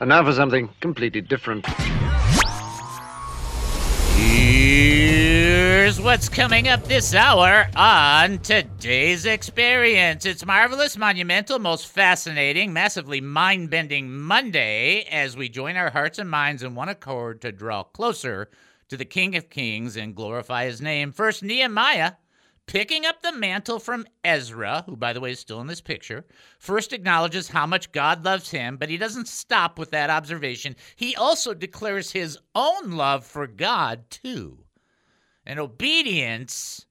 And 0.00 0.08
now 0.08 0.24
for 0.24 0.32
something 0.32 0.70
completely 0.80 1.20
different. 1.20 1.66
Here's 4.16 6.00
what's 6.00 6.30
coming 6.30 6.68
up 6.68 6.84
this 6.84 7.14
hour 7.14 7.68
on 7.76 8.38
today's 8.38 9.26
experience. 9.26 10.24
It's 10.24 10.46
marvelous, 10.46 10.96
monumental, 10.96 11.58
most 11.58 11.86
fascinating, 11.86 12.72
massively 12.72 13.20
mind 13.20 13.68
bending 13.68 14.10
Monday 14.10 15.02
as 15.10 15.36
we 15.36 15.50
join 15.50 15.76
our 15.76 15.90
hearts 15.90 16.18
and 16.18 16.30
minds 16.30 16.62
in 16.62 16.74
one 16.74 16.88
accord 16.88 17.42
to 17.42 17.52
draw 17.52 17.82
closer 17.82 18.48
to 18.88 18.96
the 18.96 19.04
King 19.04 19.36
of 19.36 19.50
Kings 19.50 19.98
and 19.98 20.16
glorify 20.16 20.64
his 20.64 20.80
name. 20.80 21.12
First, 21.12 21.42
Nehemiah 21.42 22.12
picking 22.70 23.04
up 23.04 23.20
the 23.20 23.32
mantle 23.32 23.80
from 23.80 24.06
Ezra, 24.22 24.84
who, 24.86 24.96
by 24.96 25.12
the 25.12 25.18
way, 25.18 25.32
is 25.32 25.40
still 25.40 25.60
in 25.60 25.66
this 25.66 25.80
picture, 25.80 26.24
first 26.60 26.92
acknowledges 26.92 27.48
how 27.48 27.66
much 27.66 27.90
God 27.90 28.24
loves 28.24 28.50
him, 28.50 28.76
but 28.76 28.88
he 28.88 28.96
doesn't 28.96 29.26
stop 29.26 29.76
with 29.76 29.90
that 29.90 30.08
observation. 30.08 30.76
He 30.94 31.16
also 31.16 31.52
declares 31.52 32.12
his 32.12 32.38
own 32.54 32.92
love 32.92 33.26
for 33.26 33.48
God, 33.48 34.08
too. 34.08 34.58
And 35.44 35.58
obedience 35.58 36.86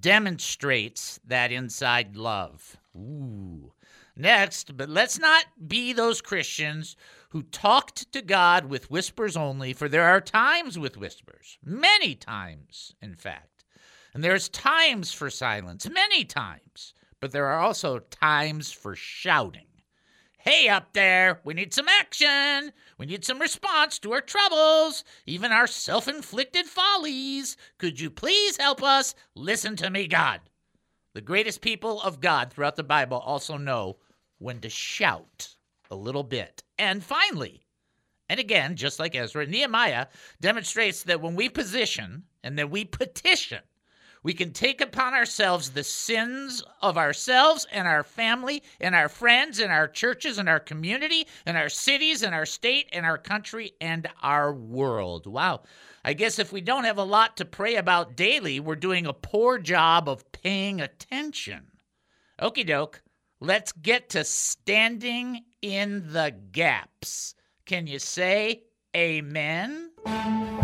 demonstrates 0.00 1.20
that 1.24 1.52
inside 1.52 2.16
love. 2.16 2.76
Ooh. 2.96 3.72
Next, 4.16 4.76
but 4.76 4.88
let's 4.88 5.20
not 5.20 5.44
be 5.68 5.92
those 5.92 6.20
Christians 6.20 6.96
who 7.28 7.42
talked 7.44 8.12
to 8.12 8.20
God 8.20 8.64
with 8.66 8.90
whispers 8.90 9.36
only, 9.36 9.74
for 9.74 9.88
there 9.88 10.08
are 10.08 10.20
times 10.20 10.76
with 10.76 10.96
whispers, 10.96 11.58
many 11.64 12.16
times, 12.16 12.96
in 13.00 13.14
fact. 13.14 13.53
And 14.14 14.22
there's 14.22 14.48
times 14.48 15.12
for 15.12 15.28
silence, 15.28 15.88
many 15.90 16.24
times, 16.24 16.94
but 17.20 17.32
there 17.32 17.46
are 17.46 17.58
also 17.58 17.98
times 17.98 18.70
for 18.70 18.94
shouting. 18.94 19.66
Hey, 20.38 20.68
up 20.68 20.92
there, 20.92 21.40
we 21.42 21.52
need 21.54 21.74
some 21.74 21.88
action. 21.88 22.72
We 22.96 23.06
need 23.06 23.24
some 23.24 23.40
response 23.40 23.98
to 23.98 24.12
our 24.12 24.20
troubles, 24.20 25.02
even 25.26 25.50
our 25.50 25.66
self 25.66 26.06
inflicted 26.06 26.66
follies. 26.66 27.56
Could 27.78 27.98
you 27.98 28.08
please 28.08 28.56
help 28.56 28.82
us? 28.84 29.16
Listen 29.34 29.74
to 29.76 29.90
me, 29.90 30.06
God. 30.06 30.40
The 31.14 31.20
greatest 31.20 31.60
people 31.60 32.00
of 32.02 32.20
God 32.20 32.52
throughout 32.52 32.76
the 32.76 32.84
Bible 32.84 33.18
also 33.18 33.56
know 33.56 33.96
when 34.38 34.60
to 34.60 34.68
shout 34.68 35.56
a 35.90 35.96
little 35.96 36.22
bit. 36.22 36.62
And 36.78 37.02
finally, 37.02 37.66
and 38.28 38.38
again, 38.38 38.76
just 38.76 39.00
like 39.00 39.14
Ezra, 39.16 39.46
Nehemiah 39.46 40.06
demonstrates 40.40 41.02
that 41.04 41.20
when 41.20 41.34
we 41.34 41.48
position 41.48 42.24
and 42.42 42.58
then 42.58 42.70
we 42.70 42.84
petition, 42.84 43.60
we 44.24 44.32
can 44.32 44.52
take 44.52 44.80
upon 44.80 45.14
ourselves 45.14 45.70
the 45.70 45.84
sins 45.84 46.64
of 46.82 46.98
ourselves 46.98 47.66
and 47.70 47.86
our 47.86 48.02
family 48.02 48.62
and 48.80 48.94
our 48.94 49.08
friends 49.08 49.60
and 49.60 49.70
our 49.70 49.86
churches 49.86 50.38
and 50.38 50.48
our 50.48 50.58
community 50.58 51.28
and 51.46 51.56
our 51.56 51.68
cities 51.68 52.22
and 52.22 52.34
our 52.34 52.46
state 52.46 52.88
and 52.92 53.06
our 53.06 53.18
country 53.18 53.74
and 53.80 54.08
our 54.22 54.52
world. 54.52 55.26
Wow. 55.26 55.62
I 56.04 56.14
guess 56.14 56.38
if 56.38 56.52
we 56.52 56.62
don't 56.62 56.84
have 56.84 56.98
a 56.98 57.04
lot 57.04 57.36
to 57.36 57.44
pray 57.44 57.76
about 57.76 58.16
daily, 58.16 58.60
we're 58.60 58.76
doing 58.76 59.06
a 59.06 59.12
poor 59.12 59.58
job 59.58 60.08
of 60.08 60.32
paying 60.32 60.80
attention. 60.80 61.66
Okie 62.40 62.66
doke. 62.66 63.02
Let's 63.40 63.72
get 63.72 64.08
to 64.10 64.24
standing 64.24 65.44
in 65.60 66.12
the 66.12 66.34
gaps. 66.50 67.34
Can 67.66 67.86
you 67.86 67.98
say 67.98 68.62
amen? 68.96 69.90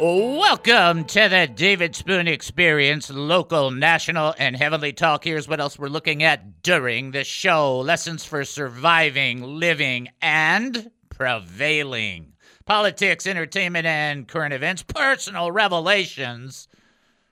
Welcome 0.00 1.06
to 1.06 1.28
the 1.28 1.50
David 1.52 1.96
Spoon 1.96 2.28
Experience, 2.28 3.10
local, 3.10 3.72
national, 3.72 4.32
and 4.38 4.54
heavenly 4.54 4.92
talk. 4.92 5.24
Here's 5.24 5.48
what 5.48 5.58
else 5.58 5.76
we're 5.76 5.88
looking 5.88 6.22
at 6.22 6.62
during 6.62 7.10
the 7.10 7.24
show 7.24 7.80
lessons 7.80 8.24
for 8.24 8.44
surviving, 8.44 9.42
living, 9.42 10.10
and 10.22 10.92
prevailing. 11.10 12.34
Politics, 12.64 13.26
entertainment, 13.26 13.86
and 13.86 14.28
current 14.28 14.54
events, 14.54 14.84
personal 14.84 15.50
revelations, 15.50 16.68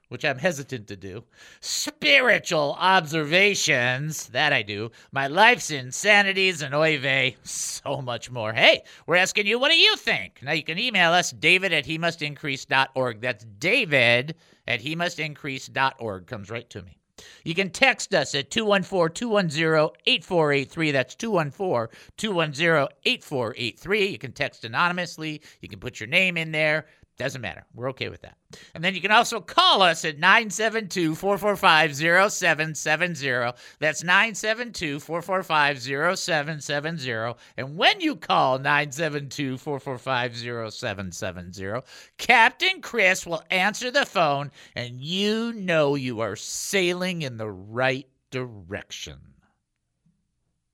which 0.09 0.25
I'm 0.25 0.39
hesitant 0.39 0.87
to 0.89 0.97
do, 0.97 1.25
spiritual 1.61 2.77
observations, 2.79 4.29
that 4.29 4.53
I 4.53 4.63
do, 4.63 4.91
my 5.13 5.27
life's 5.27 5.71
insanities, 5.71 6.63
and 6.63 6.75
oy 6.75 6.99
vey, 6.99 7.37
so 7.43 8.01
much 8.03 8.31
more. 8.31 8.53
Hey, 8.53 8.83
we're 9.07 9.17
asking 9.17 9.47
you, 9.47 9.59
what 9.59 9.71
do 9.71 9.79
you 9.79 9.97
think? 9.97 10.41
Now 10.43 10.53
you 10.53 10.63
can 10.63 10.79
email 10.79 11.13
us, 11.13 11.31
david 11.31 11.73
at 11.73 11.87
he 11.87 11.99
must 11.99 12.23
increase.org. 12.23 13.21
That's 13.21 13.45
david 13.45 14.37
at 14.67 14.81
he 14.81 14.95
must 14.95 15.19
increase.org. 15.19 16.27
Comes 16.27 16.51
right 16.51 16.69
to 16.71 16.83
me. 16.83 16.99
You 17.45 17.55
can 17.55 17.71
text 17.71 18.15
us 18.15 18.35
at 18.35 18.51
214 18.51 19.15
210 19.15 19.91
8483. 20.07 20.91
That's 20.91 21.15
214 21.15 21.97
210 22.17 22.89
8483. 23.05 24.07
You 24.07 24.19
can 24.19 24.33
text 24.33 24.65
anonymously. 24.65 25.41
You 25.61 25.69
can 25.69 25.81
put 25.81 25.99
your 25.99 26.09
name 26.09 26.37
in 26.37 26.53
there. 26.53 26.87
Doesn't 27.19 27.41
matter. 27.41 27.65
We're 27.75 27.89
okay 27.91 28.11
with 28.11 28.21
that. 28.23 28.37
And 28.75 28.85
then 28.85 28.95
you 28.95 29.01
can 29.01 29.11
also 29.11 29.41
call 29.41 29.81
us 29.81 30.05
at 30.05 30.19
972 30.19 31.15
445 31.15 31.97
0770. 31.97 33.53
That's 33.79 34.05
972 34.05 35.01
445 35.01 35.81
0770. 36.19 37.35
And 37.57 37.79
when 37.79 38.03
you 38.03 38.17
call 38.17 38.59
972 38.59 39.57
445 39.57 40.71
0770, 40.71 41.81
Captain 42.19 42.83
Chris 42.83 43.25
will 43.25 43.43
answer 43.51 43.91
the 43.91 44.05
phone 44.05 44.51
and 44.75 45.01
you 45.01 45.55
know 45.55 45.95
you 45.95 46.21
are 46.21 46.37
sailing 46.37 47.23
in 47.23 47.39
the 47.39 47.51
right 47.51 48.07
direction. 48.31 49.17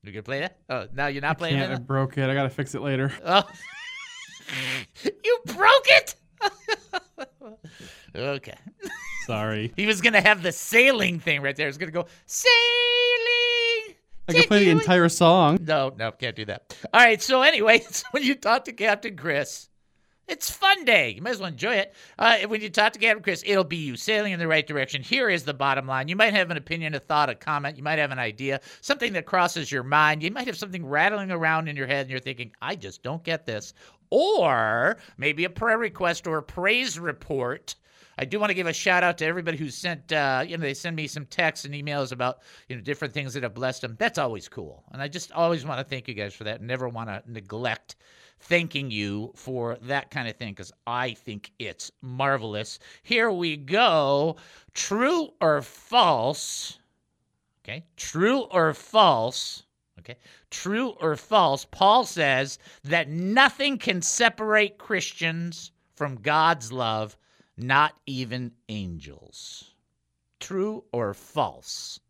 You 0.03 0.11
gonna 0.11 0.25
play 0.25 0.41
that? 0.41 0.59
Oh, 0.69 0.89
now 0.93 1.07
you're 1.07 1.23
not 1.23 1.39
playing 1.39 1.55
Can't, 1.55 1.73
I 1.73 1.79
broke 1.79 2.19
it. 2.19 2.29
I 2.29 2.35
gotta 2.35 2.51
fix 2.51 2.75
it 2.75 2.81
later. 2.83 3.13
Oh. 3.25 3.45
you 5.05 5.39
broke 5.47 5.87
it? 5.87 6.17
Okay. 8.15 8.57
Sorry. 9.27 9.73
He 9.77 9.87
was 9.87 10.01
going 10.01 10.13
to 10.13 10.21
have 10.21 10.43
the 10.43 10.53
sailing 10.53 11.21
thing 11.21 11.43
right 11.43 11.57
there. 11.57 11.67
He's 11.67 11.79
going 11.79 11.93
to 11.93 11.93
go, 11.93 12.07
sailing. 12.27 12.53
I 14.29 14.33
can 14.33 14.45
play 14.45 14.65
the 14.65 14.71
entire 14.71 15.09
song. 15.09 15.59
No, 15.63 15.93
no, 15.97 16.13
can't 16.13 16.37
do 16.37 16.45
that. 16.47 16.77
All 16.93 17.01
right. 17.01 17.21
So, 17.21 17.43
anyway, 17.43 17.81
so 17.91 18.05
when 18.13 18.23
you 18.23 18.35
talk 18.35 18.65
to 18.65 18.73
Captain 18.73 19.17
Chris, 19.17 19.69
it's 20.29 20.51
fun 20.51 20.85
day. 20.85 21.11
You 21.11 21.23
might 21.23 21.33
as 21.33 21.41
well 21.41 21.49
enjoy 21.49 21.75
it. 21.75 21.95
Uh, 22.19 22.39
when 22.47 22.61
you 22.61 22.71
talk 22.71 22.93
to 22.93 22.99
Captain 22.99 23.23
Chris, 23.23 23.43
it'll 23.45 23.65
be 23.65 23.77
you 23.77 23.97
sailing 23.97 24.33
in 24.33 24.39
the 24.39 24.47
right 24.47 24.67
direction. 24.67 25.03
Here 25.03 25.29
is 25.29 25.45
the 25.45 25.53
bottom 25.53 25.87
line. 25.87 26.09
You 26.09 26.17
might 26.17 26.33
have 26.33 26.51
an 26.51 26.57
opinion, 26.57 26.95
a 26.95 27.01
thought, 27.01 27.29
a 27.29 27.35
comment. 27.35 27.77
You 27.77 27.83
might 27.83 27.99
have 27.99 28.13
an 28.13 28.19
idea, 28.19 28.61
something 28.81 29.13
that 29.15 29.27
crosses 29.27 29.71
your 29.71 29.83
mind. 29.83 30.23
You 30.23 30.31
might 30.31 30.47
have 30.47 30.57
something 30.57 30.87
rattling 30.87 31.31
around 31.31 31.69
in 31.69 31.77
your 31.77 31.89
head 31.89 32.03
and 32.03 32.11
you're 32.11 32.21
thinking, 32.21 32.53
I 32.63 32.77
just 32.77 33.03
don't 33.03 33.23
get 33.25 33.45
this. 33.47 33.75
Or 34.15 34.99
maybe 35.17 35.45
a 35.45 35.49
prayer 35.49 35.79
request 35.79 36.27
or 36.27 36.37
a 36.37 36.43
praise 36.43 36.99
report. 36.99 37.77
I 38.19 38.27
do 38.27 38.39
want 38.39 38.51
to 38.51 38.55
give 38.55 38.67
a 38.67 38.73
shout 38.75 39.03
out 39.03 39.17
to 39.19 39.25
everybody 39.25 39.57
who 39.57 39.71
sent, 39.71 40.13
uh, 40.13 40.45
you 40.47 40.59
know, 40.59 40.61
they 40.61 40.75
send 40.75 40.97
me 40.97 41.07
some 41.07 41.25
texts 41.25 41.65
and 41.65 41.75
emails 41.75 42.13
about, 42.13 42.41
you 42.69 42.77
know, 42.77 42.83
different 42.83 43.15
things 43.15 43.33
that 43.33 43.43
have 43.43 43.55
blessed 43.55 43.81
them. 43.81 43.97
That's 43.99 44.19
always 44.19 44.51
cool. 44.51 44.85
And 44.93 45.01
I 45.01 45.09
just 45.09 45.33
always 45.33 45.65
want 45.65 45.81
to 45.81 45.85
thank 45.85 46.09
you 46.09 46.15
guys 46.15 46.35
for 46.35 46.45
that. 46.45 46.61
Never 46.61 46.91
want 46.91 47.09
to 47.09 47.23
neglect 47.27 47.97
thanking 48.39 48.91
you 48.91 49.33
for 49.35 49.79
that 49.81 50.11
kind 50.11 50.29
of 50.29 50.37
thing 50.37 50.53
because 50.53 50.73
I 50.87 51.15
think 51.15 51.53
it's 51.59 51.91
marvelous. 52.03 52.81
Here 53.03 53.31
we 53.31 53.57
go. 53.57 54.37
True 54.75 55.31
or 55.41 55.63
false? 55.63 56.79
Okay. 57.65 57.87
True 57.97 58.41
or 58.41 58.75
false? 58.75 59.63
Okay. 60.03 60.19
True 60.51 60.91
or 61.01 61.15
false? 61.15 61.65
Paul 61.65 62.05
says 62.05 62.59
that 62.83 63.09
nothing 63.09 63.79
can 63.79 64.03
separate 64.03 64.77
Christians 64.77 65.71
from 65.95 66.17
God's 66.17 66.73
love, 66.73 67.17
not 67.57 67.95
even 68.05 68.51
angels. 68.69 69.75
True 70.41 70.83
or 70.93 71.15
false? 71.15 72.01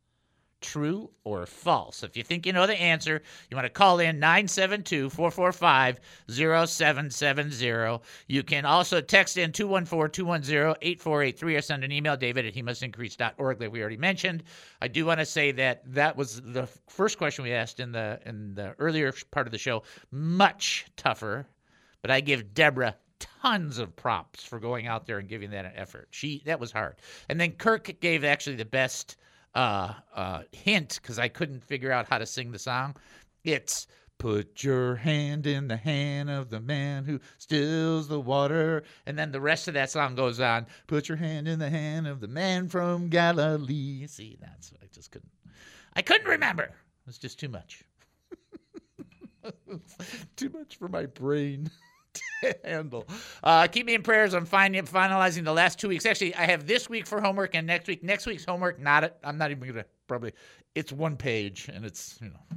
True 0.63 1.11
or 1.25 1.45
false? 1.45 2.03
If 2.03 2.17
you 2.17 2.23
think 2.23 2.47
you 2.47 2.53
know 2.53 2.67
the 2.67 2.81
answer, 2.81 3.21
you 3.51 3.57
want 3.57 3.67
to 3.67 3.71
call 3.71 3.99
in 3.99 4.19
972 4.19 5.11
445 5.11 6.01
0770. 6.29 8.01
You 8.29 8.43
can 8.43 8.65
also 8.65 9.01
text 9.01 9.37
in 9.37 9.53
214 9.53 10.13
210 10.13 10.77
8483 10.81 11.57
or 11.57 11.61
send 11.61 11.85
an 11.85 11.93
email, 11.93 12.17
david 12.17 12.47
at 12.47 12.55
he 12.55 12.63
must 12.63 12.83
increase.org, 12.83 13.61
like 13.61 13.73
we 13.73 13.81
already 13.81 13.97
mentioned. 13.97 14.45
I 14.81 14.89
do 14.89 15.05
want 15.05 15.21
to 15.21 15.27
say 15.27 15.51
that 15.53 15.83
that 15.93 16.17
was 16.17 16.41
the 16.41 16.67
first 16.89 17.19
question 17.19 17.43
we 17.45 17.53
asked 17.53 17.81
in 17.81 17.93
the, 17.93 18.21
in 18.25 18.55
the 18.55 18.75
earlier 18.79 19.13
part 19.33 19.47
of 19.47 19.53
the 19.53 19.59
show. 19.59 19.83
Much 20.13 20.87
tougher, 20.97 21.47
but 22.03 22.11
I 22.11 22.21
give 22.21 22.55
Deborah 22.55 22.97
tons 23.43 23.79
of 23.79 23.95
props 23.97 24.45
for 24.45 24.59
going 24.61 24.87
out 24.87 25.07
there 25.07 25.19
and 25.19 25.29
giving 25.29 25.51
that 25.51 25.65
an 25.65 25.73
effort. 25.75 26.09
She 26.11 26.43
that 26.47 26.61
was 26.61 26.73
hard. 26.73 26.97
And 27.29 27.41
then 27.41 27.53
Kirk 27.53 28.01
gave 28.01 28.25
actually 28.25 28.57
the 28.57 28.65
best 28.65 29.17
uh, 29.55 29.95
uh, 30.15 30.43
hint 30.53 30.99
because 31.01 31.19
I 31.19 31.29
couldn't 31.29 31.65
figure 31.65 31.93
out 31.93 32.09
how 32.09 32.19
to 32.19 32.27
sing 32.27 32.53
the 32.53 32.59
song. 32.59 32.97
It's 33.45 33.87
put 34.19 34.63
your 34.63 34.97
hand 34.97 35.47
in 35.47 35.67
the 35.69 35.77
hand 35.77 36.31
of 36.31 36.49
the 36.49 36.61
man 36.61 37.05
who 37.05 37.19
stills 37.39 38.09
the 38.09 38.21
water, 38.21 38.85
and 39.07 39.19
then 39.19 39.33
the 39.33 39.41
rest 39.41 39.69
of 39.69 39.75
that 39.75 39.91
song 39.91 40.15
goes 40.15 40.39
on. 40.41 40.67
Put 40.87 41.09
your 41.09 41.19
hand 41.19 41.49
in 41.49 41.59
the 41.59 41.71
hand 41.71 42.07
of 42.07 42.21
the 42.21 42.29
man 42.29 42.69
from 42.69 43.09
Galilee. 43.09 44.07
See, 44.07 44.39
that's 44.41 44.73
I 44.83 44.87
just 44.93 45.11
couldn't. 45.11 45.33
I 45.95 46.03
couldn't 46.03 46.29
remember. 46.29 46.65
It 46.65 47.07
was 47.07 47.19
just 47.19 47.41
too 47.41 47.49
much. 47.49 47.83
too 50.37 50.51
much 50.51 50.77
for 50.77 50.89
my 50.89 51.07
brain 51.07 51.69
handle. 52.65 53.07
Uh, 53.43 53.67
keep 53.67 53.87
me 53.87 53.95
in 53.95 54.03
prayers. 54.03 54.35
I'm 54.35 54.47
fin- 54.47 54.75
finalizing 54.75 55.45
the 55.45 55.53
last 55.53 55.79
two 55.79 55.89
weeks. 55.89 56.07
Actually, 56.07 56.35
I 56.35 56.47
have 56.47 56.67
this 56.67 56.89
week 56.89 57.07
for 57.07 57.21
homework 57.21 57.55
and 57.55 57.67
next 57.67 57.87
week. 57.87 58.03
Next 58.03 58.27
week's 58.27 58.45
homework, 58.45 58.79
not. 58.81 59.17
I'm 59.25 59.39
not 59.39 59.51
even 59.51 59.69
gonna 59.69 59.85
probably. 60.07 60.33
It's 60.75 60.93
one 60.93 61.17
page 61.17 61.69
and 61.73 61.85
it's 61.85 62.19
you 62.21 62.29
know. 62.29 62.57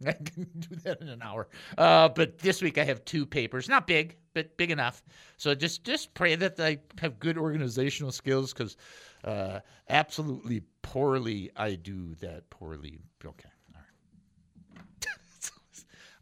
I 0.06 0.12
can 0.12 0.48
do 0.58 0.76
that 0.84 1.00
in 1.00 1.08
an 1.08 1.22
hour. 1.22 1.48
Uh, 1.78 2.08
but 2.08 2.38
this 2.38 2.60
week 2.60 2.78
I 2.78 2.84
have 2.84 3.04
two 3.04 3.24
papers, 3.24 3.68
not 3.68 3.86
big, 3.86 4.16
but 4.34 4.54
big 4.56 4.70
enough. 4.70 5.02
So 5.36 5.54
just 5.54 5.84
just 5.84 6.12
pray 6.14 6.34
that 6.34 6.58
I 6.60 6.78
have 7.00 7.18
good 7.18 7.38
organizational 7.38 8.12
skills, 8.12 8.52
because 8.52 8.76
uh, 9.24 9.60
absolutely 9.88 10.62
poorly 10.82 11.50
I 11.56 11.74
do 11.76 12.14
that 12.16 12.50
poorly. 12.50 13.00
Okay. 13.24 13.48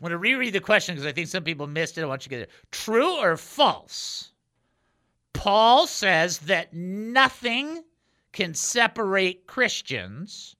I'm 0.02 0.08
going 0.08 0.10
to 0.10 0.18
reread 0.18 0.52
the 0.52 0.58
question 0.58 0.96
because 0.96 1.06
I 1.06 1.12
think 1.12 1.28
some 1.28 1.44
people 1.44 1.68
missed 1.68 1.96
it. 1.96 2.02
I 2.02 2.06
want 2.06 2.26
you 2.26 2.30
to 2.30 2.36
get 2.36 2.42
it. 2.42 2.50
True 2.72 3.20
or 3.20 3.36
false? 3.36 4.32
Paul 5.32 5.86
says 5.86 6.38
that 6.38 6.74
nothing 6.74 7.84
can 8.32 8.52
separate 8.52 9.46
Christians 9.46 10.56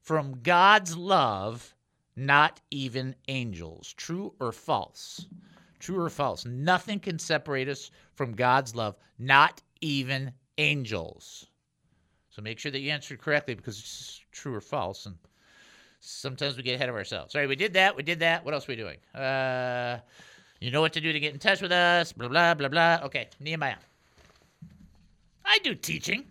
from 0.00 0.40
God's 0.42 0.96
love, 0.96 1.72
not 2.16 2.60
even 2.72 3.14
angels. 3.28 3.94
True 3.96 4.34
or 4.40 4.50
false? 4.50 5.24
True 5.78 6.00
or 6.00 6.10
false? 6.10 6.44
Nothing 6.44 6.98
can 6.98 7.20
separate 7.20 7.68
us 7.68 7.92
from 8.16 8.32
God's 8.32 8.74
love, 8.74 8.96
not 9.20 9.62
even 9.80 10.32
angels. 10.58 11.46
So 12.30 12.42
make 12.42 12.58
sure 12.58 12.72
that 12.72 12.80
you 12.80 12.90
answer 12.90 13.16
correctly 13.16 13.54
because 13.54 13.78
it's 13.78 14.20
true 14.32 14.52
or 14.52 14.60
false. 14.60 15.06
And 15.06 15.16
sometimes 16.00 16.56
we 16.56 16.62
get 16.62 16.74
ahead 16.74 16.88
of 16.88 16.94
ourselves. 16.94 17.34
Right, 17.34 17.48
we 17.48 17.56
did 17.56 17.74
that. 17.74 17.96
We 17.96 18.02
did 18.02 18.20
that. 18.20 18.44
What 18.44 18.54
else 18.54 18.68
are 18.68 18.72
we 18.72 18.76
doing? 18.76 18.98
Uh, 19.14 19.98
you 20.60 20.70
know 20.70 20.80
what 20.80 20.92
to 20.94 21.00
do 21.00 21.12
to 21.12 21.20
get 21.20 21.32
in 21.32 21.38
touch 21.38 21.60
with 21.62 21.72
us. 21.72 22.12
Blah, 22.12 22.28
blah, 22.28 22.54
blah, 22.54 22.68
blah. 22.68 23.00
Okay, 23.04 23.28
Nehemiah. 23.38 23.76
I 25.44 25.58
do 25.62 25.74
teaching. 25.74 26.24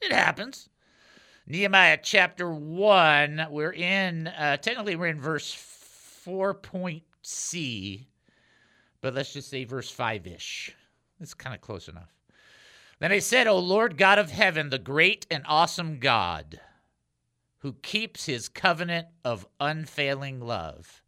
It 0.00 0.12
happens. 0.12 0.68
Nehemiah 1.46 1.98
chapter 2.02 2.52
1. 2.52 3.46
We're 3.50 3.72
in, 3.72 4.28
uh, 4.28 4.56
technically, 4.58 4.96
we're 4.96 5.06
in 5.06 5.20
verse 5.20 5.54
4.c, 6.26 8.06
but 9.00 9.14
let's 9.14 9.32
just 9.32 9.48
say 9.48 9.64
verse 9.64 9.90
5 9.90 10.26
ish. 10.26 10.74
It's 11.20 11.34
kind 11.34 11.54
of 11.54 11.60
close 11.60 11.88
enough. 11.88 12.12
Then 12.98 13.12
I 13.12 13.18
said, 13.18 13.46
O 13.48 13.58
Lord 13.58 13.96
God 13.96 14.18
of 14.18 14.30
heaven, 14.30 14.70
the 14.70 14.78
great 14.78 15.26
and 15.30 15.42
awesome 15.46 15.98
God, 15.98 16.60
who 17.62 17.72
keeps 17.74 18.26
his 18.26 18.48
covenant 18.48 19.06
of 19.24 19.46
unfailing 19.60 20.40
love 20.40 21.00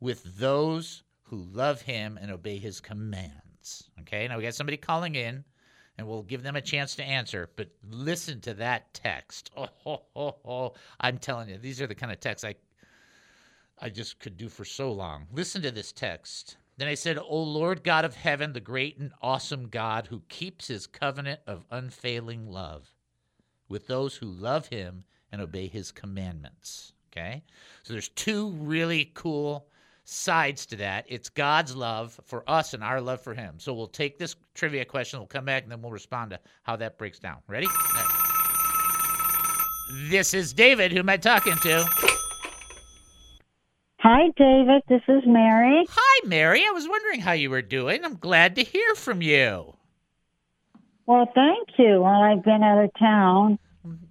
with 0.00 0.38
those 0.38 1.04
who 1.22 1.36
love 1.36 1.82
him 1.82 2.18
and 2.20 2.32
obey 2.32 2.58
his 2.58 2.80
commands. 2.80 3.88
Okay, 4.00 4.26
now 4.26 4.36
we 4.36 4.42
got 4.42 4.56
somebody 4.56 4.76
calling 4.76 5.14
in, 5.14 5.44
and 5.96 6.08
we'll 6.08 6.24
give 6.24 6.42
them 6.42 6.56
a 6.56 6.60
chance 6.60 6.96
to 6.96 7.04
answer, 7.04 7.48
but 7.54 7.70
listen 7.88 8.40
to 8.40 8.54
that 8.54 8.92
text. 8.92 9.52
Oh, 9.56 9.68
oh, 9.86 10.02
oh, 10.16 10.36
oh. 10.44 10.74
I'm 10.98 11.18
telling 11.18 11.48
you, 11.48 11.58
these 11.58 11.80
are 11.80 11.86
the 11.86 11.94
kind 11.94 12.10
of 12.10 12.18
texts 12.18 12.44
I, 12.44 12.56
I 13.80 13.88
just 13.88 14.18
could 14.18 14.36
do 14.36 14.48
for 14.48 14.64
so 14.64 14.90
long. 14.90 15.28
Listen 15.32 15.62
to 15.62 15.70
this 15.70 15.92
text. 15.92 16.56
Then 16.76 16.88
I 16.88 16.94
said, 16.94 17.18
O 17.18 17.40
Lord 17.40 17.84
God 17.84 18.04
of 18.04 18.16
heaven, 18.16 18.52
the 18.52 18.60
great 18.60 18.98
and 18.98 19.12
awesome 19.22 19.68
God 19.68 20.08
who 20.08 20.22
keeps 20.28 20.66
his 20.66 20.88
covenant 20.88 21.38
of 21.46 21.66
unfailing 21.70 22.50
love 22.50 22.92
with 23.68 23.86
those 23.86 24.16
who 24.16 24.26
love 24.26 24.66
him 24.68 25.04
and 25.32 25.40
obey 25.40 25.66
his 25.66 25.92
commandments. 25.92 26.92
Okay? 27.12 27.42
So 27.82 27.92
there's 27.92 28.08
two 28.10 28.50
really 28.50 29.10
cool 29.14 29.66
sides 30.04 30.64
to 30.66 30.76
that. 30.76 31.04
It's 31.08 31.28
God's 31.28 31.76
love 31.76 32.18
for 32.24 32.42
us 32.48 32.72
and 32.72 32.82
our 32.82 33.00
love 33.00 33.20
for 33.20 33.34
him. 33.34 33.56
So 33.58 33.74
we'll 33.74 33.86
take 33.86 34.18
this 34.18 34.36
trivia 34.54 34.84
question, 34.84 35.18
we'll 35.18 35.26
come 35.26 35.44
back, 35.44 35.64
and 35.64 35.72
then 35.72 35.82
we'll 35.82 35.92
respond 35.92 36.30
to 36.30 36.40
how 36.62 36.76
that 36.76 36.96
breaks 36.96 37.18
down. 37.18 37.38
Ready? 37.46 37.66
This 40.08 40.34
is 40.34 40.52
David. 40.52 40.92
Who 40.92 41.00
am 41.00 41.08
I 41.08 41.16
talking 41.16 41.56
to? 41.56 41.84
Hi, 44.00 44.28
David. 44.36 44.82
This 44.88 45.02
is 45.08 45.22
Mary. 45.26 45.84
Hi, 45.90 46.26
Mary. 46.26 46.64
I 46.66 46.70
was 46.70 46.88
wondering 46.88 47.20
how 47.20 47.32
you 47.32 47.50
were 47.50 47.62
doing. 47.62 48.04
I'm 48.04 48.16
glad 48.16 48.54
to 48.56 48.62
hear 48.62 48.94
from 48.94 49.22
you. 49.22 49.74
Well, 51.06 51.26
thank 51.34 51.68
you. 51.78 52.02
Well, 52.02 52.22
I've 52.22 52.44
been 52.44 52.62
out 52.62 52.84
of 52.84 52.90
town. 52.98 53.58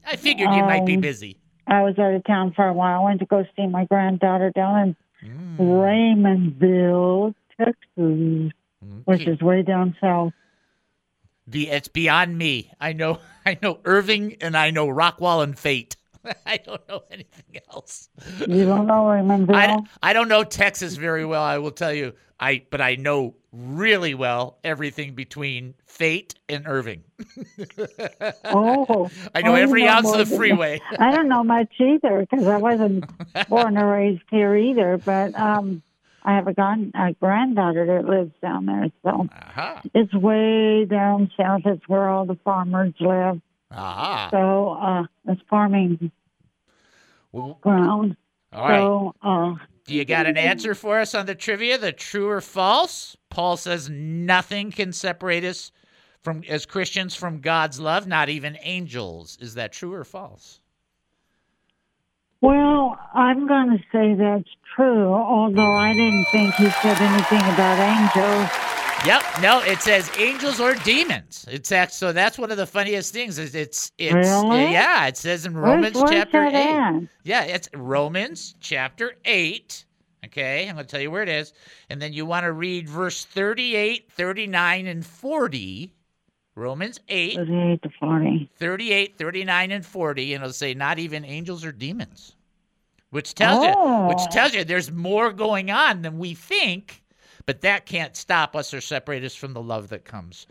I 0.05 0.15
figured 0.15 0.49
you 0.53 0.61
might 0.63 0.85
be 0.85 0.95
Um, 0.95 1.01
busy. 1.01 1.37
I 1.67 1.83
was 1.83 1.97
out 1.99 2.13
of 2.13 2.23
town 2.23 2.53
for 2.53 2.65
a 2.67 2.73
while. 2.73 3.01
I 3.01 3.03
went 3.03 3.19
to 3.19 3.25
go 3.25 3.45
see 3.55 3.67
my 3.67 3.85
granddaughter 3.85 4.51
down 4.51 4.95
in 5.21 5.35
Raymondville, 5.59 7.33
Texas, 7.57 8.51
which 9.05 9.27
is 9.27 9.41
way 9.41 9.63
down 9.63 9.95
south. 9.99 10.33
The 11.45 11.69
it's 11.69 11.87
beyond 11.87 12.37
me. 12.37 12.71
I 12.79 12.93
know 12.93 13.19
I 13.45 13.57
know 13.61 13.79
Irving 13.85 14.37
and 14.41 14.55
I 14.55 14.71
know 14.71 14.87
Rockwall 14.87 15.43
and 15.43 15.57
Fate. 15.57 15.95
I 16.45 16.57
don't 16.57 16.87
know 16.89 17.03
anything 17.09 17.61
else. 17.71 18.09
You 18.39 18.65
don't 18.65 18.87
know 18.87 19.05
Raymondville? 19.05 19.55
I, 19.55 20.09
I 20.09 20.13
don't 20.13 20.27
know 20.27 20.43
Texas 20.43 20.95
very 20.95 21.25
well, 21.25 21.43
I 21.43 21.57
will 21.57 21.71
tell 21.71 21.93
you. 21.93 22.13
I 22.39 22.63
but 22.69 22.81
I 22.81 22.95
know 22.95 23.35
really 23.57 24.13
well 24.13 24.57
everything 24.63 25.13
between 25.15 25.73
Fate 25.85 26.35
and 26.47 26.67
Irving. 26.67 27.03
oh, 28.45 29.09
I 29.35 29.41
know 29.41 29.55
you 29.55 29.61
every 29.63 29.87
ounce 29.87 30.11
of 30.11 30.29
the 30.29 30.35
freeway. 30.35 30.79
I 30.99 31.11
don't 31.15 31.27
know 31.27 31.43
much 31.43 31.71
either 31.79 32.25
because 32.29 32.47
I 32.47 32.57
wasn't 32.57 33.05
born 33.49 33.77
or 33.77 33.91
raised 33.91 34.21
here 34.29 34.55
either. 34.55 34.97
But 34.97 35.37
um, 35.39 35.81
I 36.23 36.35
have 36.35 36.47
a, 36.47 36.53
grand, 36.53 36.91
a 36.95 37.13
granddaughter 37.13 37.85
that 37.87 38.05
lives 38.05 38.33
down 38.41 38.65
there, 38.65 38.87
so 39.03 39.27
Aha. 39.31 39.81
it's 39.93 40.13
way 40.13 40.85
down 40.85 41.31
south. 41.37 41.61
It's 41.65 41.87
where 41.87 42.07
all 42.09 42.25
the 42.25 42.37
farmers 42.43 42.93
live. 42.99 43.41
Aha. 43.71 44.29
So 44.31 44.69
uh, 44.69 45.03
it's 45.31 45.41
farming 45.49 46.11
Well, 47.31 47.57
ground. 47.61 48.15
all 48.53 48.67
right. 48.69 48.79
So 48.79 49.15
uh, 49.21 49.55
Do 49.85 49.93
you 49.95 50.05
got 50.05 50.25
an 50.25 50.37
answer 50.37 50.73
for 50.75 50.99
us 50.99 51.13
on 51.15 51.25
the 51.25 51.35
trivia? 51.35 51.77
The 51.77 51.91
true 51.91 52.29
or 52.29 52.39
false? 52.41 53.17
Paul 53.37 53.55
says 53.55 53.87
nothing 53.87 54.71
can 54.71 54.91
separate 54.91 55.43
us 55.43 55.71
from 56.23 56.41
as 56.49 56.65
Christians 56.65 57.13
from 57.13 57.39
God's 57.39 57.79
love, 57.79 58.07
not 58.07 58.29
even 58.29 58.57
angels. 58.63 59.37
Is 59.39 59.53
that 59.53 59.71
true 59.71 59.93
or 59.93 60.03
false? 60.03 60.59
well, 62.41 62.97
I'm 63.13 63.47
going 63.47 63.77
to 63.77 63.83
say 63.91 64.15
that's 64.15 64.49
true. 64.75 65.13
Although 65.13 65.71
I 65.75 65.93
didn't 65.93 66.25
think 66.31 66.53
he 66.55 66.67
said 66.69 66.99
anything 66.99 67.41
about 67.53 67.77
angels. 67.79 68.49
Yep. 69.05 69.23
No, 69.43 69.61
it 69.61 69.81
says 69.83 70.09
angels 70.17 70.59
or 70.59 70.73
demons. 70.73 71.45
It's 71.47 71.71
act- 71.71 71.93
so 71.93 72.11
that's 72.11 72.39
one 72.39 72.49
of 72.49 72.57
the 72.57 72.65
funniest 72.65 73.13
things. 73.13 73.37
Is 73.37 73.53
it's 73.53 73.91
it's 73.99 74.15
Really? 74.15 74.71
yeah. 74.71 75.05
It 75.05 75.17
says 75.17 75.45
in 75.45 75.53
Where's- 75.53 75.75
Romans 75.75 75.95
where's 75.95 76.09
chapter 76.09 76.43
that 76.51 76.55
eight. 76.55 77.03
at? 77.03 77.09
Yeah, 77.23 77.43
it's 77.43 77.69
Romans 77.75 78.55
chapter 78.59 79.13
8. 79.25 79.85
Okay, 80.27 80.67
I'm 80.67 80.75
going 80.75 80.85
to 80.85 80.91
tell 80.91 81.01
you 81.01 81.11
where 81.11 81.23
it 81.23 81.29
is. 81.29 81.53
And 81.89 82.01
then 82.01 82.13
you 82.13 82.25
want 82.25 82.43
to 82.45 82.51
read 82.51 82.87
verse 82.89 83.25
38, 83.25 84.11
39, 84.11 84.87
and 84.87 85.05
40. 85.05 85.93
Romans 86.55 86.99
8, 87.07 87.35
38 87.35 87.81
to 87.83 87.89
40. 87.99 88.49
38, 88.57 89.17
39, 89.17 89.71
and 89.71 89.85
40. 89.85 90.33
And 90.33 90.43
it'll 90.43 90.53
say, 90.53 90.73
not 90.73 90.97
even 90.99 91.23
angels 91.23 91.63
or 91.63 91.71
demons. 91.71 92.35
Which 93.11 93.35
tells 93.35 93.63
you, 93.63 93.69
which 93.69 94.17
Oh. 94.19 94.27
tells 94.31 94.53
you 94.53 94.63
there's 94.63 94.91
more 94.91 95.31
going 95.31 95.71
on 95.71 96.01
than 96.01 96.17
we 96.19 96.33
think, 96.33 97.03
but 97.45 97.61
that 97.61 97.85
can't 97.85 98.15
stop 98.17 98.55
us 98.55 98.73
or 98.73 98.81
separate 98.81 99.23
us 99.23 99.35
from 99.35 99.53
the 99.53 99.61
love 99.61 99.89
that 99.89 100.03
comes 100.03 100.45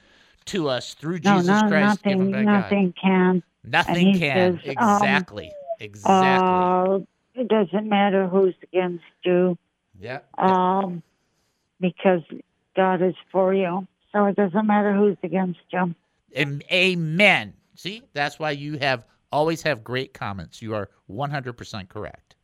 to 0.47 0.69
us 0.69 0.95
through 0.95 1.19
No, 1.25 1.39
Jesus 1.39 1.61
no, 1.63 1.69
Christ 1.69 2.03
given 2.05 2.31
nothing, 2.31 2.45
God. 2.45 2.53
nothing 2.63 2.95
can. 3.01 3.43
Nothing 3.65 4.19
can. 4.19 4.61
says, 4.65 4.77
um, 4.79 4.93
exactly. 4.97 5.53
Exactly. 5.81 6.49
Uh, 6.57 6.99
it 7.35 7.49
doesn't 7.49 7.89
matter 7.89 8.27
who's 8.29 8.55
against 8.63 9.05
you 9.25 9.59
yeah. 10.01 10.21
um, 10.39 11.03
because 11.81 12.23
God 12.75 13.03
is 13.03 13.15
for 13.33 13.55
you. 13.55 13.87
So 14.13 14.25
it 14.27 14.37
doesn't 14.37 14.67
matter 14.67 14.95
who's 14.95 15.17
against 15.23 15.61
you. 15.73 15.95
Amen. 16.37 17.55
See, 17.75 18.03
that's 18.13 18.39
why 18.39 18.53
you 18.53 18.79
have 18.79 19.05
always 19.31 19.63
have 19.63 19.85
great 19.85 20.15
comments. 20.15 20.63
You 20.63 20.75
are 20.75 20.91
100% 21.11 21.89
correct. 21.89 22.37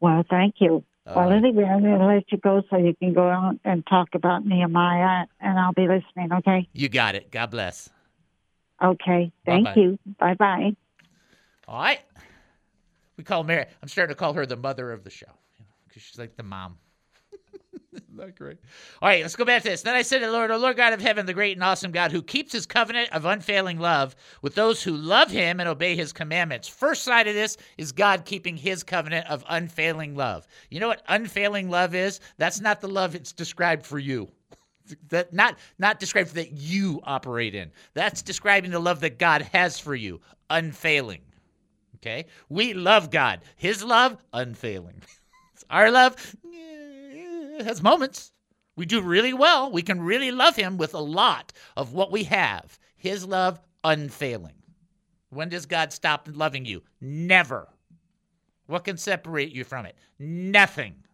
Well, 0.00 0.24
thank 0.28 0.56
you. 0.58 0.84
well, 1.06 1.30
Uh, 1.30 1.36
anyway, 1.36 1.64
I'm 1.64 1.82
going 1.82 1.98
to 1.98 2.06
let 2.06 2.30
you 2.32 2.38
go 2.38 2.62
so 2.68 2.76
you 2.76 2.94
can 2.94 3.12
go 3.14 3.28
out 3.28 3.56
and 3.64 3.86
talk 3.86 4.08
about 4.14 4.44
Nehemiah, 4.44 5.26
and 5.40 5.58
I'll 5.58 5.72
be 5.72 5.86
listening, 5.88 6.32
okay? 6.32 6.68
You 6.72 6.88
got 6.88 7.14
it. 7.14 7.30
God 7.30 7.50
bless. 7.50 7.88
Okay. 8.82 9.32
Thank 9.46 9.66
Bye-bye. 9.66 9.80
you. 9.80 9.98
Bye 10.18 10.34
bye. 10.34 10.76
All 11.68 11.80
right. 11.80 12.00
We 13.16 13.24
call 13.24 13.44
Mary. 13.44 13.66
I'm 13.80 13.88
starting 13.88 14.14
to 14.14 14.18
call 14.18 14.34
her 14.34 14.44
the 14.44 14.56
mother 14.56 14.90
of 14.90 15.04
the 15.04 15.10
show 15.10 15.30
because 15.94 16.06
she's 16.08 16.18
like 16.18 16.36
the 16.36 16.42
mom. 16.42 16.76
Not 18.12 18.36
great. 18.36 18.58
All 19.00 19.08
right, 19.08 19.22
let's 19.22 19.36
go 19.36 19.44
back 19.44 19.62
to 19.62 19.68
this. 19.68 19.82
Then 19.82 19.94
I 19.94 20.02
said 20.02 20.18
to 20.18 20.26
the 20.26 20.32
Lord, 20.32 20.50
O 20.50 20.56
Lord 20.56 20.76
God 20.76 20.92
of 20.92 21.00
heaven, 21.00 21.24
the 21.24 21.34
great 21.34 21.56
and 21.56 21.62
awesome 21.62 21.92
God, 21.92 22.10
who 22.10 22.22
keeps 22.22 22.52
his 22.52 22.66
covenant 22.66 23.12
of 23.12 23.24
unfailing 23.24 23.78
love 23.78 24.16
with 24.42 24.56
those 24.56 24.82
who 24.82 24.96
love 24.96 25.30
him 25.30 25.60
and 25.60 25.68
obey 25.68 25.94
his 25.94 26.12
commandments. 26.12 26.66
First 26.66 27.04
side 27.04 27.28
of 27.28 27.34
this 27.34 27.56
is 27.78 27.92
God 27.92 28.24
keeping 28.24 28.56
his 28.56 28.82
covenant 28.82 29.28
of 29.28 29.44
unfailing 29.48 30.16
love. 30.16 30.46
You 30.68 30.80
know 30.80 30.88
what 30.88 31.02
unfailing 31.08 31.70
love 31.70 31.94
is? 31.94 32.18
That's 32.38 32.60
not 32.60 32.80
the 32.80 32.88
love 32.88 33.14
it's 33.14 33.32
described 33.32 33.86
for 33.86 33.98
you. 33.98 34.28
That 35.08 35.32
not 35.32 35.56
not 35.78 35.98
described 35.98 36.34
that 36.34 36.52
you 36.52 37.00
operate 37.04 37.54
in. 37.54 37.70
That's 37.94 38.20
describing 38.20 38.70
the 38.70 38.78
love 38.78 39.00
that 39.00 39.18
God 39.18 39.40
has 39.40 39.78
for 39.78 39.94
you, 39.94 40.20
unfailing. 40.50 41.22
Okay? 41.96 42.26
We 42.50 42.74
love 42.74 43.10
God. 43.10 43.40
His 43.56 43.82
love, 43.82 44.18
unfailing. 44.34 45.00
Our 45.70 45.90
love 45.90 46.36
has 47.60 47.82
moments. 47.82 48.32
We 48.76 48.86
do 48.86 49.00
really 49.00 49.32
well. 49.32 49.70
We 49.70 49.82
can 49.82 50.00
really 50.00 50.30
love 50.30 50.56
Him 50.56 50.76
with 50.76 50.94
a 50.94 51.00
lot 51.00 51.52
of 51.76 51.92
what 51.92 52.10
we 52.10 52.24
have. 52.24 52.78
His 52.96 53.24
love, 53.24 53.60
unfailing. 53.84 54.54
When 55.30 55.48
does 55.48 55.66
God 55.66 55.92
stop 55.92 56.28
loving 56.32 56.64
you? 56.64 56.82
Never. 57.00 57.68
What 58.66 58.84
can 58.84 58.96
separate 58.96 59.52
you 59.52 59.64
from 59.64 59.86
it? 59.86 59.96
Nothing. 60.18 61.04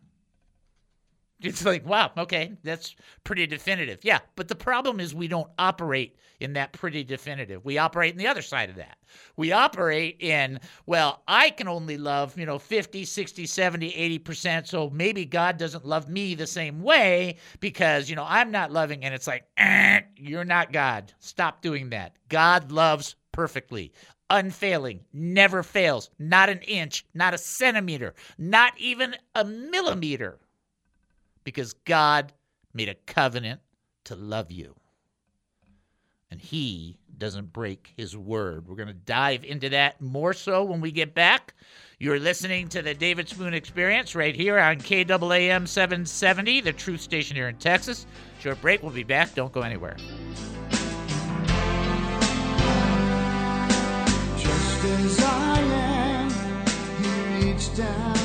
It's 1.42 1.64
like, 1.64 1.86
wow, 1.86 2.10
okay, 2.18 2.52
that's 2.62 2.94
pretty 3.24 3.46
definitive. 3.46 4.00
Yeah, 4.02 4.18
but 4.36 4.48
the 4.48 4.54
problem 4.54 5.00
is 5.00 5.14
we 5.14 5.26
don't 5.26 5.50
operate 5.58 6.16
in 6.38 6.52
that 6.54 6.72
pretty 6.72 7.02
definitive. 7.02 7.64
We 7.64 7.78
operate 7.78 8.12
in 8.12 8.18
the 8.18 8.26
other 8.26 8.42
side 8.42 8.68
of 8.68 8.76
that. 8.76 8.98
We 9.36 9.52
operate 9.52 10.16
in, 10.20 10.60
well, 10.86 11.22
I 11.26 11.50
can 11.50 11.66
only 11.66 11.96
love, 11.96 12.38
you 12.38 12.44
know, 12.44 12.58
50, 12.58 13.04
60, 13.04 13.46
70, 13.46 14.18
80%, 14.20 14.66
so 14.66 14.90
maybe 14.90 15.24
God 15.24 15.56
doesn't 15.56 15.86
love 15.86 16.08
me 16.08 16.34
the 16.34 16.46
same 16.46 16.82
way 16.82 17.36
because, 17.60 18.10
you 18.10 18.16
know, 18.16 18.26
I'm 18.28 18.50
not 18.50 18.70
loving 18.70 19.04
and 19.04 19.14
it's 19.14 19.26
like, 19.26 19.44
eh, 19.56 20.00
you're 20.16 20.44
not 20.44 20.72
God. 20.72 21.12
Stop 21.20 21.62
doing 21.62 21.90
that. 21.90 22.16
God 22.28 22.70
loves 22.70 23.16
perfectly 23.32 23.92
unfailing, 24.30 25.00
never 25.12 25.62
fails, 25.62 26.08
not 26.18 26.48
an 26.48 26.60
inch, 26.60 27.04
not 27.14 27.34
a 27.34 27.38
centimeter, 27.38 28.14
not 28.38 28.72
even 28.78 29.16
a 29.34 29.44
millimeter 29.44 30.38
because 31.50 31.72
God 31.72 32.32
made 32.72 32.88
a 32.88 32.94
covenant 32.94 33.60
to 34.04 34.14
love 34.14 34.52
you. 34.52 34.76
And 36.30 36.40
he 36.40 36.96
doesn't 37.18 37.52
break 37.52 37.92
his 37.96 38.16
word. 38.16 38.68
We're 38.68 38.76
going 38.76 38.86
to 38.86 38.94
dive 38.94 39.44
into 39.44 39.68
that 39.70 40.00
more 40.00 40.32
so 40.32 40.62
when 40.62 40.80
we 40.80 40.92
get 40.92 41.12
back. 41.12 41.54
You're 41.98 42.20
listening 42.20 42.68
to 42.68 42.82
the 42.82 42.94
David 42.94 43.28
Spoon 43.28 43.52
Experience 43.52 44.14
right 44.14 44.34
here 44.34 44.60
on 44.60 44.76
KAAM 44.76 45.66
770, 45.66 46.60
the 46.60 46.72
truth 46.72 47.00
station 47.00 47.34
here 47.34 47.48
in 47.48 47.56
Texas. 47.56 48.06
Short 48.38 48.60
break. 48.62 48.80
We'll 48.84 48.92
be 48.92 49.02
back. 49.02 49.34
Don't 49.34 49.52
go 49.52 49.62
anywhere. 49.62 49.96
Just 54.38 54.84
as 54.84 55.20
I 55.20 55.58
am, 55.58 56.30
he 57.02 57.50
reached 57.50 57.76
down. 57.76 58.19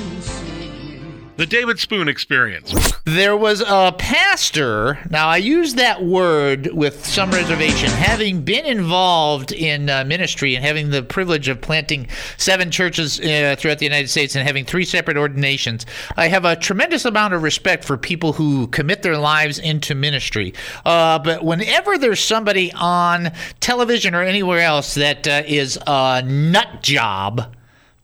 The 1.38 1.46
David 1.46 1.80
Spoon 1.80 2.08
Experience. 2.08 2.74
There 3.04 3.36
was 3.36 3.60
a 3.60 3.94
pastor. 3.98 5.00
Now, 5.10 5.28
I 5.28 5.36
use 5.36 5.74
that 5.74 6.02
word 6.02 6.68
with 6.68 7.06
some 7.06 7.30
reservation. 7.30 7.90
Having 7.90 8.44
been 8.44 8.66
involved 8.66 9.52
in 9.52 9.90
uh, 9.90 10.06
ministry 10.06 10.56
and 10.56 10.64
having 10.64 10.92
the 10.92 11.04
privilege 11.04 11.50
of 11.50 11.60
planting 11.60 12.08
seven 12.38 12.72
churches 12.72 13.20
uh, 13.20 13.58
throughout 13.60 13.80
the 13.80 13.86
United 13.86 14.10
States 14.10 14.34
and 14.34 14.48
having 14.48 14.64
three 14.64 14.86
separate 14.86 15.18
ordinations, 15.18 15.86
I 16.16 16.30
have 16.30 16.46
a 16.46 16.56
tremendous 16.56 17.04
amount 17.04 17.34
of 17.34 17.44
respect 17.44 17.84
for 17.84 17.98
people 17.98 18.32
who 18.32 18.68
commit 18.68 19.04
their 19.04 19.18
lives 19.18 19.60
into 19.60 19.94
ministry. 19.94 20.54
Uh, 20.86 21.20
but 21.20 21.44
whenever 21.44 21.98
there's 21.98 22.22
somebody 22.22 22.72
on 22.72 23.34
television 23.60 24.16
or 24.16 24.22
anywhere 24.22 24.62
else 24.62 24.94
that 24.94 25.28
uh, 25.28 25.44
is 25.46 25.78
a 25.86 26.22
nut 26.26 26.82
job, 26.82 27.54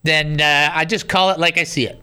then 0.04 0.42
uh, 0.42 0.70
I 0.74 0.84
just 0.84 1.08
call 1.08 1.30
it 1.30 1.40
like 1.40 1.58
I 1.58 1.64
see 1.64 1.88
it. 1.88 2.01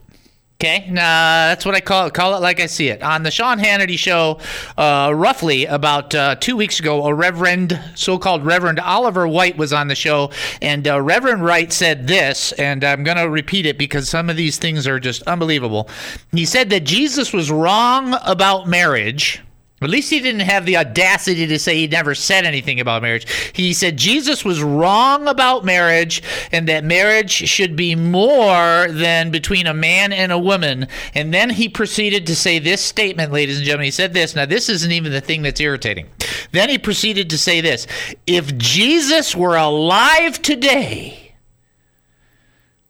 Okay, 0.61 0.87
uh, 0.89 0.95
that's 0.95 1.65
what 1.65 1.77
I 1.77 1.81
call 1.81 2.09
it. 2.09 2.15
Call 2.15 2.35
it 2.35 2.41
like 2.41 2.59
I 2.59 2.67
see 2.67 2.89
it. 2.89 3.01
On 3.01 3.23
the 3.23 3.31
Sean 3.31 3.61
Hannity 3.61 3.97
show, 3.97 4.41
uh, 4.77 5.13
roughly 5.15 5.67
about 5.67 6.13
uh, 6.17 6.35
two 6.35 6.57
weeks 6.57 6.81
ago, 6.81 7.07
a 7.07 7.15
Reverend, 7.15 7.81
so-called 7.95 8.45
Reverend 8.45 8.81
Oliver 8.81 9.29
White 9.29 9.57
was 9.57 9.73
on 9.73 9.87
the 9.87 9.95
show, 9.95 10.33
and 10.61 10.89
uh, 10.89 11.01
Reverend 11.01 11.45
Wright 11.45 11.73
said 11.73 12.09
this, 12.09 12.51
and 12.55 12.83
I'm 12.83 13.05
going 13.05 13.19
to 13.19 13.31
repeat 13.31 13.67
it 13.67 13.79
because 13.79 14.09
some 14.09 14.29
of 14.29 14.37
these 14.37 14.59
things 14.59 14.89
are 14.89 14.99
just 14.99 15.23
unbelievable. 15.29 15.89
He 16.33 16.45
said 16.45 16.71
that 16.71 16.83
Jesus 16.83 17.33
was 17.33 17.53
wrong 17.53 18.17
about 18.27 18.67
marriage. 18.67 19.41
At 19.81 19.91
least 19.91 20.11
he 20.11 20.19
didn't 20.19 20.41
have 20.41 20.67
the 20.67 20.77
audacity 20.77 21.47
to 21.47 21.59
say 21.59 21.77
he 21.77 21.87
never 21.87 22.15
said 22.15 22.45
anything 22.45 22.81
about 22.81 23.03
marriage. 23.03 23.53
He 23.53 23.73
said 23.73 23.97
Jesus 23.97 24.45
was 24.45 24.61
wrong 24.61 25.29
about 25.29 25.65
marriage 25.65 26.21
and 26.51 26.69
that 26.69 26.83
marriage 26.83 27.31
should 27.31 27.77
be 27.77 27.95
more 27.95 28.89
than 28.89 29.31
between 29.31 29.69
a 29.69 29.75
man 29.75 30.13
and 30.13 30.33
a 30.33 30.39
woman. 30.39 30.89
And 31.15 31.33
then 31.33 31.51
he 31.51 31.69
proceeded 31.69 32.27
to 32.27 32.35
say 32.35 32.59
this 32.59 32.81
statement, 32.81 33.31
ladies 33.31 33.59
and 33.59 33.65
gentlemen. 33.65 33.85
He 33.85 33.91
said 33.93 34.15
this. 34.15 34.35
Now, 34.35 34.47
this 34.47 34.69
isn't 34.69 34.91
even 34.91 35.13
the 35.13 35.21
thing 35.21 35.43
that's 35.43 35.61
irritating. 35.61 36.09
Then 36.51 36.69
he 36.69 36.79
proceeded 36.79 37.31
to 37.31 37.39
say 37.39 37.61
this 37.61 37.87
If 38.27 38.59
Jesus 38.59 39.37
were 39.37 39.57
alive 39.57 40.43
today, 40.43 41.35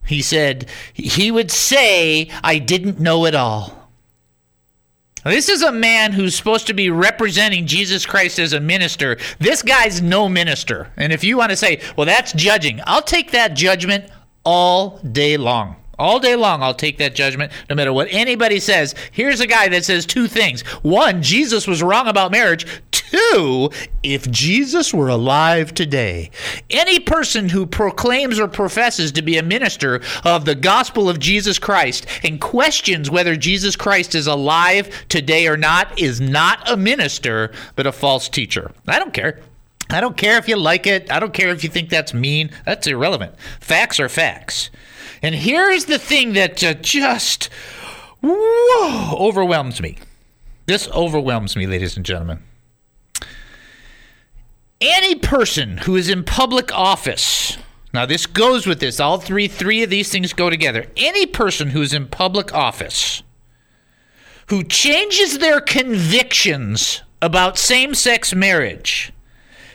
he 0.06 0.22
said, 0.22 0.70
he 0.94 1.30
would 1.30 1.50
say, 1.50 2.30
I 2.42 2.58
didn't 2.58 2.98
know 2.98 3.26
it 3.26 3.34
all. 3.34 3.77
This 5.24 5.48
is 5.48 5.62
a 5.62 5.72
man 5.72 6.12
who's 6.12 6.36
supposed 6.36 6.66
to 6.68 6.74
be 6.74 6.90
representing 6.90 7.66
Jesus 7.66 8.06
Christ 8.06 8.38
as 8.38 8.52
a 8.52 8.60
minister. 8.60 9.18
This 9.38 9.62
guy's 9.62 10.00
no 10.00 10.28
minister. 10.28 10.90
And 10.96 11.12
if 11.12 11.24
you 11.24 11.36
want 11.36 11.50
to 11.50 11.56
say, 11.56 11.80
well, 11.96 12.06
that's 12.06 12.32
judging, 12.32 12.80
I'll 12.86 13.02
take 13.02 13.32
that 13.32 13.54
judgment 13.54 14.10
all 14.44 14.98
day 14.98 15.36
long. 15.36 15.76
All 15.98 16.20
day 16.20 16.36
long, 16.36 16.62
I'll 16.62 16.74
take 16.74 16.98
that 16.98 17.16
judgment 17.16 17.50
no 17.68 17.74
matter 17.74 17.92
what 17.92 18.06
anybody 18.12 18.60
says. 18.60 18.94
Here's 19.10 19.40
a 19.40 19.48
guy 19.48 19.68
that 19.68 19.84
says 19.84 20.06
two 20.06 20.28
things. 20.28 20.62
One, 20.82 21.22
Jesus 21.22 21.66
was 21.66 21.82
wrong 21.82 22.06
about 22.06 22.30
marriage. 22.30 22.66
Two, 23.10 23.70
if 24.02 24.30
Jesus 24.30 24.92
were 24.92 25.08
alive 25.08 25.72
today, 25.72 26.30
any 26.68 27.00
person 27.00 27.48
who 27.48 27.64
proclaims 27.64 28.38
or 28.38 28.48
professes 28.48 29.12
to 29.12 29.22
be 29.22 29.38
a 29.38 29.42
minister 29.42 30.00
of 30.24 30.44
the 30.44 30.54
gospel 30.54 31.08
of 31.08 31.18
Jesus 31.18 31.58
Christ 31.58 32.06
and 32.22 32.40
questions 32.40 33.10
whether 33.10 33.34
Jesus 33.36 33.76
Christ 33.76 34.14
is 34.14 34.26
alive 34.26 35.06
today 35.08 35.46
or 35.46 35.56
not 35.56 35.98
is 35.98 36.20
not 36.20 36.68
a 36.70 36.76
minister, 36.76 37.50
but 37.76 37.86
a 37.86 37.92
false 37.92 38.28
teacher. 38.28 38.72
I 38.86 38.98
don't 38.98 39.14
care. 39.14 39.40
I 39.90 40.02
don't 40.02 40.16
care 40.16 40.36
if 40.36 40.48
you 40.48 40.56
like 40.56 40.86
it. 40.86 41.10
I 41.10 41.18
don't 41.18 41.32
care 41.32 41.48
if 41.48 41.64
you 41.64 41.70
think 41.70 41.88
that's 41.88 42.12
mean. 42.12 42.50
That's 42.66 42.86
irrelevant. 42.86 43.34
Facts 43.60 43.98
are 43.98 44.10
facts. 44.10 44.70
And 45.22 45.34
here's 45.34 45.86
the 45.86 45.98
thing 45.98 46.34
that 46.34 46.62
uh, 46.62 46.74
just 46.74 47.48
whoa, 48.22 49.16
overwhelms 49.16 49.80
me. 49.80 49.96
This 50.66 50.88
overwhelms 50.90 51.56
me, 51.56 51.66
ladies 51.66 51.96
and 51.96 52.04
gentlemen. 52.04 52.40
Any 54.80 55.16
person 55.16 55.78
who 55.78 55.96
is 55.96 56.08
in 56.08 56.22
public 56.22 56.72
office, 56.72 57.58
now 57.92 58.06
this 58.06 58.26
goes 58.26 58.64
with 58.64 58.78
this, 58.78 59.00
all 59.00 59.18
three 59.18 59.48
three 59.48 59.82
of 59.82 59.90
these 59.90 60.08
things 60.08 60.32
go 60.32 60.48
together. 60.50 60.86
Any 60.96 61.26
person 61.26 61.70
who 61.70 61.82
is 61.82 61.92
in 61.92 62.06
public 62.06 62.54
office 62.54 63.24
who 64.48 64.62
changes 64.62 65.38
their 65.38 65.60
convictions 65.60 67.02
about 67.20 67.58
same-sex 67.58 68.34
marriage 68.34 69.12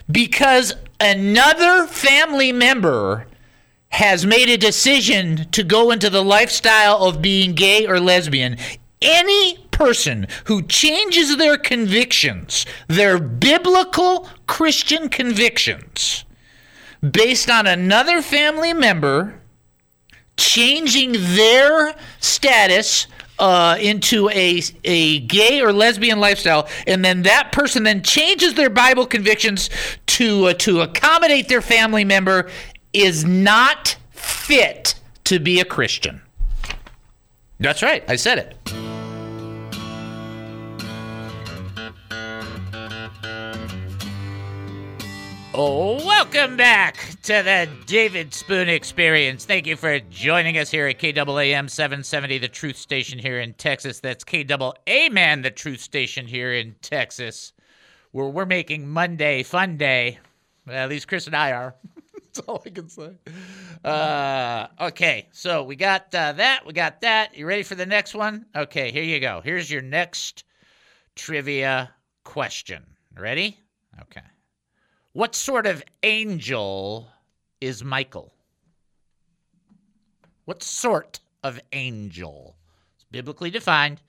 because 0.10 0.74
another 1.00 1.86
family 1.86 2.52
member 2.52 3.28
has 3.90 4.26
made 4.26 4.50
a 4.50 4.58
decision 4.58 5.48
to 5.52 5.64
go 5.64 5.92
into 5.92 6.10
the 6.10 6.24
lifestyle 6.24 7.04
of 7.04 7.22
being 7.22 7.54
gay 7.54 7.86
or 7.86 8.00
lesbian, 8.00 8.58
any 9.02 9.58
person 9.70 10.28
who 10.46 10.62
changes 10.64 11.38
their 11.38 11.58
convictions, 11.58 12.66
their 12.88 13.20
biblical 13.20 14.30
Christian 14.54 15.10
convictions, 15.10 16.26
based 17.02 17.50
on 17.50 17.66
another 17.66 18.22
family 18.22 18.72
member 18.72 19.42
changing 20.38 21.14
their 21.14 21.96
status 22.20 23.08
uh, 23.40 23.76
into 23.82 24.30
a 24.30 24.62
a 24.84 25.22
gay 25.22 25.60
or 25.60 25.74
lesbian 25.74 26.20
lifestyle, 26.20 26.70
and 26.86 27.04
then 27.04 27.24
that 27.24 27.52
person 27.52 27.82
then 27.82 28.04
changes 28.04 28.54
their 28.54 28.70
Bible 28.70 29.08
convictions 29.08 29.72
to 30.06 30.46
uh, 30.46 30.54
to 30.54 30.82
accommodate 30.82 31.48
their 31.48 31.62
family 31.62 32.06
member 32.06 32.48
is 32.94 33.26
not 33.26 33.98
fit 34.12 34.94
to 35.24 35.40
be 35.40 35.62
a 35.62 35.66
Christian. 35.66 36.22
That's 37.60 37.82
right. 37.82 38.04
I 38.08 38.18
said 38.18 38.38
it. 38.38 38.93
Welcome 45.56 46.58
back 46.58 46.96
to 47.22 47.44
the 47.44 47.70
David 47.86 48.34
Spoon 48.34 48.70
Experience. 48.70 49.46
Thank 49.46 49.68
you 49.68 49.76
for 49.76 50.00
joining 50.00 50.58
us 50.58 50.72
here 50.72 50.88
at 50.88 50.98
KAAM 50.98 51.70
770, 51.70 52.40
the 52.40 52.48
truth 52.48 52.76
station 52.76 53.20
here 53.20 53.40
in 53.40 53.54
Texas. 53.54 54.00
That's 54.00 54.24
KAAM, 54.24 55.44
the 55.44 55.52
truth 55.52 55.80
station 55.80 56.26
here 56.26 56.54
in 56.54 56.74
Texas, 56.82 57.54
where 58.14 58.30
we're 58.30 58.48
making 58.48 58.88
Monday 58.88 59.44
fun 59.44 59.78
day. 59.78 60.18
At 60.68 60.90
least 60.90 61.08
Chris 61.08 61.28
and 61.28 61.36
I 61.36 61.52
are. 61.52 61.76
That's 62.16 62.40
all 62.40 62.64
I 62.66 62.70
can 62.72 62.90
say. 62.90 63.12
Uh, 63.86 64.68
okay, 64.82 65.28
so 65.34 65.62
we 65.62 65.76
got 65.76 66.16
uh, 66.16 66.32
that. 66.32 66.66
We 66.66 66.74
got 66.74 67.02
that. 67.02 67.38
You 67.38 67.46
ready 67.46 67.62
for 67.62 67.76
the 67.76 67.86
next 67.86 68.16
one? 68.16 68.48
Okay, 68.56 68.92
here 68.92 69.04
you 69.04 69.20
go. 69.20 69.40
Here's 69.44 69.70
your 69.70 69.84
next 69.84 70.46
trivia 71.14 71.92
question. 72.24 72.84
Ready? 73.16 73.60
Okay. 74.02 74.22
What 75.14 75.36
sort 75.36 75.68
of 75.68 75.84
angel 76.02 77.08
is 77.62 77.84
Michael? 77.84 78.34
What 80.46 80.64
sort 80.64 81.20
of 81.44 81.60
angel? 81.72 82.56
It's 82.96 83.06
biblically 83.12 83.52
defined. 83.52 84.02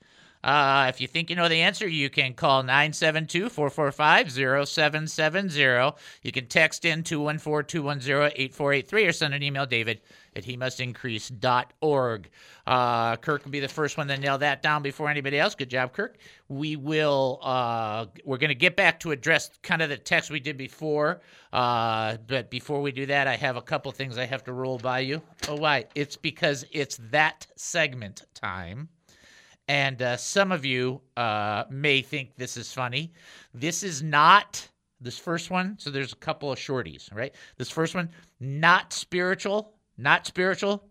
Uh, 0.43 0.87
if 0.89 0.99
you 0.99 1.07
think 1.07 1.29
you 1.29 1.35
know 1.35 1.47
the 1.47 1.61
answer, 1.61 1.87
you 1.87 2.09
can 2.09 2.33
call 2.33 2.63
972 2.63 3.49
445 3.49 4.31
0770. 4.67 5.95
You 6.23 6.31
can 6.31 6.47
text 6.47 6.85
in 6.85 7.03
214 7.03 7.67
210 7.67 8.31
8483 8.35 9.05
or 9.05 9.11
send 9.11 9.33
an 9.35 9.43
email, 9.43 9.67
David 9.67 10.01
at 10.35 10.43
he 10.43 10.57
must 10.57 10.79
increase.org. 10.79 12.29
Uh, 12.67 13.15
Kirk 13.17 13.43
will 13.43 13.51
be 13.51 13.59
the 13.59 13.67
first 13.67 13.97
one 13.97 14.07
to 14.07 14.17
nail 14.17 14.37
that 14.39 14.61
down 14.61 14.81
before 14.81 15.09
anybody 15.09 15.39
else. 15.39 15.55
Good 15.55 15.69
job, 15.69 15.93
Kirk. 15.93 16.17
We 16.49 16.75
will, 16.75 17.39
uh, 17.41 18.07
we're 18.23 18.37
going 18.37 18.49
to 18.49 18.55
get 18.55 18.75
back 18.75 18.99
to 19.01 19.11
address 19.11 19.49
kind 19.63 19.81
of 19.81 19.89
the 19.89 19.97
text 19.97 20.29
we 20.29 20.39
did 20.39 20.57
before. 20.57 21.21
Uh, 21.53 22.17
but 22.27 22.49
before 22.49 22.81
we 22.81 22.91
do 22.91 23.05
that, 23.05 23.27
I 23.27 23.35
have 23.35 23.55
a 23.55 23.61
couple 23.61 23.91
things 23.91 24.17
I 24.17 24.25
have 24.25 24.43
to 24.45 24.53
roll 24.53 24.77
by 24.77 24.99
you. 24.99 25.21
Oh, 25.47 25.55
why? 25.55 25.85
It's 25.95 26.17
because 26.17 26.65
it's 26.71 26.99
that 27.11 27.47
segment 27.55 28.23
time. 28.33 28.89
And 29.67 30.01
uh, 30.01 30.17
some 30.17 30.51
of 30.51 30.63
you 30.63 31.01
uh, 31.17 31.63
may 31.69 32.01
think 32.01 32.35
this 32.37 32.55
is 32.55 32.71
funny. 32.71 33.13
This 33.53 33.81
is 33.81 34.03
not 34.03 34.67
this 35.01 35.17
first 35.17 35.49
one. 35.49 35.75
So 35.79 35.89
there's 35.89 36.13
a 36.13 36.17
couple 36.17 36.51
of 36.51 36.59
shorties, 36.59 37.13
right? 37.13 37.33
This 37.57 37.69
first 37.69 37.95
one, 37.95 38.09
not 38.39 38.93
spiritual, 38.93 39.74
not 39.97 40.25
spiritual, 40.25 40.87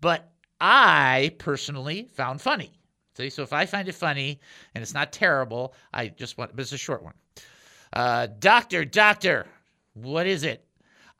but 0.00 0.30
I 0.60 1.34
personally 1.38 2.08
found 2.12 2.40
funny. 2.40 2.72
See, 3.16 3.30
so 3.30 3.42
if 3.42 3.52
I 3.52 3.66
find 3.66 3.88
it 3.88 3.94
funny 3.94 4.40
and 4.74 4.82
it's 4.82 4.94
not 4.94 5.12
terrible, 5.12 5.74
I 5.92 6.08
just 6.08 6.38
want, 6.38 6.54
but 6.54 6.62
it's 6.62 6.72
a 6.72 6.78
short 6.78 7.02
one. 7.02 7.14
Uh, 7.92 8.28
doctor, 8.38 8.84
doctor, 8.84 9.46
what 9.94 10.26
is 10.26 10.44
it? 10.44 10.64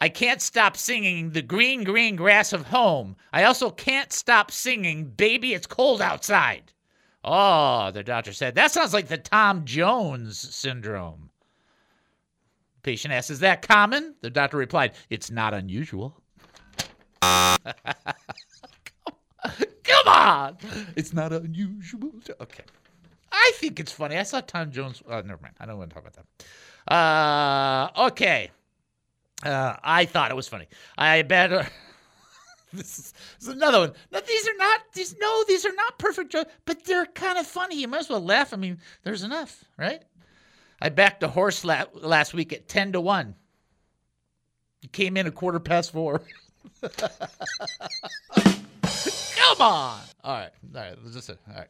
I 0.00 0.08
can't 0.08 0.40
stop 0.40 0.76
singing 0.76 1.30
the 1.30 1.42
green, 1.42 1.82
green 1.82 2.14
grass 2.14 2.52
of 2.52 2.66
home. 2.66 3.16
I 3.32 3.44
also 3.44 3.70
can't 3.70 4.12
stop 4.12 4.52
singing, 4.52 5.06
baby, 5.06 5.54
it's 5.54 5.66
cold 5.66 6.00
outside. 6.00 6.72
Oh, 7.24 7.90
the 7.90 8.04
doctor 8.04 8.32
said, 8.32 8.54
that 8.54 8.70
sounds 8.70 8.94
like 8.94 9.08
the 9.08 9.18
Tom 9.18 9.64
Jones 9.64 10.38
syndrome. 10.38 11.30
Patient 12.82 13.12
asked, 13.12 13.30
is 13.30 13.40
that 13.40 13.66
common? 13.66 14.14
The 14.20 14.30
doctor 14.30 14.56
replied, 14.56 14.92
it's 15.10 15.32
not 15.32 15.52
unusual. 15.52 16.17
Come 19.84 20.08
on. 20.08 20.56
It's 20.96 21.12
not 21.12 21.32
unusual. 21.32 22.10
Okay. 22.40 22.64
I 23.32 23.52
think 23.54 23.80
it's 23.80 23.92
funny. 23.92 24.16
I 24.16 24.22
saw 24.22 24.40
Tom 24.40 24.70
Jones. 24.70 25.02
Oh, 25.08 25.20
never 25.20 25.40
mind. 25.42 25.54
I 25.60 25.66
don't 25.66 25.78
want 25.78 25.90
to 25.90 25.94
talk 25.94 26.04
about 26.06 26.16
that. 26.16 26.92
Uh, 26.92 28.06
okay. 28.08 28.50
Uh, 29.44 29.76
I 29.82 30.04
thought 30.04 30.30
it 30.30 30.34
was 30.34 30.48
funny. 30.48 30.66
I 30.96 31.22
bet. 31.22 31.52
Uh, 31.52 31.64
this, 32.72 32.98
is, 32.98 33.12
this 33.38 33.48
is 33.48 33.54
another 33.54 33.80
one. 33.80 33.92
No, 34.10 34.20
these 34.20 34.48
are 34.48 34.56
not. 34.56 34.80
These 34.92 35.16
no. 35.18 35.44
These 35.46 35.64
are 35.66 35.74
not 35.74 35.98
perfect 35.98 36.32
jokes, 36.32 36.50
but 36.64 36.84
they're 36.84 37.06
kind 37.06 37.38
of 37.38 37.46
funny. 37.46 37.80
You 37.80 37.88
might 37.88 38.00
as 38.00 38.08
well 38.08 38.24
laugh. 38.24 38.52
I 38.52 38.56
mean, 38.56 38.78
there's 39.04 39.22
enough, 39.22 39.64
right? 39.76 40.02
I 40.80 40.88
backed 40.88 41.22
a 41.22 41.28
horse 41.28 41.64
la- 41.64 41.84
last 41.94 42.34
week 42.34 42.52
at 42.52 42.68
ten 42.68 42.92
to 42.92 43.00
one. 43.00 43.34
He 44.80 44.88
came 44.88 45.16
in 45.16 45.26
a 45.26 45.30
quarter 45.30 45.60
past 45.60 45.92
four. 45.92 46.22
Come 49.36 49.60
on. 49.60 50.00
All 50.24 50.38
right. 50.38 50.50
All 50.74 50.80
right. 50.80 50.96
Let's 51.02 51.14
just 51.14 51.30
All 51.30 51.36
right. 51.54 51.68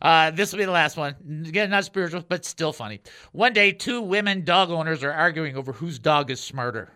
Uh, 0.00 0.30
this 0.30 0.52
will 0.52 0.58
be 0.58 0.64
the 0.64 0.70
last 0.70 0.96
one. 0.96 1.16
Again, 1.46 1.70
not 1.70 1.84
spiritual, 1.84 2.24
but 2.28 2.44
still 2.44 2.72
funny. 2.72 3.00
One 3.32 3.52
day, 3.52 3.72
two 3.72 4.00
women 4.00 4.44
dog 4.44 4.70
owners 4.70 5.02
are 5.02 5.12
arguing 5.12 5.56
over 5.56 5.72
whose 5.72 5.98
dog 5.98 6.30
is 6.30 6.40
smarter. 6.40 6.92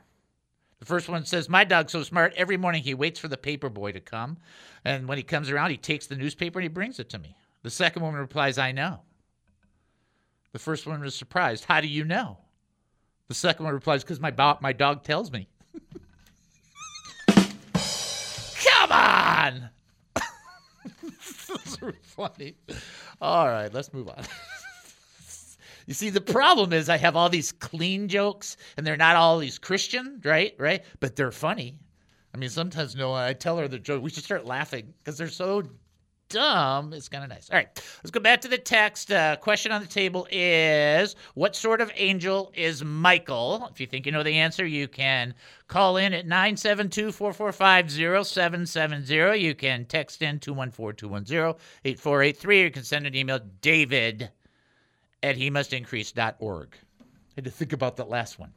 The 0.79 0.87
first 0.87 1.09
one 1.09 1.25
says, 1.25 1.49
My 1.49 1.65
dog's 1.65 1.93
so 1.93 2.03
smart, 2.03 2.33
every 2.37 2.57
morning 2.57 2.83
he 2.83 2.95
waits 2.95 3.19
for 3.19 3.29
the 3.29 3.37
paper 3.37 3.69
boy 3.69 3.93
to 3.93 4.01
come. 4.01 4.39
And 4.85 5.07
when 5.09 5.19
he 5.19 5.25
comes 5.25 5.51
around, 5.51 5.71
he 5.71 5.77
takes 5.77 6.07
the 6.07 6.17
newspaper 6.17 6.59
and 6.59 6.65
he 6.65 6.69
brings 6.69 6.99
it 6.99 7.09
to 7.11 7.19
me. 7.19 7.37
The 7.63 7.71
second 7.71 8.03
woman 8.03 8.21
replies, 8.21 8.59
I 8.59 8.73
know. 8.73 9.01
The 10.53 10.59
first 10.59 10.87
one 10.87 11.01
was 11.01 11.15
surprised. 11.15 11.65
How 11.65 11.81
do 11.81 11.89
you 11.89 12.05
know? 12.05 12.39
The 13.29 13.35
second 13.35 13.65
one 13.65 13.75
replies, 13.75 14.03
Because 14.03 14.21
my, 14.21 14.31
bo- 14.31 14.59
my 14.61 14.73
dog 14.73 15.05
tells 15.05 15.33
me. 15.33 15.49
funny. 22.03 22.55
All 23.21 23.49
right, 23.49 23.73
let's 23.73 23.93
move 23.93 24.09
on. 24.09 24.23
you 25.87 25.95
see, 25.95 26.11
the 26.11 26.21
problem 26.21 26.73
is 26.73 26.89
I 26.89 26.97
have 26.97 27.17
all 27.17 27.29
these 27.29 27.53
clean 27.53 28.09
jokes, 28.09 28.57
and 28.77 28.87
they're 28.87 28.97
not 28.97 29.17
all 29.17 29.39
these 29.39 29.59
Christian, 29.59 30.21
right? 30.25 30.55
Right? 30.59 30.85
But 31.01 31.17
they're 31.17 31.33
funny. 31.33 31.79
I 32.35 32.39
mean, 32.39 32.51
sometimes 32.51 32.97
no, 32.97 33.13
I 33.13 33.33
tell 33.33 33.59
her 33.59 33.69
the 33.69 33.79
joke. 33.79 34.03
We 34.03 34.11
should 34.11 34.25
start 34.25 34.47
laughing 34.47 34.95
because 34.99 35.19
they're 35.19 35.29
so 35.29 35.63
dumb. 36.33 36.93
It's 36.93 37.09
kind 37.09 37.23
of 37.23 37.31
nice. 37.31 37.49
All 37.51 37.57
right, 37.57 37.69
let's 38.03 38.11
go 38.11 38.21
back 38.21 38.41
to 38.41 38.49
the 38.49 38.59
text. 38.59 39.13
Uh, 39.13 39.37
question 39.37 39.71
on 39.71 39.81
the 39.81 39.87
table 39.87 40.27
is 40.33 41.15
What 41.35 41.55
sort 41.55 41.81
of 41.81 41.93
angel 41.95 42.51
is 42.55 42.83
Michael? 42.83 43.69
If 43.71 43.81
you 43.81 43.87
think 43.87 44.07
you 44.07 44.13
know 44.13 44.23
the 44.23 44.39
answer, 44.39 44.67
you 44.67 44.89
can 44.89 45.35
call 45.69 45.99
in 45.99 46.13
at 46.13 46.27
972 46.27 47.13
445 47.13 48.27
0770. 48.27 49.39
You 49.39 49.55
can 49.55 49.85
text 49.85 50.23
in 50.23 50.41
214 50.41 50.97
210 50.97 51.55
8483. 51.85 52.63
You 52.63 52.71
can 52.71 52.83
send 52.83 53.07
an 53.07 53.15
email, 53.15 53.39
david 53.61 54.31
at 55.23 55.37
he 55.37 55.51
must 55.51 55.73
increase.org. 55.73 56.77
I 57.01 57.05
had 57.37 57.45
to 57.45 57.51
think 57.51 57.73
about 57.73 57.97
that 57.97 58.09
last 58.09 58.39
one. 58.39 58.53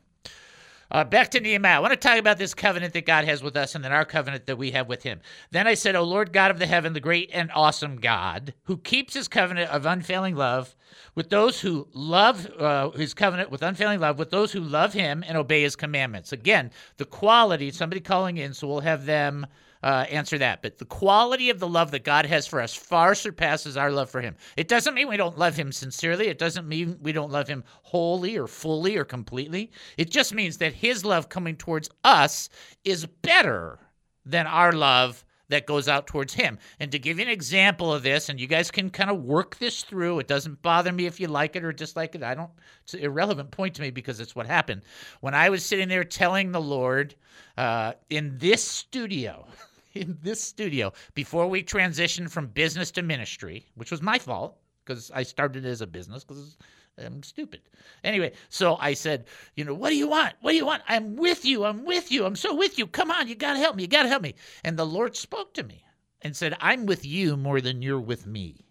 Uh, 0.91 1.03
back 1.03 1.31
to 1.31 1.39
Nehemiah. 1.39 1.77
I 1.77 1.79
want 1.79 1.93
to 1.93 1.97
talk 1.97 2.19
about 2.19 2.37
this 2.37 2.53
covenant 2.53 2.93
that 2.93 3.07
God 3.07 3.25
has 3.25 3.41
with 3.41 3.57
us 3.57 3.73
and 3.73 3.83
then 3.83 3.91
our 3.91 4.05
covenant 4.05 4.45
that 4.45 4.57
we 4.57 4.71
have 4.71 4.87
with 4.87 5.01
him. 5.01 5.19
Then 5.49 5.65
I 5.65 5.73
said, 5.73 5.95
O 5.95 6.03
Lord 6.03 6.31
God 6.31 6.51
of 6.51 6.59
the 6.59 6.67
heaven, 6.67 6.93
the 6.93 6.99
great 6.99 7.31
and 7.33 7.49
awesome 7.53 7.97
God, 7.97 8.53
who 8.65 8.77
keeps 8.77 9.15
his 9.15 9.27
covenant 9.27 9.71
of 9.71 9.85
unfailing 9.85 10.35
love 10.35 10.75
with 11.15 11.29
those 11.29 11.61
who 11.61 11.87
love 11.93 12.45
uh, 12.59 12.91
his 12.91 13.13
covenant 13.13 13.49
with 13.49 13.63
unfailing 13.63 13.99
love, 13.99 14.19
with 14.19 14.29
those 14.29 14.51
who 14.51 14.59
love 14.59 14.93
him 14.93 15.23
and 15.27 15.37
obey 15.37 15.63
his 15.63 15.75
commandments. 15.75 16.31
Again, 16.31 16.71
the 16.97 17.05
quality, 17.05 17.71
somebody 17.71 17.99
calling 17.99 18.37
in, 18.37 18.53
so 18.53 18.67
we'll 18.67 18.81
have 18.81 19.05
them 19.05 19.47
uh, 19.85 20.05
answer 20.09 20.39
that. 20.39 20.63
But 20.63 20.79
the 20.79 20.85
quality 20.85 21.51
of 21.51 21.59
the 21.59 21.67
love 21.67 21.91
that 21.91 22.03
God 22.03 22.25
has 22.25 22.47
for 22.47 22.59
us 22.59 22.73
far 22.73 23.13
surpasses 23.13 23.77
our 23.77 23.91
love 23.91 24.09
for 24.09 24.19
Him. 24.19 24.35
It 24.57 24.67
doesn't 24.67 24.95
mean 24.95 25.07
we 25.07 25.15
don't 25.15 25.37
love 25.37 25.55
Him 25.55 25.71
sincerely. 25.71 26.27
It 26.27 26.39
doesn't 26.39 26.67
mean 26.67 26.97
we 27.01 27.11
don't 27.11 27.31
love 27.31 27.47
Him 27.47 27.63
wholly 27.83 28.35
or 28.35 28.47
fully 28.47 28.97
or 28.97 29.05
completely. 29.05 29.71
It 29.95 30.09
just 30.09 30.33
means 30.33 30.57
that 30.57 30.73
His 30.73 31.05
love 31.05 31.29
coming 31.29 31.55
towards 31.55 31.89
us 32.03 32.49
is 32.83 33.05
better 33.05 33.77
than 34.25 34.47
our 34.47 34.71
love 34.71 35.23
that 35.49 35.67
goes 35.67 35.87
out 35.87 36.07
towards 36.07 36.33
him. 36.33 36.57
And 36.79 36.91
to 36.91 36.97
give 36.97 37.19
you 37.19 37.25
an 37.25 37.31
example 37.31 37.93
of 37.93 38.01
this, 38.01 38.29
and 38.29 38.39
you 38.39 38.47
guys 38.47 38.71
can 38.71 38.89
kind 38.89 39.11
of 39.11 39.23
work 39.23 39.57
this 39.57 39.83
through, 39.83 40.17
it 40.17 40.27
doesn't 40.27 40.63
bother 40.63 40.91
me 40.91 41.05
if 41.05 41.19
you 41.19 41.27
like 41.27 41.55
it 41.55 41.63
or 41.63 41.71
dislike 41.71 42.15
it. 42.15 42.23
I 42.23 42.33
don't, 42.33 42.49
it's 42.83 42.95
an 42.95 43.01
irrelevant 43.01 43.51
point 43.51 43.75
to 43.75 43.83
me 43.83 43.91
because 43.91 44.19
it's 44.19 44.35
what 44.35 44.47
happened. 44.47 44.81
When 45.21 45.35
I 45.35 45.49
was 45.49 45.63
sitting 45.63 45.87
there 45.87 46.03
telling 46.03 46.51
the 46.51 46.61
Lord 46.61 47.13
uh, 47.57 47.93
in 48.09 48.39
this 48.39 48.63
studio, 48.63 49.45
in 49.95 50.17
this 50.21 50.41
studio, 50.43 50.93
before 51.13 51.47
we 51.47 51.63
transitioned 51.63 52.29
from 52.29 52.47
business 52.47 52.91
to 52.91 53.01
ministry, 53.01 53.65
which 53.75 53.91
was 53.91 54.01
my 54.01 54.19
fault 54.19 54.57
because 54.83 55.09
I 55.11 55.23
started 55.23 55.65
as 55.65 55.81
a 55.81 55.87
business 55.87 56.23
because 56.23 56.57
I'm 56.97 57.23
stupid. 57.23 57.61
Anyway, 58.03 58.33
so 58.49 58.77
I 58.79 58.93
said, 58.93 59.25
you 59.55 59.65
know, 59.65 59.73
what 59.73 59.89
do 59.89 59.95
you 59.95 60.07
want? 60.07 60.33
What 60.41 60.51
do 60.51 60.57
you 60.57 60.65
want? 60.65 60.83
I'm 60.87 61.15
with 61.15 61.43
you. 61.43 61.65
I'm 61.65 61.85
with 61.85 62.11
you. 62.11 62.25
I'm 62.25 62.35
so 62.35 62.53
with 62.55 62.77
you. 62.77 62.87
Come 62.87 63.11
on, 63.11 63.27
you 63.27 63.35
got 63.35 63.53
to 63.53 63.59
help 63.59 63.75
me. 63.75 63.83
You 63.83 63.89
got 63.89 64.03
to 64.03 64.09
help 64.09 64.21
me. 64.21 64.35
And 64.63 64.77
the 64.77 64.85
Lord 64.85 65.15
spoke 65.15 65.53
to 65.55 65.63
me 65.63 65.83
and 66.21 66.35
said, 66.35 66.55
I'm 66.59 66.85
with 66.85 67.05
you 67.05 67.35
more 67.35 67.61
than 67.61 67.81
you're 67.81 67.99
with 67.99 68.25
me. 68.27 68.65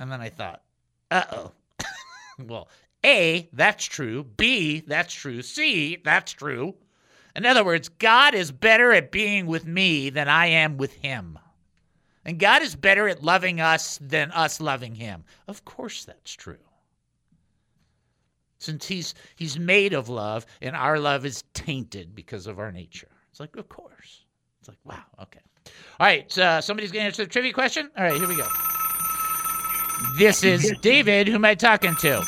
And 0.00 0.10
then 0.10 0.20
I 0.20 0.30
thought, 0.30 0.62
uh 1.10 1.24
oh. 1.30 1.52
well, 2.46 2.68
A, 3.04 3.48
that's 3.52 3.84
true. 3.84 4.24
B, 4.24 4.82
that's 4.86 5.12
true. 5.12 5.42
C, 5.42 5.98
that's 6.02 6.32
true. 6.32 6.74
In 7.34 7.46
other 7.46 7.64
words, 7.64 7.88
God 7.88 8.34
is 8.34 8.52
better 8.52 8.92
at 8.92 9.10
being 9.10 9.46
with 9.46 9.66
me 9.66 10.10
than 10.10 10.28
I 10.28 10.46
am 10.46 10.76
with 10.76 10.92
him. 10.92 11.38
And 12.24 12.38
God 12.38 12.62
is 12.62 12.76
better 12.76 13.08
at 13.08 13.22
loving 13.22 13.60
us 13.60 13.98
than 14.00 14.30
us 14.32 14.60
loving 14.60 14.94
him. 14.94 15.24
Of 15.48 15.64
course 15.64 16.04
that's 16.04 16.32
true. 16.32 16.58
Since 18.58 18.86
he's 18.86 19.14
he's 19.34 19.58
made 19.58 19.92
of 19.92 20.08
love 20.08 20.46
and 20.60 20.76
our 20.76 20.98
love 20.98 21.26
is 21.26 21.42
tainted 21.52 22.14
because 22.14 22.46
of 22.46 22.60
our 22.60 22.70
nature. 22.70 23.08
It's 23.30 23.40
like, 23.40 23.56
of 23.56 23.68
course. 23.68 24.24
It's 24.60 24.68
like, 24.68 24.78
wow, 24.84 25.02
okay. 25.20 25.40
All 25.98 26.06
right, 26.06 26.38
uh, 26.38 26.60
somebody's 26.60 26.92
going 26.92 27.02
to 27.02 27.06
answer 27.06 27.24
the 27.24 27.30
trivia 27.30 27.52
question? 27.52 27.90
All 27.96 28.04
right, 28.04 28.14
here 28.14 28.28
we 28.28 28.36
go. 28.36 28.46
This 30.18 30.44
is 30.44 30.72
David. 30.82 31.28
Who 31.28 31.36
am 31.36 31.44
I 31.44 31.54
talking 31.54 31.96
to? 31.96 32.22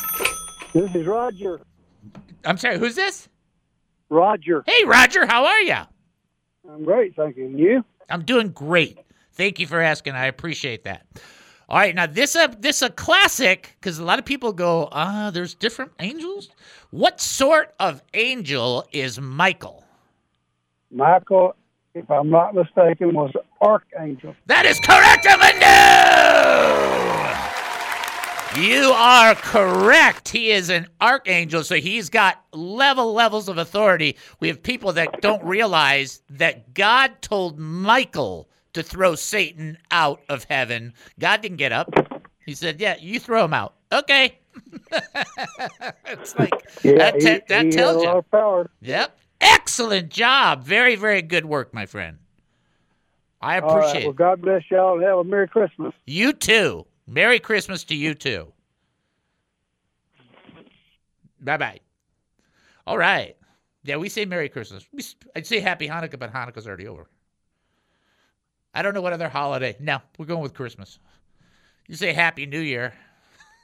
This 0.73 0.95
is 0.95 1.07
Roger. 1.07 1.61
I'm 2.45 2.57
sorry, 2.59 2.79
who's 2.79 2.95
this? 2.95 3.29
Roger. 4.15 4.63
Hey, 4.67 4.85
Roger, 4.85 5.27
how 5.27 5.45
are 5.45 5.61
you? 5.61 5.77
I'm 6.71 6.85
great, 6.85 7.15
thank 7.17 7.37
you. 7.37 7.47
And 7.47 7.59
you? 7.59 7.85
I'm 8.09 8.25
doing 8.25 8.51
great. 8.51 8.99
Thank 9.33 9.59
you 9.59 9.67
for 9.67 9.81
asking. 9.81 10.15
I 10.15 10.27
appreciate 10.27 10.85
that. 10.85 11.05
All 11.69 11.79
right, 11.79 11.95
now 11.95 12.07
this 12.07 12.37
a 12.37 12.55
this 12.59 12.83
a 12.83 12.91
classic 12.91 13.77
because 13.81 13.99
a 13.99 14.05
lot 14.05 14.19
of 14.19 14.25
people 14.25 14.53
go, 14.53 14.89
ah, 14.93 15.31
there's 15.33 15.55
different 15.55 15.93
angels. 15.99 16.51
What 16.91 17.21
sort 17.21 17.75
of 17.81 18.03
angel 18.13 18.87
is 18.93 19.19
Michael? 19.19 19.83
Michael, 20.91 21.57
if 21.95 22.09
I'm 22.11 22.31
not 22.31 22.55
mistaken, 22.55 23.15
was 23.15 23.33
archangel. 23.61 24.37
That 24.47 24.67
is 24.67 24.79
correct, 24.79 25.27
Amanda. 25.27 27.04
You 28.57 28.93
are 28.95 29.35
correct. 29.35 30.29
He 30.29 30.51
is 30.53 30.71
an 30.71 30.87
archangel, 31.01 31.65
so 31.65 31.75
he's 31.75 32.09
got 32.09 32.41
level 32.53 33.13
levels 33.13 33.49
of 33.49 33.59
authority. 33.59 34.17
We 34.39 34.47
have 34.47 34.63
people 34.63 34.93
that 34.93 35.21
don't 35.21 35.43
realize 35.45 36.23
that 36.31 36.73
God 36.73 37.21
told 37.21 37.59
Michael 37.59 38.49
to 38.75 38.83
throw 38.83 39.17
Satan 39.17 39.77
out 39.91 40.21
of 40.29 40.45
heaven. 40.45 40.95
God 41.19 41.41
didn't 41.43 41.57
get 41.57 41.73
up. 41.73 41.91
He 42.47 42.55
said, 42.55 42.81
"Yeah, 42.81 42.97
you 43.01 43.19
throw 43.19 43.45
him 43.45 43.55
out." 43.55 43.75
Okay. 43.93 44.39
it's 46.07 46.39
like 46.39 46.55
Yeah, 46.85 47.11
that, 47.11 47.15
he, 47.17 47.41
that 47.49 47.65
he 47.65 47.71
tells 47.73 48.05
you. 48.05 48.25
power. 48.31 48.71
Yep. 48.83 49.19
Excellent 49.41 50.11
job. 50.11 50.63
Very, 50.63 50.95
very 50.95 51.23
good 51.23 51.45
work, 51.45 51.75
my 51.75 51.87
friend. 51.87 52.19
I 53.43 53.59
All 53.59 53.77
right, 53.77 53.79
appreciate 53.79 54.05
well. 54.05 54.13
God 54.13 54.43
bless 54.43 54.63
y'all 54.71 54.95
and 54.95 55.03
have 55.03 55.19
a 55.19 55.25
Merry 55.25 55.49
Christmas. 55.49 55.93
You 56.07 56.33
too. 56.33 56.87
Merry 57.07 57.39
Christmas 57.39 57.85
to 57.85 57.95
you 57.95 58.15
too. 58.15 58.53
Bye 61.41 61.57
bye. 61.57 61.81
All 62.87 62.99
right. 62.99 63.37
Yeah, 63.83 63.97
we 63.97 64.09
say 64.09 64.25
Merry 64.25 64.49
Christmas. 64.49 64.87
We, 64.93 65.03
I'd 65.37 65.47
say 65.47 65.61
Happy 65.61 65.87
Hanukkah, 65.87 66.19
but 66.19 66.33
Hanukkah's 66.33 66.67
already 66.67 66.87
over. 66.87 67.07
I 68.73 68.83
don't 68.83 68.95
know 68.95 69.03
what 69.03 69.13
other 69.13 69.29
holiday. 69.29 69.77
No, 69.79 70.01
we're 70.19 70.27
going 70.27 70.43
with 70.43 70.55
Christmas. 70.55 70.99
You 71.87 71.95
say 71.97 72.13
Happy 72.13 72.47
New 72.47 72.61
Year, 72.61 72.95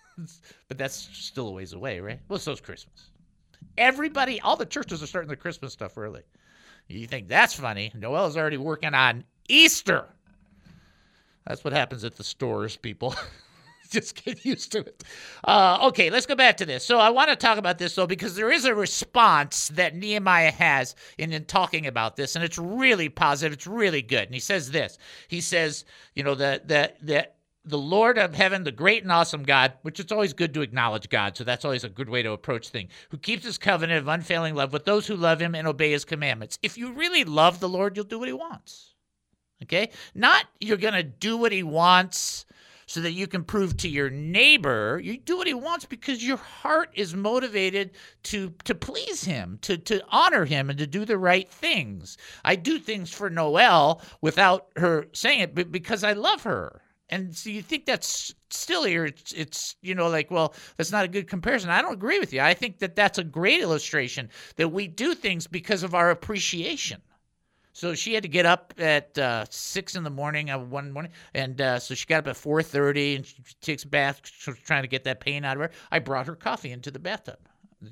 but 0.69 0.77
that's 0.77 1.09
still 1.13 1.49
a 1.49 1.53
ways 1.53 1.73
away, 1.73 2.01
right? 2.01 2.21
Well, 2.29 2.39
so's 2.39 2.61
Christmas. 2.61 3.11
Everybody, 3.79 4.41
all 4.43 4.57
the 4.57 4.67
churches 4.67 5.03
are 5.03 5.07
starting 5.07 5.29
their 5.29 5.37
Christmas 5.37 5.73
stuff 5.73 5.97
early. 5.97 6.23
You 6.89 7.07
think 7.07 7.29
that's 7.29 7.55
funny? 7.55 7.91
Noel 7.95 8.27
is 8.27 8.37
already 8.37 8.57
working 8.59 8.95
on 8.95 9.25
Easter. 9.49 10.07
That's 11.47 11.65
what 11.65 11.73
happens 11.73 12.05
at 12.05 12.17
the 12.17 12.25
stores, 12.25 12.77
people. 12.77 13.15
Just 13.91 14.25
get 14.25 14.45
used 14.45 14.71
to 14.73 14.79
it. 14.81 15.03
Uh, 15.43 15.79
okay, 15.89 16.11
let's 16.11 16.27
go 16.27 16.37
back 16.37 16.57
to 16.59 16.67
this. 16.67 16.85
So 16.85 16.99
I 16.99 17.11
want 17.11 17.29
to 17.31 17.37
talk 17.37 17.59
about 17.59 17.79
this 17.79 17.97
though 17.97 18.07
because 18.07 18.37
there 18.37 18.53
is 18.53 18.65
a 18.65 18.75
response 18.75 19.69
that 19.69 19.97
Nehemiah 19.97 20.53
has 20.53 20.95
in, 21.19 21.33
in 21.33 21.45
talking 21.45 21.89
about 21.89 22.15
this, 22.15 22.37
and 22.37 22.45
it's 22.45 22.57
really 22.57 23.09
positive. 23.09 23.53
It's 23.53 23.67
really 23.67 24.03
good. 24.03 24.25
And 24.25 24.35
he 24.35 24.41
says 24.41 24.71
this. 24.71 24.97
He 25.27 25.41
says, 25.41 25.85
you 26.15 26.23
know, 26.23 26.37
the 26.37 26.63
the 26.65 26.93
the 27.03 27.29
the 27.65 27.79
Lord 27.79 28.17
of 28.17 28.35
heaven, 28.35 28.65
the 28.65 28.73
great 28.73 29.03
and 29.03 29.13
awesome 29.13 29.43
God, 29.43 29.73
which 29.83 30.01
it's 30.01 30.13
always 30.13 30.33
good 30.33 30.55
to 30.55 30.63
acknowledge 30.63 31.09
God, 31.09 31.37
so 31.37 31.45
that's 31.45 31.65
always 31.65 31.85
a 31.85 31.89
good 31.89 32.09
way 32.09 32.23
to 32.23 32.33
approach 32.33 32.69
things, 32.69 32.91
who 33.11 33.19
keeps 33.19 33.45
his 33.45 33.59
covenant 33.59 34.01
of 34.01 34.09
unfailing 34.09 34.55
love 34.55 34.73
with 34.73 34.85
those 34.85 35.07
who 35.07 35.17
love 35.17 35.43
him 35.43 35.55
and 35.55 35.67
obey 35.67 35.91
his 35.91 36.05
commandments. 36.05 36.59
If 36.63 36.79
you 36.79 36.93
really 36.93 37.25
love 37.25 37.61
the 37.61 37.69
Lord, 37.69 37.97
you'll 37.97 38.07
do 38.07 38.19
what 38.19 38.29
he 38.29 38.33
wants. 38.33 38.90
Okay? 39.63 39.91
Not 40.15 40.47
you're 40.61 40.77
going 40.77 40.95
to 40.95 41.03
do 41.03 41.37
what 41.37 41.53
he 41.53 41.63
wants 41.63 42.47
so 42.91 43.01
that 43.01 43.13
you 43.13 43.29
can 43.29 43.45
prove 43.45 43.77
to 43.77 43.89
your 43.89 44.11
neighbor. 44.11 45.01
You 45.01 45.17
do 45.17 45.37
what 45.37 45.47
he 45.47 45.55
wants 45.55 45.85
because 45.85 46.27
your 46.27 46.39
heart 46.39 46.91
is 46.95 47.15
motivated 47.15 47.93
to 48.25 48.53
to 48.65 48.75
please 48.75 49.23
him 49.23 49.61
to 49.63 49.79
to 49.79 50.03
honor 50.09 50.45
him 50.45 50.69
and 50.69 50.79
to 50.81 50.89
do 50.89 51.05
the 51.05 51.17
right 51.17 51.49
things. 51.49 52.19
I 52.45 52.57
do 52.57 52.81
things 52.81 53.13
for 53.13 53.31
noelle 53.31 54.03
without 54.23 54.73
her 54.75 55.07
saying 55.13 55.39
it 55.39 55.55
but 55.55 55.71
because 55.71 56.03
i 56.03 56.15
love 56.15 56.43
her. 56.43 56.83
And 57.09 57.37
so 57.37 57.51
you 57.51 57.63
think 57.63 57.87
that's 57.87 58.35
still 58.51 58.83
here 58.83 59.05
it's, 59.05 59.31
it's 59.35 59.77
you 59.83 59.95
know 59.95 60.09
like 60.09 60.33
well 60.33 60.53
that's 60.77 60.91
not 60.91 61.05
a 61.05 61.15
good 61.17 61.29
comparison. 61.29 61.71
I 61.71 61.83
don't 61.83 61.95
agree 61.95 62.19
with 62.19 62.33
you. 62.33 62.41
I 62.41 62.55
think 62.55 62.81
that 62.81 62.97
that's 62.97 63.19
a 63.19 63.25
great 63.25 63.61
illustration 63.61 64.31
that 64.57 64.71
we 64.71 64.89
do 64.89 65.15
things 65.15 65.47
because 65.47 65.85
of 65.85 65.95
our 65.95 66.11
appreciation 66.11 67.01
so 67.73 67.95
she 67.95 68.15
had 68.15 68.23
to 68.25 68.29
get 68.29 68.47
up 68.47 68.75
at 68.79 69.17
uh, 69.19 69.45
six 69.49 69.95
in 69.95 70.03
the 70.03 70.11
morning 70.11 70.51
uh, 70.51 70.59
one 70.59 70.91
morning, 70.93 71.13
and 71.35 71.61
uh, 71.61 71.79
so 71.79 71.95
she 71.95 72.07
got 72.07 72.19
up 72.19 72.29
at 72.29 72.37
four 72.37 72.63
thirty, 72.63 73.17
and 73.17 73.27
she 73.27 73.37
takes 73.61 73.85
a 73.85 73.89
bath, 73.89 74.21
trying 74.65 74.83
to 74.83 74.89
get 74.89 75.05
that 75.05 75.21
pain 75.21 75.45
out 75.45 75.57
of 75.57 75.63
her. 75.63 75.71
I 75.91 76.01
brought 76.01 76.27
her 76.27 76.35
coffee 76.35 76.73
into 76.73 76.91
the 76.91 76.99
bathtub. 76.99 77.39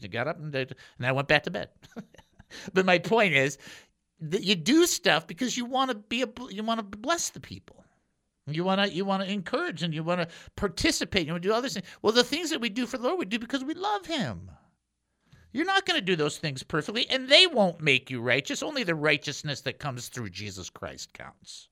She 0.00 0.08
got 0.08 0.28
up 0.28 0.38
and, 0.38 0.52
did, 0.52 0.74
and 0.98 1.06
I 1.06 1.12
went 1.12 1.28
back 1.28 1.44
to 1.44 1.50
bed. 1.50 1.70
but 2.74 2.84
my 2.84 2.98
point 2.98 3.34
is 3.34 3.56
that 4.20 4.42
you 4.42 4.54
do 4.54 4.86
stuff 4.86 5.26
because 5.26 5.56
you 5.56 5.64
want 5.64 5.90
to 5.90 5.96
be 5.96 6.22
a, 6.22 6.28
you 6.50 6.62
want 6.62 6.78
to 6.78 6.98
bless 6.98 7.30
the 7.30 7.40
people. 7.40 7.84
You 8.46 8.64
want 8.64 8.80
to 8.80 8.90
you 8.92 9.04
want 9.04 9.22
to 9.22 9.30
encourage 9.30 9.82
and 9.82 9.94
you 9.94 10.02
want 10.02 10.20
to 10.20 10.28
participate. 10.56 11.26
You 11.26 11.32
want 11.32 11.42
to 11.42 11.48
do 11.48 11.54
other 11.54 11.68
things. 11.68 11.86
Well, 12.02 12.12
the 12.12 12.24
things 12.24 12.50
that 12.50 12.60
we 12.60 12.68
do 12.68 12.86
for 12.86 12.98
the 12.98 13.04
Lord, 13.04 13.18
we 13.18 13.26
do 13.26 13.38
because 13.38 13.62
we 13.62 13.74
love 13.74 14.06
Him. 14.06 14.50
You're 15.52 15.64
not 15.64 15.86
going 15.86 15.98
to 15.98 16.04
do 16.04 16.16
those 16.16 16.38
things 16.38 16.62
perfectly, 16.62 17.08
and 17.08 17.28
they 17.28 17.46
won't 17.46 17.80
make 17.80 18.10
you 18.10 18.20
righteous. 18.20 18.62
Only 18.62 18.84
the 18.84 18.94
righteousness 18.94 19.62
that 19.62 19.78
comes 19.78 20.08
through 20.08 20.30
Jesus 20.30 20.68
Christ 20.68 21.14
counts. 21.14 21.68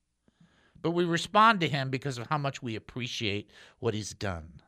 But 0.81 0.91
we 0.91 1.05
respond 1.05 1.59
to 1.61 1.69
him 1.69 1.89
because 1.89 2.17
of 2.17 2.27
how 2.27 2.37
much 2.37 2.61
we 2.61 2.75
appreciate 2.75 3.49
what 3.79 3.93
he's 3.93 4.13
done. 4.13 4.61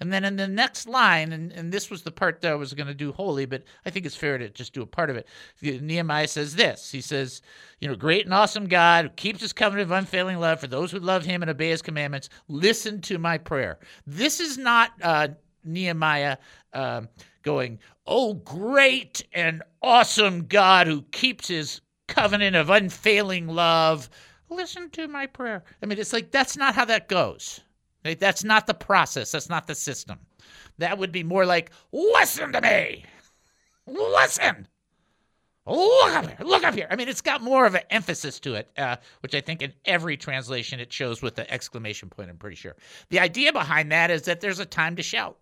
And 0.00 0.12
then 0.12 0.24
in 0.24 0.36
the 0.36 0.48
next 0.48 0.88
line, 0.88 1.32
and, 1.32 1.52
and 1.52 1.72
this 1.72 1.88
was 1.88 2.02
the 2.02 2.10
part 2.10 2.40
that 2.40 2.52
I 2.52 2.56
was 2.56 2.74
going 2.74 2.88
to 2.88 2.94
do 2.94 3.12
wholly, 3.12 3.46
but 3.46 3.62
I 3.86 3.90
think 3.90 4.06
it's 4.06 4.16
fair 4.16 4.36
to 4.38 4.48
just 4.50 4.72
do 4.72 4.82
a 4.82 4.86
part 4.86 5.08
of 5.08 5.16
it. 5.16 5.26
Nehemiah 5.62 6.26
says 6.28 6.56
this 6.56 6.90
He 6.90 7.00
says, 7.00 7.42
You 7.80 7.88
know, 7.88 7.94
great 7.94 8.24
and 8.24 8.34
awesome 8.34 8.66
God 8.66 9.04
who 9.04 9.10
keeps 9.10 9.40
his 9.40 9.52
covenant 9.52 9.90
of 9.90 9.96
unfailing 9.96 10.38
love 10.38 10.60
for 10.60 10.66
those 10.66 10.90
who 10.90 10.98
love 10.98 11.24
him 11.24 11.42
and 11.42 11.50
obey 11.50 11.70
his 11.70 11.82
commandments, 11.82 12.28
listen 12.48 13.00
to 13.02 13.18
my 13.18 13.38
prayer. 13.38 13.78
This 14.06 14.40
is 14.40 14.58
not 14.58 14.90
uh, 15.00 15.28
Nehemiah 15.64 16.38
um, 16.72 17.08
going, 17.44 17.78
Oh, 18.06 18.34
great 18.34 19.22
and 19.32 19.62
awesome 19.82 20.46
God 20.46 20.86
who 20.86 21.02
keeps 21.12 21.48
his 21.48 21.80
covenant 22.08 22.56
of 22.56 22.70
unfailing 22.70 23.46
love, 23.46 24.10
listen 24.50 24.90
to 24.90 25.08
my 25.08 25.26
prayer. 25.26 25.64
I 25.82 25.86
mean, 25.86 25.98
it's 25.98 26.12
like 26.12 26.30
that's 26.30 26.56
not 26.56 26.74
how 26.74 26.84
that 26.86 27.08
goes. 27.08 27.60
That's 28.02 28.44
not 28.44 28.66
the 28.66 28.74
process. 28.74 29.32
That's 29.32 29.48
not 29.48 29.66
the 29.66 29.74
system. 29.74 30.18
That 30.78 30.98
would 30.98 31.12
be 31.12 31.22
more 31.22 31.46
like, 31.46 31.70
listen 31.92 32.52
to 32.52 32.60
me. 32.60 33.04
Listen. 33.86 34.68
Look 35.66 36.12
up 36.12 36.26
here. 36.26 36.46
Look 36.46 36.64
up 36.64 36.74
here. 36.74 36.86
I 36.90 36.96
mean, 36.96 37.08
it's 37.08 37.22
got 37.22 37.40
more 37.40 37.64
of 37.64 37.74
an 37.74 37.82
emphasis 37.88 38.38
to 38.40 38.54
it, 38.54 38.68
uh, 38.76 38.96
which 39.20 39.34
I 39.34 39.40
think 39.40 39.62
in 39.62 39.72
every 39.86 40.18
translation 40.18 40.78
it 40.78 40.92
shows 40.92 41.22
with 41.22 41.36
the 41.36 41.50
exclamation 41.50 42.10
point, 42.10 42.28
I'm 42.28 42.36
pretty 42.36 42.56
sure. 42.56 42.76
The 43.08 43.20
idea 43.20 43.50
behind 43.52 43.90
that 43.90 44.10
is 44.10 44.22
that 44.22 44.42
there's 44.42 44.58
a 44.58 44.66
time 44.66 44.96
to 44.96 45.02
shout. 45.02 45.38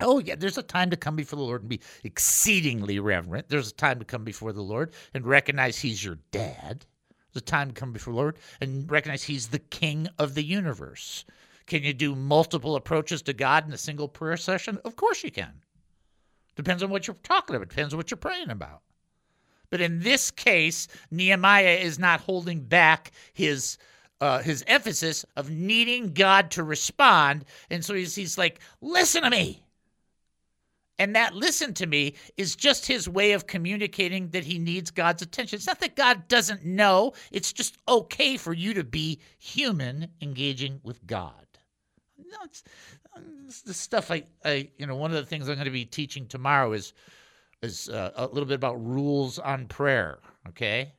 Oh, 0.00 0.18
yeah, 0.18 0.34
there's 0.36 0.58
a 0.58 0.62
time 0.62 0.90
to 0.90 0.96
come 0.96 1.16
before 1.16 1.38
the 1.38 1.44
Lord 1.44 1.62
and 1.62 1.70
be 1.70 1.80
exceedingly 2.04 2.98
reverent. 2.98 3.48
There's 3.48 3.70
a 3.70 3.74
time 3.74 3.98
to 3.98 4.04
come 4.04 4.24
before 4.24 4.52
the 4.52 4.62
Lord 4.62 4.92
and 5.14 5.26
recognize 5.26 5.78
He's 5.78 6.04
your 6.04 6.18
dad. 6.30 6.84
There's 7.32 7.42
a 7.42 7.44
time 7.44 7.68
to 7.68 7.74
come 7.74 7.92
before 7.92 8.12
the 8.12 8.18
Lord 8.18 8.38
and 8.60 8.90
recognize 8.90 9.22
He's 9.22 9.48
the 9.48 9.58
King 9.58 10.08
of 10.18 10.34
the 10.34 10.44
universe. 10.44 11.24
Can 11.66 11.82
you 11.82 11.92
do 11.92 12.14
multiple 12.14 12.76
approaches 12.76 13.22
to 13.22 13.32
God 13.32 13.66
in 13.66 13.72
a 13.72 13.78
single 13.78 14.08
prayer 14.08 14.36
session? 14.36 14.78
Of 14.84 14.96
course 14.96 15.24
you 15.24 15.30
can. 15.30 15.52
Depends 16.54 16.82
on 16.82 16.90
what 16.90 17.06
you're 17.06 17.16
talking 17.22 17.56
about, 17.56 17.68
depends 17.68 17.92
on 17.92 17.98
what 17.98 18.10
you're 18.10 18.16
praying 18.18 18.50
about. 18.50 18.82
But 19.68 19.80
in 19.80 20.00
this 20.00 20.30
case, 20.30 20.88
Nehemiah 21.10 21.78
is 21.82 21.98
not 21.98 22.20
holding 22.20 22.60
back 22.60 23.12
his 23.32 23.78
uh, 24.20 24.38
his 24.38 24.64
emphasis 24.66 25.24
of 25.36 25.50
needing 25.50 26.14
God 26.14 26.50
to 26.52 26.62
respond. 26.62 27.44
And 27.70 27.84
so 27.84 27.94
he's, 27.94 28.14
he's 28.14 28.38
like, 28.38 28.60
listen 28.80 29.22
to 29.22 29.30
me. 29.30 29.65
And 30.98 31.14
that 31.14 31.34
listen 31.34 31.74
to 31.74 31.86
me 31.86 32.14
is 32.36 32.56
just 32.56 32.86
his 32.86 33.08
way 33.08 33.32
of 33.32 33.46
communicating 33.46 34.30
that 34.30 34.44
he 34.44 34.58
needs 34.58 34.90
God's 34.90 35.22
attention. 35.22 35.56
It's 35.56 35.66
not 35.66 35.80
that 35.80 35.96
God 35.96 36.26
doesn't 36.28 36.64
know, 36.64 37.12
it's 37.30 37.52
just 37.52 37.76
okay 37.86 38.36
for 38.36 38.54
you 38.54 38.72
to 38.74 38.84
be 38.84 39.20
human 39.38 40.08
engaging 40.22 40.80
with 40.82 41.06
God. 41.06 41.34
No, 42.18 42.38
it's, 42.44 42.64
it's 43.46 43.62
the 43.62 43.74
stuff 43.74 44.10
I, 44.10 44.24
I, 44.44 44.70
you 44.78 44.86
know, 44.86 44.96
one 44.96 45.10
of 45.10 45.16
the 45.16 45.26
things 45.26 45.48
I'm 45.48 45.56
going 45.56 45.66
to 45.66 45.70
be 45.70 45.84
teaching 45.84 46.26
tomorrow 46.26 46.72
is 46.72 46.92
is 47.62 47.88
uh, 47.88 48.12
a 48.16 48.26
little 48.26 48.44
bit 48.44 48.54
about 48.54 48.84
rules 48.84 49.38
on 49.38 49.66
prayer. 49.66 50.18
Okay. 50.48 50.92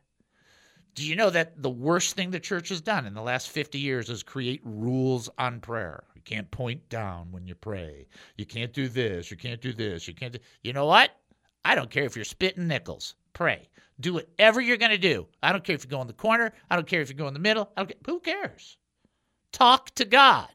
Do 0.96 1.06
you 1.06 1.16
know 1.16 1.30
that 1.30 1.62
the 1.62 1.70
worst 1.70 2.16
thing 2.16 2.32
the 2.32 2.40
church 2.40 2.70
has 2.70 2.82
done 2.82 3.06
in 3.06 3.14
the 3.14 3.22
last 3.22 3.50
50 3.50 3.78
years 3.78 4.10
is 4.10 4.24
create 4.24 4.62
rules 4.64 5.30
on 5.38 5.60
prayer? 5.60 6.04
Can't 6.28 6.52
point 6.52 6.90
down 6.90 7.32
when 7.32 7.48
you 7.48 7.56
pray. 7.56 8.06
You 8.36 8.46
can't 8.46 8.74
do 8.74 8.90
this. 8.90 9.32
You 9.32 9.38
can't 9.38 9.62
do 9.62 9.72
this. 9.72 10.10
You 10.10 10.14
can't 10.14 10.34
do. 10.34 10.40
You 10.62 10.74
know 10.74 10.86
what? 10.86 11.12
I 11.64 11.74
don't 11.74 11.90
care 11.90 12.04
if 12.04 12.18
you're 12.18 12.26
spitting 12.26 12.68
nickels. 12.68 13.16
Pray. 13.32 13.70
Do 14.02 14.16
whatever 14.16 14.60
you're 14.60 14.76
going 14.76 14.92
to 14.92 14.98
do. 14.98 15.26
I 15.42 15.54
don't 15.54 15.64
care 15.64 15.74
if 15.74 15.86
you 15.86 15.90
go 15.90 16.02
in 16.02 16.08
the 16.08 16.12
corner. 16.12 16.52
I 16.70 16.76
don't 16.76 16.86
care 16.86 17.00
if 17.00 17.08
you 17.08 17.16
go 17.16 17.30
in 17.30 17.34
the 17.34 17.40
middle. 17.40 17.72
I 17.78 17.80
don't 17.80 17.88
care. 17.88 17.98
Who 18.08 18.20
cares? 18.20 18.76
Talk 19.54 19.96
to 19.96 20.04
God. 20.04 20.50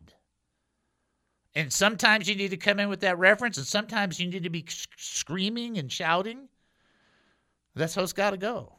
And 1.54 1.72
sometimes 1.72 2.28
you 2.28 2.34
need 2.34 2.50
to 2.50 2.58
come 2.58 2.78
in 2.78 2.90
with 2.90 3.00
that 3.00 3.18
reference, 3.18 3.56
and 3.56 3.66
sometimes 3.66 4.20
you 4.20 4.26
need 4.26 4.42
to 4.42 4.50
be 4.50 4.66
screaming 4.68 5.78
and 5.78 5.90
shouting. 5.90 6.48
That's 7.74 7.94
how 7.94 8.02
it's 8.02 8.12
got 8.12 8.32
to 8.32 8.36
go. 8.36 8.74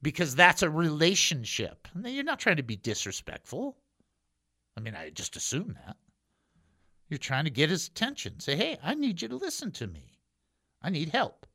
Because 0.00 0.34
that's 0.34 0.62
a 0.62 0.70
relationship. 0.70 1.88
You're 2.02 2.24
not 2.24 2.38
trying 2.38 2.56
to 2.56 2.62
be 2.62 2.76
disrespectful. 2.76 3.76
I 4.78 4.80
mean, 4.80 4.94
I 4.94 5.10
just 5.10 5.36
assume 5.36 5.76
that. 5.84 5.96
You're 7.08 7.18
trying 7.18 7.44
to 7.44 7.50
get 7.50 7.70
his 7.70 7.86
attention. 7.86 8.40
Say, 8.40 8.56
hey, 8.56 8.78
I 8.82 8.94
need 8.94 9.22
you 9.22 9.28
to 9.28 9.36
listen 9.36 9.70
to 9.72 9.86
me. 9.86 10.18
I 10.82 10.90
need 10.90 11.10
help. 11.10 11.46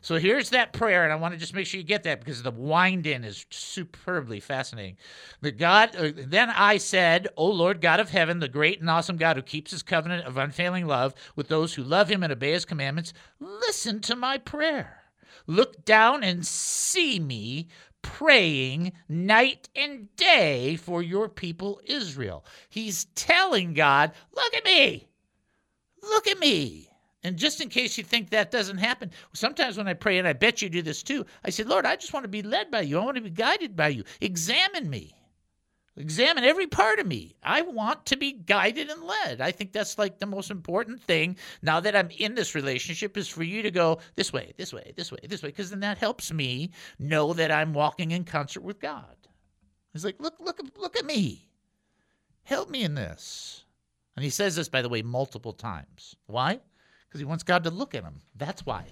So 0.00 0.18
here's 0.18 0.50
that 0.50 0.72
prayer, 0.72 1.02
and 1.02 1.12
I 1.12 1.16
want 1.16 1.34
to 1.34 1.40
just 1.40 1.54
make 1.54 1.66
sure 1.66 1.80
you 1.80 1.86
get 1.86 2.04
that 2.04 2.20
because 2.20 2.42
the 2.42 2.50
wind 2.50 3.06
in 3.06 3.24
is 3.24 3.44
superbly 3.50 4.38
fascinating. 4.38 4.98
The 5.40 5.50
God, 5.50 5.96
uh, 5.96 6.12
then 6.14 6.50
I 6.50 6.76
said, 6.76 7.28
"O 7.36 7.46
Lord 7.46 7.80
God 7.80 7.98
of 7.98 8.10
heaven, 8.10 8.38
the 8.38 8.48
great 8.48 8.80
and 8.80 8.88
awesome 8.88 9.16
God 9.16 9.36
who 9.36 9.42
keeps 9.42 9.72
His 9.72 9.82
covenant 9.82 10.24
of 10.24 10.36
unfailing 10.36 10.86
love 10.86 11.12
with 11.34 11.48
those 11.48 11.74
who 11.74 11.82
love 11.82 12.08
Him 12.08 12.22
and 12.22 12.32
obey 12.32 12.52
His 12.52 12.64
commandments, 12.64 13.12
listen 13.40 14.00
to 14.02 14.14
my 14.14 14.38
prayer. 14.38 15.02
Look 15.46 15.84
down 15.84 16.22
and 16.22 16.46
see 16.46 17.18
me." 17.18 17.68
Praying 18.06 18.92
night 19.08 19.68
and 19.76 20.14
day 20.16 20.76
for 20.76 21.02
your 21.02 21.28
people 21.28 21.80
Israel. 21.84 22.44
He's 22.70 23.06
telling 23.14 23.74
God, 23.74 24.12
Look 24.34 24.54
at 24.54 24.64
me. 24.64 25.08
Look 26.02 26.26
at 26.26 26.38
me. 26.38 26.88
And 27.22 27.36
just 27.36 27.60
in 27.60 27.68
case 27.68 27.98
you 27.98 28.04
think 28.04 28.30
that 28.30 28.52
doesn't 28.52 28.78
happen, 28.78 29.10
sometimes 29.32 29.76
when 29.76 29.88
I 29.88 29.94
pray, 29.94 30.18
and 30.18 30.28
I 30.28 30.32
bet 30.32 30.62
you 30.62 30.68
do 30.68 30.82
this 30.82 31.02
too, 31.02 31.26
I 31.44 31.50
say, 31.50 31.64
Lord, 31.64 31.84
I 31.84 31.96
just 31.96 32.12
want 32.12 32.24
to 32.24 32.28
be 32.28 32.42
led 32.42 32.70
by 32.70 32.82
you. 32.82 32.98
I 32.98 33.04
want 33.04 33.16
to 33.16 33.22
be 33.22 33.30
guided 33.30 33.74
by 33.74 33.88
you. 33.88 34.04
Examine 34.20 34.88
me. 34.88 35.14
Examine 35.98 36.44
every 36.44 36.66
part 36.66 36.98
of 36.98 37.06
me. 37.06 37.36
I 37.42 37.62
want 37.62 38.04
to 38.06 38.16
be 38.16 38.32
guided 38.32 38.90
and 38.90 39.02
led. 39.02 39.40
I 39.40 39.50
think 39.50 39.72
that's 39.72 39.98
like 39.98 40.18
the 40.18 40.26
most 40.26 40.50
important 40.50 41.02
thing 41.02 41.36
now 41.62 41.80
that 41.80 41.96
I'm 41.96 42.10
in 42.10 42.34
this 42.34 42.54
relationship 42.54 43.16
is 43.16 43.28
for 43.28 43.42
you 43.42 43.62
to 43.62 43.70
go 43.70 43.98
this 44.14 44.32
way, 44.32 44.52
this 44.58 44.74
way, 44.74 44.92
this 44.94 45.10
way, 45.10 45.20
this 45.26 45.42
way, 45.42 45.48
because 45.48 45.70
then 45.70 45.80
that 45.80 45.98
helps 45.98 46.32
me 46.32 46.70
know 46.98 47.32
that 47.32 47.50
I'm 47.50 47.72
walking 47.72 48.10
in 48.10 48.24
concert 48.24 48.62
with 48.62 48.78
God. 48.78 49.16
He's 49.92 50.04
like, 50.04 50.20
look, 50.20 50.34
look, 50.38 50.60
look 50.76 50.96
at 50.96 51.06
me. 51.06 51.48
Help 52.44 52.68
me 52.68 52.82
in 52.82 52.94
this. 52.94 53.64
And 54.16 54.24
he 54.24 54.30
says 54.30 54.56
this, 54.56 54.68
by 54.68 54.82
the 54.82 54.88
way, 54.90 55.00
multiple 55.00 55.52
times. 55.52 56.14
Why? 56.26 56.60
because 57.16 57.20
he 57.20 57.24
wants 57.24 57.44
God 57.44 57.64
to 57.64 57.70
look 57.70 57.94
at 57.94 58.02
him. 58.02 58.20
That's 58.36 58.66
why. 58.66 58.84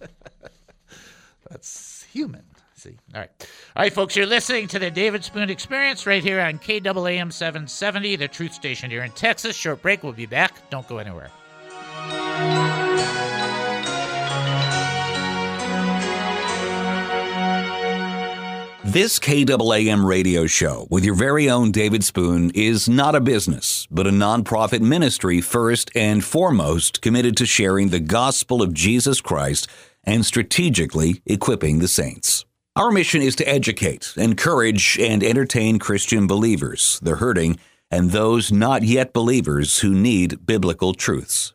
That's 1.50 2.04
human. 2.12 2.44
See? 2.80 2.96
All 3.14 3.20
right. 3.20 3.30
All 3.76 3.82
right, 3.82 3.92
folks, 3.92 4.16
you're 4.16 4.24
listening 4.24 4.66
to 4.68 4.78
the 4.78 4.90
David 4.90 5.22
Spoon 5.22 5.50
Experience 5.50 6.06
right 6.06 6.22
here 6.22 6.40
on 6.40 6.58
KAAM 6.58 7.30
770, 7.30 8.16
the 8.16 8.26
truth 8.26 8.54
station 8.54 8.90
here 8.90 9.02
in 9.02 9.10
Texas. 9.10 9.54
Short 9.54 9.82
break. 9.82 10.02
We'll 10.02 10.14
be 10.14 10.24
back. 10.24 10.70
Don't 10.70 10.88
go 10.88 10.96
anywhere. 10.96 11.30
This 18.82 19.18
KAAM 19.18 20.06
radio 20.06 20.46
show 20.46 20.88
with 20.90 21.04
your 21.04 21.14
very 21.14 21.50
own 21.50 21.72
David 21.72 22.02
Spoon 22.02 22.50
is 22.54 22.88
not 22.88 23.14
a 23.14 23.20
business, 23.20 23.86
but 23.90 24.06
a 24.06 24.10
nonprofit 24.10 24.80
ministry 24.80 25.42
first 25.42 25.90
and 25.94 26.24
foremost 26.24 27.02
committed 27.02 27.36
to 27.36 27.44
sharing 27.44 27.90
the 27.90 28.00
gospel 28.00 28.62
of 28.62 28.72
Jesus 28.72 29.20
Christ 29.20 29.68
and 30.02 30.24
strategically 30.24 31.20
equipping 31.26 31.80
the 31.80 31.88
saints. 31.88 32.46
Our 32.76 32.92
mission 32.92 33.20
is 33.20 33.34
to 33.36 33.48
educate, 33.48 34.14
encourage, 34.16 34.96
and 35.00 35.24
entertain 35.24 35.80
Christian 35.80 36.28
believers, 36.28 37.00
the 37.02 37.16
hurting, 37.16 37.58
and 37.90 38.10
those 38.10 38.52
not 38.52 38.84
yet 38.84 39.12
believers 39.12 39.80
who 39.80 39.92
need 39.92 40.46
biblical 40.46 40.94
truths. 40.94 41.52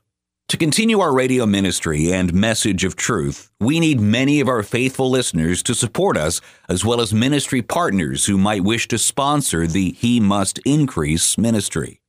To 0.50 0.58
continue 0.58 1.00
our 1.00 1.14
radio 1.14 1.46
ministry 1.46 2.12
and 2.12 2.34
message 2.34 2.84
of 2.84 2.98
truth, 2.98 3.50
we 3.62 3.80
need 3.80 4.02
many 4.02 4.42
of 4.42 4.50
our 4.50 4.62
faithful 4.62 5.10
listeners 5.10 5.64
to 5.64 5.74
support 5.74 6.18
us, 6.18 6.42
as 6.68 6.84
well 6.84 7.00
as 7.00 7.14
ministry 7.14 7.62
partners 7.62 8.26
who 8.26 8.38
might 8.38 8.66
wish 8.66 8.90
to 8.90 8.98
sponsor 8.98 9.66
the 9.68 9.94
He 9.94 10.20
Must 10.20 10.60
Increase 10.66 11.38
ministry. 11.38 12.02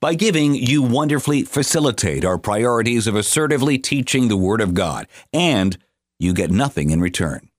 By 0.00 0.14
giving, 0.14 0.54
you 0.54 0.82
wonderfully 0.82 1.42
facilitate 1.42 2.24
our 2.24 2.38
priorities 2.38 3.06
of 3.06 3.16
assertively 3.16 3.76
teaching 3.76 4.28
the 4.28 4.36
Word 4.38 4.62
of 4.62 4.72
God, 4.72 5.06
and 5.30 5.76
you 6.18 6.32
get 6.32 6.50
nothing 6.50 6.88
in 6.88 7.02
return. 7.02 7.50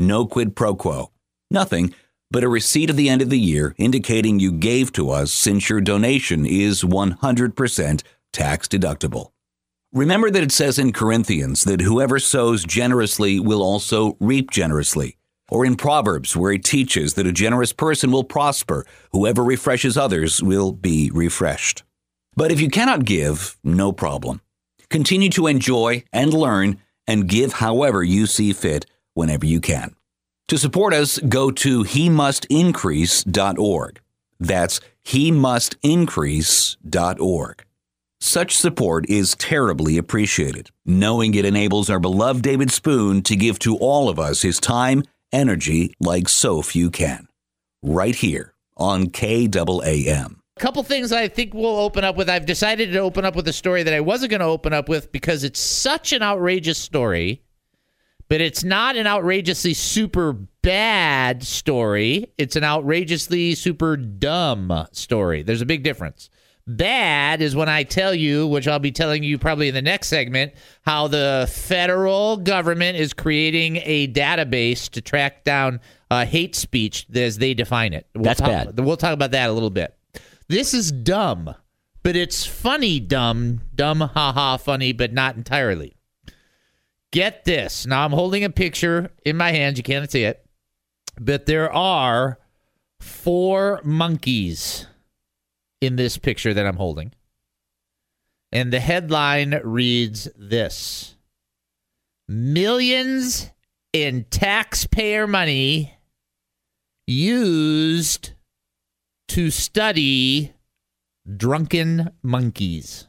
No 0.00 0.26
quid 0.26 0.54
pro 0.54 0.76
quo. 0.76 1.10
Nothing 1.50 1.92
but 2.30 2.44
a 2.44 2.48
receipt 2.48 2.88
at 2.88 2.94
the 2.94 3.08
end 3.08 3.20
of 3.20 3.30
the 3.30 3.38
year 3.38 3.74
indicating 3.78 4.38
you 4.38 4.52
gave 4.52 4.92
to 4.92 5.10
us 5.10 5.32
since 5.32 5.68
your 5.68 5.80
donation 5.80 6.46
is 6.46 6.84
100% 6.84 8.02
tax 8.32 8.68
deductible. 8.68 9.32
Remember 9.92 10.30
that 10.30 10.42
it 10.44 10.52
says 10.52 10.78
in 10.78 10.92
Corinthians 10.92 11.64
that 11.64 11.80
whoever 11.80 12.20
sows 12.20 12.62
generously 12.62 13.40
will 13.40 13.60
also 13.60 14.16
reap 14.20 14.52
generously. 14.52 15.16
Or 15.50 15.66
in 15.66 15.74
Proverbs, 15.74 16.36
where 16.36 16.52
it 16.52 16.62
teaches 16.62 17.14
that 17.14 17.26
a 17.26 17.32
generous 17.32 17.72
person 17.72 18.12
will 18.12 18.22
prosper, 18.22 18.86
whoever 19.10 19.42
refreshes 19.42 19.96
others 19.96 20.40
will 20.40 20.70
be 20.70 21.10
refreshed. 21.12 21.82
But 22.36 22.52
if 22.52 22.60
you 22.60 22.68
cannot 22.68 23.04
give, 23.04 23.58
no 23.64 23.90
problem. 23.90 24.42
Continue 24.90 25.30
to 25.30 25.48
enjoy 25.48 26.04
and 26.12 26.32
learn 26.32 26.80
and 27.06 27.28
give 27.28 27.54
however 27.54 28.04
you 28.04 28.26
see 28.26 28.52
fit 28.52 28.86
whenever 29.18 29.44
you 29.44 29.60
can. 29.60 29.94
To 30.48 30.56
support 30.56 30.94
us, 30.94 31.18
go 31.18 31.50
to 31.50 31.82
he 31.82 32.08
must. 32.08 32.46
That's 34.40 34.80
he 35.02 35.30
must. 35.30 35.76
Such 38.20 38.56
support 38.56 39.08
is 39.10 39.34
terribly 39.36 39.98
appreciated, 39.98 40.70
knowing 40.86 41.34
it 41.34 41.44
enables 41.44 41.90
our 41.90 42.00
beloved 42.00 42.42
David 42.42 42.70
Spoon 42.70 43.22
to 43.22 43.36
give 43.36 43.58
to 43.60 43.76
all 43.76 44.08
of 44.08 44.18
us 44.18 44.42
his 44.42 44.58
time, 44.58 45.02
energy 45.32 45.94
like 46.00 46.28
so 46.28 46.62
few 46.62 46.90
can. 46.90 47.28
Right 47.82 48.14
here 48.14 48.54
on 48.76 49.08
KAAM. 49.08 50.36
A 50.56 50.60
couple 50.60 50.82
things 50.82 51.12
I 51.12 51.28
think 51.28 51.54
we'll 51.54 51.76
open 51.76 52.02
up 52.02 52.16
with. 52.16 52.28
I've 52.28 52.46
decided 52.46 52.92
to 52.92 52.98
open 52.98 53.24
up 53.24 53.36
with 53.36 53.46
a 53.46 53.52
story 53.52 53.84
that 53.84 53.94
I 53.94 54.00
wasn't 54.00 54.30
going 54.30 54.40
to 54.40 54.46
open 54.46 54.72
up 54.72 54.88
with 54.88 55.12
because 55.12 55.44
it's 55.44 55.60
such 55.60 56.12
an 56.12 56.22
outrageous 56.22 56.78
story, 56.78 57.42
but 58.28 58.40
it's 58.40 58.62
not 58.62 58.96
an 58.96 59.06
outrageously 59.06 59.74
super 59.74 60.34
bad 60.62 61.42
story. 61.42 62.32
It's 62.36 62.56
an 62.56 62.64
outrageously 62.64 63.54
super 63.54 63.96
dumb 63.96 64.86
story. 64.92 65.42
There's 65.42 65.62
a 65.62 65.66
big 65.66 65.82
difference. 65.82 66.30
Bad 66.66 67.40
is 67.40 67.56
when 67.56 67.70
I 67.70 67.82
tell 67.82 68.14
you, 68.14 68.46
which 68.46 68.68
I'll 68.68 68.78
be 68.78 68.92
telling 68.92 69.22
you 69.22 69.38
probably 69.38 69.68
in 69.68 69.74
the 69.74 69.80
next 69.80 70.08
segment, 70.08 70.52
how 70.82 71.08
the 71.08 71.50
federal 71.50 72.36
government 72.36 72.98
is 72.98 73.14
creating 73.14 73.76
a 73.84 74.12
database 74.12 74.90
to 74.90 75.00
track 75.00 75.44
down 75.44 75.80
uh, 76.10 76.26
hate 76.26 76.54
speech 76.54 77.06
as 77.14 77.38
they 77.38 77.54
define 77.54 77.94
it. 77.94 78.06
We'll 78.14 78.24
That's 78.24 78.40
talk, 78.40 78.48
bad. 78.48 78.78
We'll 78.80 78.98
talk 78.98 79.14
about 79.14 79.30
that 79.30 79.48
a 79.48 79.52
little 79.52 79.70
bit. 79.70 79.96
This 80.48 80.74
is 80.74 80.92
dumb, 80.92 81.54
but 82.02 82.16
it's 82.16 82.44
funny 82.44 83.00
dumb, 83.00 83.62
dumb, 83.74 84.00
haha, 84.00 84.58
funny, 84.58 84.92
but 84.92 85.14
not 85.14 85.36
entirely. 85.36 85.97
Get 87.12 87.44
this. 87.44 87.86
Now 87.86 88.04
I'm 88.04 88.12
holding 88.12 88.44
a 88.44 88.50
picture 88.50 89.10
in 89.24 89.36
my 89.36 89.50
hands. 89.52 89.78
You 89.78 89.82
can't 89.82 90.10
see 90.10 90.24
it, 90.24 90.44
but 91.18 91.46
there 91.46 91.72
are 91.72 92.38
four 93.00 93.80
monkeys 93.84 94.86
in 95.80 95.96
this 95.96 96.18
picture 96.18 96.52
that 96.52 96.66
I'm 96.66 96.76
holding. 96.76 97.12
And 98.52 98.72
the 98.72 98.80
headline 98.80 99.60
reads 99.62 100.28
this 100.36 101.16
Millions 102.28 103.50
in 103.92 104.24
taxpayer 104.24 105.26
money 105.26 105.94
used 107.06 108.32
to 109.28 109.50
study 109.50 110.52
drunken 111.36 112.10
monkeys. 112.22 113.08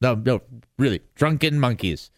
No, 0.00 0.14
no, 0.14 0.42
really, 0.76 1.00
drunken 1.14 1.58
monkeys. 1.60 2.10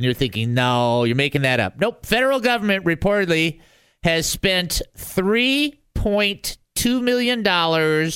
And 0.00 0.04
you're 0.06 0.14
thinking, 0.14 0.54
no, 0.54 1.04
you're 1.04 1.14
making 1.14 1.42
that 1.42 1.60
up. 1.60 1.78
Nope. 1.78 2.06
Federal 2.06 2.40
government 2.40 2.86
reportedly 2.86 3.60
has 4.02 4.26
spent 4.26 4.80
$3.2 4.96 7.02
million 7.02 8.10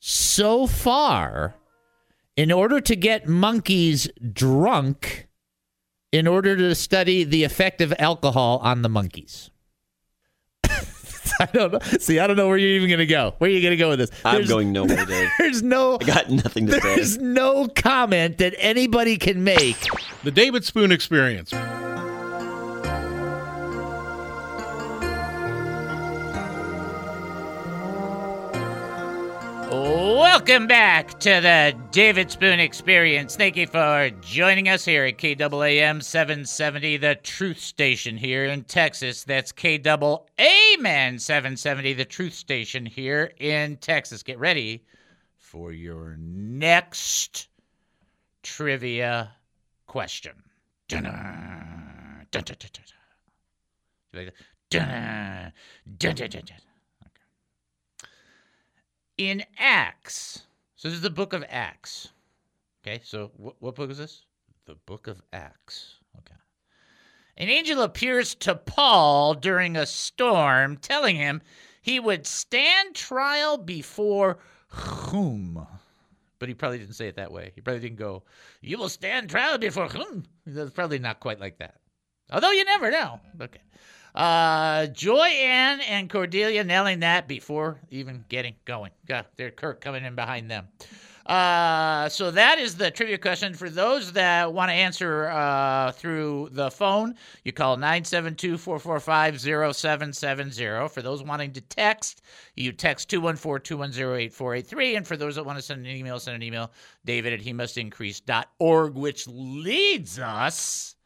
so 0.00 0.66
far 0.66 1.54
in 2.36 2.50
order 2.50 2.80
to 2.80 2.96
get 2.96 3.28
monkeys 3.28 4.08
drunk 4.32 5.28
in 6.10 6.26
order 6.26 6.56
to 6.56 6.74
study 6.74 7.22
the 7.22 7.44
effect 7.44 7.80
of 7.80 7.94
alcohol 8.00 8.58
on 8.64 8.82
the 8.82 8.88
monkeys. 8.88 9.49
I 11.40 11.46
don't 11.46 11.72
know. 11.72 11.78
See, 11.98 12.18
I 12.18 12.26
don't 12.26 12.36
know 12.36 12.48
where 12.48 12.56
you're 12.56 12.70
even 12.70 12.88
going 12.88 12.98
to 12.98 13.06
go. 13.06 13.34
Where 13.38 13.50
are 13.50 13.52
you 13.52 13.60
going 13.60 13.72
to 13.72 13.76
go 13.76 13.90
with 13.90 13.98
this? 13.98 14.10
I'm 14.24 14.46
going 14.46 14.72
nowhere, 14.72 15.04
Dave. 15.06 15.28
There's 15.38 15.62
no. 15.62 15.98
I 16.00 16.04
got 16.04 16.30
nothing 16.30 16.66
to 16.66 16.72
say. 16.72 16.80
There's 16.96 17.18
no 17.18 17.68
comment 17.68 18.38
that 18.38 18.54
anybody 18.58 19.16
can 19.16 19.44
make. 19.44 19.76
The 20.24 20.30
David 20.30 20.64
Spoon 20.64 20.92
Experience. 20.92 21.52
Welcome 29.82 30.66
back 30.66 31.18
to 31.20 31.40
the 31.40 31.74
David 31.90 32.30
Spoon 32.30 32.60
Experience. 32.60 33.34
Thank 33.34 33.56
you 33.56 33.66
for 33.66 34.10
joining 34.20 34.68
us 34.68 34.84
here 34.84 35.06
at 35.06 35.16
KAAM 35.16 36.02
770, 36.02 36.98
the 36.98 37.14
truth 37.14 37.58
station 37.58 38.18
here 38.18 38.44
in 38.44 38.64
Texas. 38.64 39.24
That's 39.24 39.52
KAAM 39.52 41.18
770, 41.18 41.94
the 41.94 42.04
truth 42.04 42.34
station 42.34 42.84
here 42.84 43.32
in 43.38 43.78
Texas. 43.78 44.22
Get 44.22 44.38
ready 44.38 44.84
for 45.38 45.72
your 45.72 46.18
next 46.18 47.48
trivia 48.42 49.30
question. 49.86 50.42
Dun-dun, 50.88 52.26
dun-dun-dun-dun. 52.30 52.84
You 54.12 54.18
like 54.18 54.26
that? 54.26 54.34
Dun-dun, 54.68 55.52
dun-dun-dun-dun. 55.96 56.58
In 59.20 59.44
Acts, 59.58 60.44
so 60.76 60.88
this 60.88 60.96
is 60.96 61.02
the 61.02 61.10
book 61.10 61.34
of 61.34 61.44
Acts. 61.50 62.08
Okay, 62.82 63.02
so 63.04 63.30
what, 63.36 63.54
what 63.58 63.74
book 63.74 63.90
is 63.90 63.98
this? 63.98 64.22
The 64.64 64.76
book 64.86 65.08
of 65.08 65.20
Acts. 65.30 65.96
Okay. 66.16 66.40
An 67.36 67.50
angel 67.50 67.82
appears 67.82 68.34
to 68.36 68.54
Paul 68.54 69.34
during 69.34 69.76
a 69.76 69.84
storm, 69.84 70.78
telling 70.78 71.16
him 71.16 71.42
he 71.82 72.00
would 72.00 72.26
stand 72.26 72.94
trial 72.94 73.58
before 73.58 74.38
whom? 74.68 75.66
But 76.38 76.48
he 76.48 76.54
probably 76.54 76.78
didn't 76.78 76.94
say 76.94 77.08
it 77.08 77.16
that 77.16 77.30
way. 77.30 77.52
He 77.54 77.60
probably 77.60 77.80
didn't 77.80 77.98
go, 77.98 78.22
You 78.62 78.78
will 78.78 78.88
stand 78.88 79.28
trial 79.28 79.58
before 79.58 79.88
whom? 79.88 80.24
That's 80.46 80.70
probably 80.70 80.98
not 80.98 81.20
quite 81.20 81.40
like 81.40 81.58
that. 81.58 81.74
Although 82.32 82.52
you 82.52 82.64
never 82.64 82.90
know. 82.90 83.20
Okay. 83.38 83.60
Uh, 84.14 84.86
Joy 84.88 85.26
Ann 85.26 85.80
and 85.80 86.10
Cordelia 86.10 86.64
nailing 86.64 87.00
that 87.00 87.28
before 87.28 87.80
even 87.90 88.24
getting 88.28 88.54
going. 88.64 88.90
Got 89.06 89.36
their 89.36 89.50
Kirk 89.50 89.80
coming 89.80 90.04
in 90.04 90.14
behind 90.14 90.50
them. 90.50 90.68
Uh, 91.26 92.08
so 92.08 92.32
that 92.32 92.58
is 92.58 92.74
the 92.74 92.90
trivia 92.90 93.16
question. 93.16 93.54
For 93.54 93.70
those 93.70 94.12
that 94.14 94.52
want 94.52 94.70
to 94.70 94.74
answer 94.74 95.28
uh, 95.28 95.92
through 95.92 96.48
the 96.50 96.72
phone, 96.72 97.14
you 97.44 97.52
call 97.52 97.76
972 97.76 98.58
445 98.58 99.40
0770. 99.40 100.88
For 100.88 101.02
those 101.02 101.22
wanting 101.22 101.52
to 101.52 101.60
text, 101.60 102.22
you 102.56 102.72
text 102.72 103.10
214 103.10 103.62
210 103.62 104.02
8483. 104.02 104.96
And 104.96 105.06
for 105.06 105.16
those 105.16 105.36
that 105.36 105.46
want 105.46 105.56
to 105.56 105.62
send 105.62 105.86
an 105.86 105.92
email, 105.92 106.18
send 106.18 106.34
an 106.34 106.42
email, 106.42 106.72
david 107.04 107.32
at 107.32 107.40
he 107.40 107.52
must 107.52 107.78
increase.org, 107.78 108.94
which 108.94 109.28
leads 109.28 110.18
us 110.18 110.96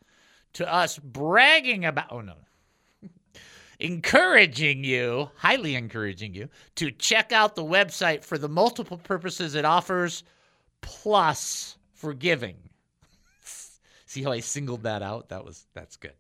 to 0.55 0.73
us 0.73 0.99
bragging 0.99 1.85
about. 1.85 2.07
Oh, 2.11 2.23
no 2.23 2.35
encouraging 3.79 4.85
you, 4.85 5.31
highly 5.37 5.75
encouraging 5.75 6.35
you, 6.35 6.49
to 6.77 6.91
check 6.91 7.33
out 7.33 7.55
the 7.55 7.65
website 7.65 8.25
for 8.25 8.39
the 8.39 8.49
multiple 8.49 8.99
purposes 8.99 9.55
it 9.55 9.65
offers, 9.65 10.25
plus 10.81 11.77
forgiving. 11.95 12.57
See 14.07 14.23
how 14.23 14.33
I 14.33 14.41
singled 14.41 14.83
that 14.85 15.03
out? 15.03 15.31
That 15.31 15.45
was 15.45 15.67
that's 15.75 15.97
good. 15.97 16.13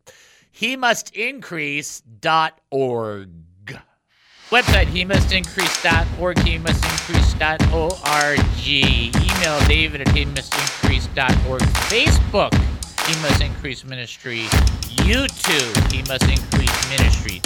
He 0.50 0.76
must 0.76 1.14
increase.org. 1.14 3.30
Website 4.50 4.86
he 4.86 5.04
must 5.04 5.32
increase.org, 5.32 6.38
he 6.40 6.58
must 6.58 6.84
increase.org. 6.84 8.38
Email 8.66 9.60
David 9.66 10.02
at 10.02 10.08
he 10.14 10.26
must 10.26 10.54
increase.org. 10.54 11.62
Facebook, 11.62 12.52
he 13.06 13.20
must 13.20 13.40
increase 13.42 13.84
ministry. 13.84 14.44
YouTube, 15.04 15.92
he 15.92 16.02
must 16.02 16.22
increase 16.22 16.90
ministry. 16.90 17.42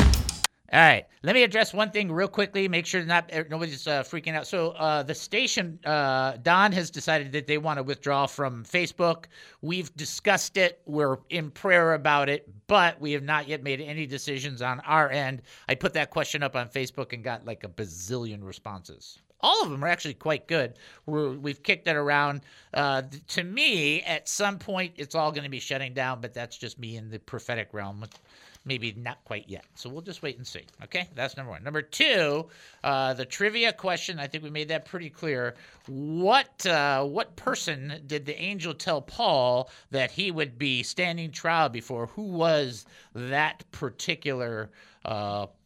All 0.71 0.81
right, 0.81 1.07
let 1.23 1.35
me 1.35 1.43
address 1.43 1.73
one 1.73 1.91
thing 1.91 2.13
real 2.13 2.29
quickly. 2.29 2.69
Make 2.69 2.85
sure 2.85 3.03
not 3.03 3.31
er, 3.35 3.47
nobody's 3.51 3.87
uh, 3.87 4.03
freaking 4.03 4.35
out. 4.35 4.47
So 4.47 4.73
uh, 4.73 5.03
the 5.03 5.15
station, 5.15 5.79
uh, 5.85 6.37
Don 6.43 6.73
has 6.73 6.91
decided 6.91 7.33
that 7.33 7.47
they 7.47 7.57
want 7.57 7.79
to 7.79 7.83
withdraw 7.83 8.27
from 8.27 8.65
Facebook. 8.65 9.25
We've 9.63 9.95
discussed 9.97 10.59
it. 10.59 10.83
We're 10.85 11.17
in 11.31 11.51
prayer 11.51 11.95
about 11.95 12.29
it, 12.29 12.49
but 12.67 13.01
we 13.01 13.13
have 13.13 13.23
not 13.23 13.49
yet 13.49 13.63
made 13.63 13.81
any 13.81 14.05
decisions 14.07 14.61
on 14.61 14.81
our 14.81 15.11
end. 15.11 15.41
I 15.69 15.75
put 15.75 15.95
that 15.95 16.11
question 16.11 16.43
up 16.43 16.55
on 16.55 16.69
Facebook 16.69 17.15
and 17.15 17.25
got 17.25 17.47
like 17.47 17.65
a 17.65 17.69
bazillion 17.69 18.45
responses. 18.45 19.19
All 19.41 19.63
of 19.63 19.71
them 19.71 19.85
are 19.85 19.89
actually 19.89 20.15
quite 20.15 20.49
good. 20.49 20.75
We're, 21.07 21.31
we've 21.31 21.63
kicked 21.63 21.87
it 21.89 21.97
around. 21.97 22.43
Uh, 22.75 23.03
to 23.29 23.45
me, 23.45 24.03
at 24.03 24.29
some 24.29 24.59
point, 24.59 24.95
it's 24.97 25.15
all 25.15 25.31
going 25.31 25.45
to 25.45 25.51
be 25.51 25.61
shutting 25.61 25.95
down, 25.95 26.21
but 26.21 26.35
that's 26.35 26.57
just 26.57 26.79
me 26.79 26.97
in 26.97 27.11
the 27.11 27.19
prophetic 27.21 27.69
realm 27.73 28.05
maybe 28.69 28.95
not 28.97 29.25
quite 29.25 29.49
yet. 29.49 29.65
So 29.75 29.89
we'll 29.89 30.03
just 30.03 30.23
wait 30.23 30.37
and 30.37 30.47
see. 30.47 30.63
Okay, 30.85 31.09
that's 31.15 31.37
number 31.37 31.51
one. 31.51 31.65
Number 31.65 31.83
two, 31.83 32.47
uh, 32.85 33.15
the 33.15 33.25
trivia 33.25 33.73
question. 33.73 34.21
I 34.21 34.27
think 34.27 34.45
we 34.45 34.51
made 34.51 34.69
that 34.69 34.85
pretty 34.85 35.11
clear. 35.11 35.55
What 35.87 36.65
uh, 36.67 37.05
what 37.05 37.35
person 37.35 38.03
did 38.07 38.27
the 38.27 38.39
angel 38.41 38.75
tell 38.75 39.01
Paul 39.01 39.71
that 39.91 40.11
he 40.11 40.31
would 40.31 40.59
be 40.59 40.83
standing 40.83 41.33
trial 41.33 41.69
before? 41.69 42.07
Who 42.09 42.23
was 42.23 42.85
that 43.15 43.65
particular? 43.73 44.71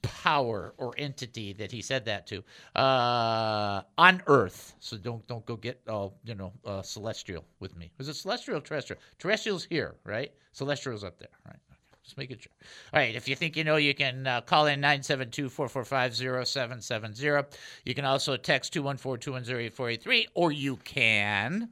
Uh, 0.05 0.09
power 0.23 0.75
or 0.79 0.95
entity 0.99 1.53
that 1.53 1.73
he 1.73 1.83
said 1.83 2.05
that 2.05 2.27
to 2.27 2.43
uh, 2.77 3.83
on 3.99 4.23
Earth. 4.27 4.75
So 4.81 4.97
don't 4.97 5.27
don't 5.27 5.45
go 5.47 5.57
get 5.57 5.81
all 5.88 6.15
you 6.25 6.35
know 6.35 6.53
uh, 6.65 6.83
celestial 6.83 7.45
with 7.61 7.77
me. 7.77 7.91
Was 7.99 8.09
it 8.09 8.15
celestial 8.15 8.61
terrestrial? 8.61 9.01
Terrestrial's 9.19 9.65
here, 9.65 9.95
right? 10.05 10.33
Celestial's 10.53 11.05
up 11.05 11.19
there, 11.19 11.29
right? 11.47 11.57
Just 12.05 12.19
making 12.19 12.38
sure. 12.38 12.53
All 12.93 13.01
right. 13.01 13.15
If 13.15 13.29
you 13.29 13.37
think 13.37 13.57
you 13.57 13.65
know, 13.65 13.77
you 13.77 13.95
can 13.95 14.27
uh, 14.27 14.41
call 14.41 14.67
in 14.67 14.81
972 14.81 15.49
445 15.49 16.17
0770. 16.47 17.57
You 17.85 17.95
can 17.95 18.05
also 18.05 18.37
text 18.37 18.73
214 18.73 19.21
210 19.21 19.57
8483, 19.57 20.29
or 20.35 20.53
you 20.53 20.77
can 20.77 21.69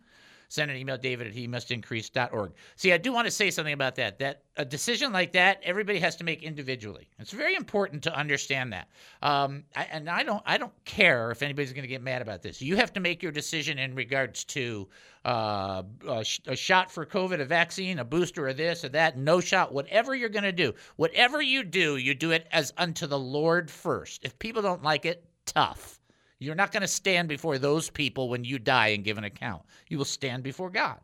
send 0.51 0.69
an 0.69 0.77
email, 0.77 0.99
david 0.99 1.29
at 1.29 1.33
he 1.33 1.47
must 1.47 1.71
increase.org. 1.71 2.53
See, 2.75 2.93
I 2.93 2.99
do 2.99 3.13
want 3.13 3.27
to 3.27 3.31
say 3.31 3.53
something 3.53 3.73
about 3.73 3.95
that. 3.95 4.19
That 4.19 4.43
a 4.57 4.65
decision 4.65 5.13
like 5.13 5.31
that, 5.33 5.61
everybody 5.63 6.01
has 6.01 6.17
to 6.17 6.25
make 6.25 6.43
individually. 6.43 7.09
It's 7.21 7.31
very 7.31 7.55
important 7.55 8.03
to 8.03 8.15
understand 8.15 8.73
that. 8.73 8.89
Um, 9.23 9.63
I, 9.77 9.85
and 9.85 10.11
I 10.11 10.25
don't, 10.25 10.43
I 10.45 10.59
don't 10.59 10.73
care 10.85 11.31
if 11.31 11.43
anybody's 11.43 11.73
going 11.73 11.85
to 11.85 11.89
get 11.89 12.03
mad 12.03 12.21
about 12.21 12.43
this. 12.43 12.61
You 12.61 12.75
have 12.77 12.93
to 12.95 13.01
make 13.01 13.23
your 13.23 13.31
decision 13.31 13.79
in 13.79 13.95
regards 13.95 14.43
to 14.47 14.89
uh, 15.25 15.85
a, 16.09 16.25
sh- 16.25 16.41
a 16.49 16.57
shot 16.57 16.91
for 16.91 17.07
COVID, 17.07 17.41
a 17.41 17.45
vaccine, 17.45 18.01
a 18.01 18.05
booster, 18.05 18.49
or 18.49 18.53
this 18.53 18.85
or 18.85 18.89
that, 18.89 19.17
no 19.17 19.39
shot, 19.39 19.73
whatever 19.73 20.17
you're 20.17 20.29
going 20.29 20.43
to 20.43 20.53
do. 20.53 20.75
Whatever 20.97 21.41
you 21.41 21.63
do, 21.63 21.97
you 21.97 22.13
do 22.13 22.33
it 22.33 22.49
as 22.51 22.73
unto 22.77 23.07
the 23.07 23.19
Lord 23.19 23.71
first. 23.71 24.25
If 24.25 24.37
people 24.41 24.63
don't 24.63 24.83
like 24.83 25.07
it, 25.07 25.25
tough. 25.47 26.00
You're 26.41 26.55
not 26.55 26.73
going 26.73 26.81
to 26.81 26.89
stand 26.89 27.29
before 27.29 27.59
those 27.59 27.91
people 27.91 28.31
when 28.31 28.45
you 28.45 28.59
die 28.59 28.89
and 28.89 29.05
give 29.05 29.19
an 29.19 29.25
account. 29.25 29.63
You 29.89 29.99
will 29.99 30.07
stand 30.07 30.43
before 30.43 30.71
God. 30.71 30.99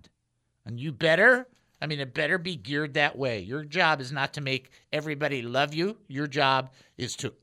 And 0.64 0.80
you 0.80 0.92
better, 0.92 1.46
I 1.80 1.86
mean, 1.86 2.00
it 2.00 2.14
better 2.14 2.38
be 2.38 2.56
geared 2.56 2.94
that 2.94 3.16
way. 3.16 3.40
Your 3.40 3.62
job 3.62 4.00
is 4.00 4.10
not 4.10 4.32
to 4.34 4.40
make 4.40 4.70
everybody 4.92 5.42
love 5.42 5.74
you. 5.74 5.98
Your 6.08 6.26
job 6.26 6.72
is 6.96 7.14
to 7.16 7.34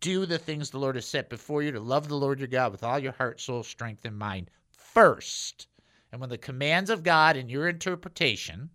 do 0.00 0.24
the 0.24 0.38
things 0.38 0.70
the 0.70 0.78
Lord 0.78 0.94
has 0.94 1.06
set 1.06 1.28
before 1.28 1.62
you, 1.62 1.70
to 1.72 1.80
love 1.80 2.08
the 2.08 2.16
Lord 2.16 2.38
your 2.38 2.48
God 2.48 2.72
with 2.72 2.82
all 2.82 2.98
your 2.98 3.12
heart, 3.12 3.40
soul, 3.40 3.62
strength, 3.62 4.06
and 4.06 4.18
mind 4.18 4.50
first. 4.72 5.68
And 6.10 6.22
when 6.22 6.30
the 6.30 6.38
commands 6.38 6.88
of 6.88 7.02
God 7.02 7.36
and 7.36 7.50
your 7.50 7.68
interpretation 7.68 8.70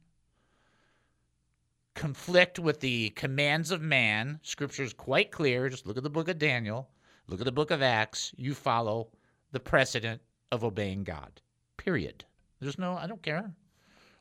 conflict 1.96 2.60
with 2.60 2.82
the 2.82 3.10
commands 3.12 3.72
of 3.72 3.82
man, 3.82 4.40
scripture 4.44 4.84
is 4.84 4.94
quite 4.94 5.32
clear. 5.32 5.70
Just 5.70 5.88
look 5.88 5.98
at 5.98 6.04
the 6.04 6.10
book 6.10 6.30
of 6.30 6.38
Daniel. 6.38 6.88
Look 7.30 7.42
at 7.42 7.46
the 7.46 7.52
book 7.52 7.70
of 7.70 7.82
Acts. 7.82 8.34
You 8.38 8.56
follow 8.56 9.10
the 9.52 9.60
precedent 9.60 10.22
of 10.52 10.64
obeying 10.64 11.04
God. 11.04 11.42
Period. 11.78 12.26
There's 12.60 12.80
no, 12.80 12.94
I 12.94 13.06
don't 13.08 13.22
care. 13.22 13.52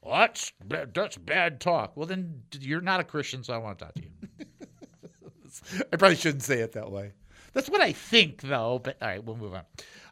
Well, 0.02 0.14
that's, 0.18 0.52
bad- 0.64 0.94
that's 0.94 1.16
bad 1.16 1.60
talk. 1.60 1.96
Well, 1.96 2.06
then 2.06 2.42
you're 2.60 2.82
not 2.82 3.00
a 3.00 3.04
Christian, 3.04 3.42
so 3.42 3.54
I 3.54 3.58
want 3.58 3.78
to 3.78 3.84
talk 3.86 3.94
to 3.94 4.02
you. 4.02 4.10
I 5.92 5.96
probably 5.96 6.16
shouldn't 6.16 6.42
say 6.42 6.60
it 6.60 6.72
that 6.72 6.90
way. 6.90 7.12
That's 7.54 7.70
what 7.70 7.80
I 7.80 7.92
think, 7.92 8.42
though. 8.42 8.80
But 8.82 8.98
all 9.00 9.08
right, 9.08 9.24
we'll 9.24 9.36
move 9.36 9.54
on. 9.54 9.62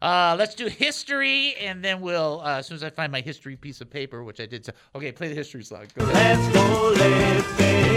Uh, 0.01 0.35
let's 0.39 0.55
do 0.55 0.67
history, 0.67 1.55
and 1.57 1.85
then 1.85 2.01
we'll, 2.01 2.41
uh, 2.43 2.59
as 2.59 2.67
soon 2.67 2.77
as 2.77 2.83
I 2.83 2.91
find 2.91 3.13
my 3.13 3.21
history 3.21 3.57
piece 3.57 3.81
of 3.81 3.91
paper, 3.91 4.25
which 4.25 4.41
I 4.41 4.47
did. 4.47 4.65
So, 4.65 4.73
okay, 4.95 5.13
play 5.13 5.29
the 5.29 5.35
history 5.35 5.63
song. 5.63 5.85
Go 5.95 6.05
ahead. 6.07 6.39
Let's 6.39 6.55
go 6.55 6.89
living 6.97 7.96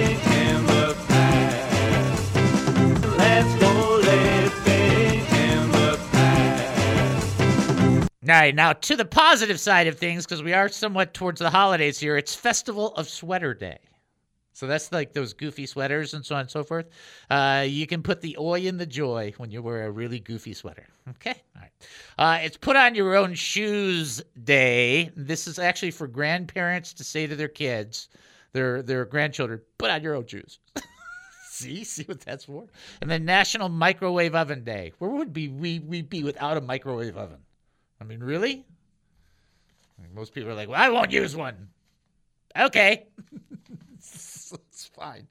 All 8.30 8.36
right, 8.36 8.54
now 8.54 8.74
to 8.74 8.96
the 8.96 9.06
positive 9.06 9.60
side 9.60 9.88
of 9.88 9.98
things, 9.98 10.24
because 10.24 10.44
we 10.44 10.54
are 10.54 10.70
somewhat 10.70 11.16
towards 11.16 11.40
the 11.40 11.50
holidays 11.50 11.98
here. 11.98 12.16
It's 12.16 12.36
Festival 12.36 12.94
of 12.94 13.10
Sweater 13.10 13.56
Day. 13.56 13.80
So 14.54 14.68
that's 14.68 14.92
like 14.92 15.14
those 15.14 15.34
goofy 15.34 15.66
sweaters 15.66 16.14
and 16.14 16.24
so 16.24 16.36
on 16.36 16.42
and 16.42 16.52
so 16.52 16.64
forth. 16.64 16.90
Uh, 17.32 17.66
you 17.68 17.88
can 17.88 18.04
put 18.04 18.22
the 18.22 18.38
oi 18.38 18.60
in 18.60 18.78
the 18.78 18.86
joy 18.86 19.34
when 19.38 19.50
you 19.50 19.64
wear 19.64 19.88
a 19.88 19.90
really 19.90 20.20
goofy 20.20 20.54
sweater. 20.54 20.86
Okay, 21.10 21.42
all 21.56 21.62
right. 21.64 21.72
Uh, 22.20 22.40
it's 22.44 22.56
put 22.56 22.76
on 22.76 22.94
your 22.94 23.16
own 23.16 23.34
shoes 23.34 24.22
day. 24.44 25.10
This 25.16 25.48
is 25.48 25.58
actually 25.58 25.92
for 25.92 26.06
grandparents 26.06 26.94
to 26.94 27.04
say 27.04 27.26
to 27.26 27.36
their 27.36 27.48
kids, 27.48 28.10
their 28.52 28.84
their 28.84 29.06
grandchildren, 29.06 29.60
put 29.80 29.90
on 29.90 30.04
your 30.04 30.14
own 30.14 30.28
shoes. 30.28 30.60
see, 31.50 31.84
see 31.84 32.04
what 32.04 32.20
that's 32.20 32.46
for. 32.46 32.68
And 33.02 33.10
then 33.10 33.26
National 33.26 33.70
Microwave 33.70 34.36
Oven 34.36 34.64
Day. 34.64 34.94
Where 35.00 35.10
would 35.10 35.34
be 35.34 35.48
we 35.48 35.80
we 35.80 36.04
be 36.04 36.24
without 36.24 36.58
a 36.58 36.62
microwave 36.62 37.18
oven? 37.18 37.40
I 38.02 38.04
mean, 38.04 38.20
really? 38.20 38.66
Most 40.14 40.34
people 40.34 40.50
are 40.50 40.56
like, 40.56 40.70
well, 40.70 40.82
I 40.82 40.90
won't 40.90 41.12
use 41.12 41.36
one. 41.36 41.68
Okay. 42.58 43.08
it's 43.98 44.90
fine. 44.94 45.28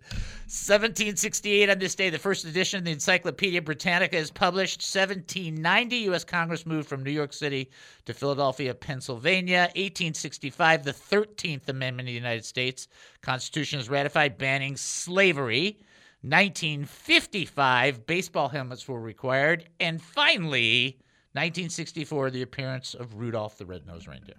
1768 0.46 1.70
on 1.70 1.78
this 1.78 1.94
day, 1.94 2.10
the 2.10 2.18
first 2.18 2.44
edition 2.44 2.78
of 2.78 2.84
the 2.84 2.92
Encyclopedia 2.92 3.60
Britannica 3.60 4.16
is 4.16 4.30
published. 4.30 4.80
1790, 4.80 5.96
U.S. 5.96 6.24
Congress 6.24 6.66
moved 6.66 6.88
from 6.88 7.02
New 7.02 7.10
York 7.10 7.32
City 7.32 7.70
to 8.04 8.14
Philadelphia, 8.14 8.74
Pennsylvania. 8.74 9.70
1865, 9.76 10.84
the 10.84 10.92
13th 10.92 11.68
Amendment 11.68 12.08
of 12.08 12.12
the 12.12 12.16
United 12.16 12.44
States 12.44 12.88
Constitution 13.22 13.80
is 13.80 13.88
ratified, 13.88 14.38
banning 14.38 14.76
slavery. 14.76 15.78
1955, 16.22 18.06
baseball 18.06 18.48
helmets 18.48 18.88
were 18.88 19.00
required. 19.00 19.68
And 19.80 20.02
finally, 20.02 20.98
1964, 21.38 22.30
the 22.30 22.42
appearance 22.42 22.94
of 22.94 23.14
Rudolph 23.14 23.58
the 23.58 23.66
Red-Nosed 23.66 24.08
Reindeer. 24.08 24.34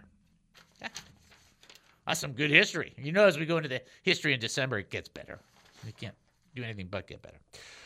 Yeah. 0.82 0.89
That's 2.06 2.20
some 2.20 2.34
good 2.34 2.52
history. 2.52 2.93
You 2.97 3.12
know, 3.12 3.26
as 3.26 3.38
we 3.38 3.45
go 3.45 3.58
into 3.58 3.70
the 3.70 3.82
history 4.04 4.34
in 4.34 4.39
December, 4.39 4.80
it 4.80 4.89
gets 4.89 5.08
better. 5.08 5.39
You 5.86 5.93
can't 5.93 6.16
do 6.56 6.64
anything 6.64 6.88
but 6.89 7.08
get 7.08 7.22
better. 7.22 7.38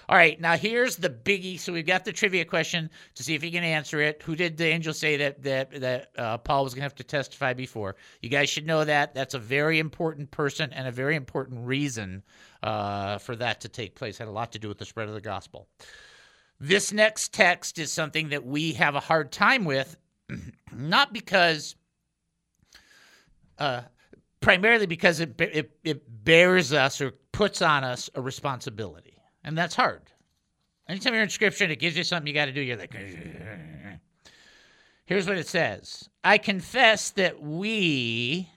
All 0.09 0.17
right, 0.17 0.39
now 0.39 0.57
here's 0.57 0.97
the 0.97 1.09
biggie. 1.09 1.59
So 1.59 1.71
we've 1.71 1.85
got 1.85 2.03
the 2.03 2.11
trivia 2.11 2.43
question 2.43 2.89
to 3.15 3.23
see 3.23 3.35
if 3.35 3.43
you 3.43 3.51
can 3.51 3.63
answer 3.63 4.01
it. 4.01 4.21
Who 4.23 4.35
did 4.35 4.57
the 4.57 4.65
angel 4.65 4.93
say 4.93 5.17
that 5.17 5.43
that 5.43 5.79
that 5.79 6.09
uh, 6.17 6.37
Paul 6.39 6.63
was 6.63 6.73
going 6.73 6.81
to 6.81 6.85
have 6.85 6.95
to 6.95 7.03
testify 7.03 7.53
before? 7.53 7.95
You 8.21 8.29
guys 8.29 8.49
should 8.49 8.65
know 8.65 8.83
that. 8.83 9.13
That's 9.13 9.33
a 9.33 9.39
very 9.39 9.79
important 9.79 10.31
person 10.31 10.73
and 10.73 10.87
a 10.87 10.91
very 10.91 11.15
important 11.15 11.65
reason 11.65 12.23
uh, 12.63 13.19
for 13.19 13.35
that 13.37 13.61
to 13.61 13.69
take 13.69 13.95
place. 13.95 14.17
Had 14.17 14.27
a 14.27 14.31
lot 14.31 14.51
to 14.53 14.59
do 14.59 14.67
with 14.67 14.77
the 14.77 14.85
spread 14.85 15.07
of 15.07 15.13
the 15.13 15.21
gospel. 15.21 15.67
This 16.63 16.93
next 16.93 17.33
text 17.33 17.77
is 17.77 17.91
something 17.91 18.29
that 18.29 18.45
we 18.45 18.71
have 18.71 18.95
a 18.95 19.01
hard 19.01 19.33
time 19.33 19.65
with, 19.65 19.97
not 20.73 21.11
because. 21.11 21.75
Uh, 23.59 23.81
primarily 24.39 24.85
because 24.85 25.19
it, 25.19 25.39
it 25.39 25.77
it 25.83 26.23
bears 26.23 26.71
us 26.71 27.01
or 27.01 27.11
puts 27.33 27.61
on 27.61 27.83
us 27.83 28.09
a 28.15 28.21
responsibility, 28.21 29.17
and 29.43 29.57
that's 29.57 29.75
hard. 29.75 30.03
Anytime 30.87 31.13
you're 31.13 31.23
in 31.23 31.29
Scripture 31.29 31.65
and 31.65 31.73
it 31.73 31.79
gives 31.79 31.97
you 31.97 32.03
something 32.05 32.27
you 32.27 32.33
got 32.33 32.45
to 32.45 32.53
do, 32.53 32.61
you're 32.61 32.77
like, 32.77 32.95
here's 35.03 35.27
what 35.27 35.37
it 35.37 35.47
says: 35.47 36.09
I 36.23 36.37
confess 36.37 37.09
that 37.11 37.41
we 37.41 38.49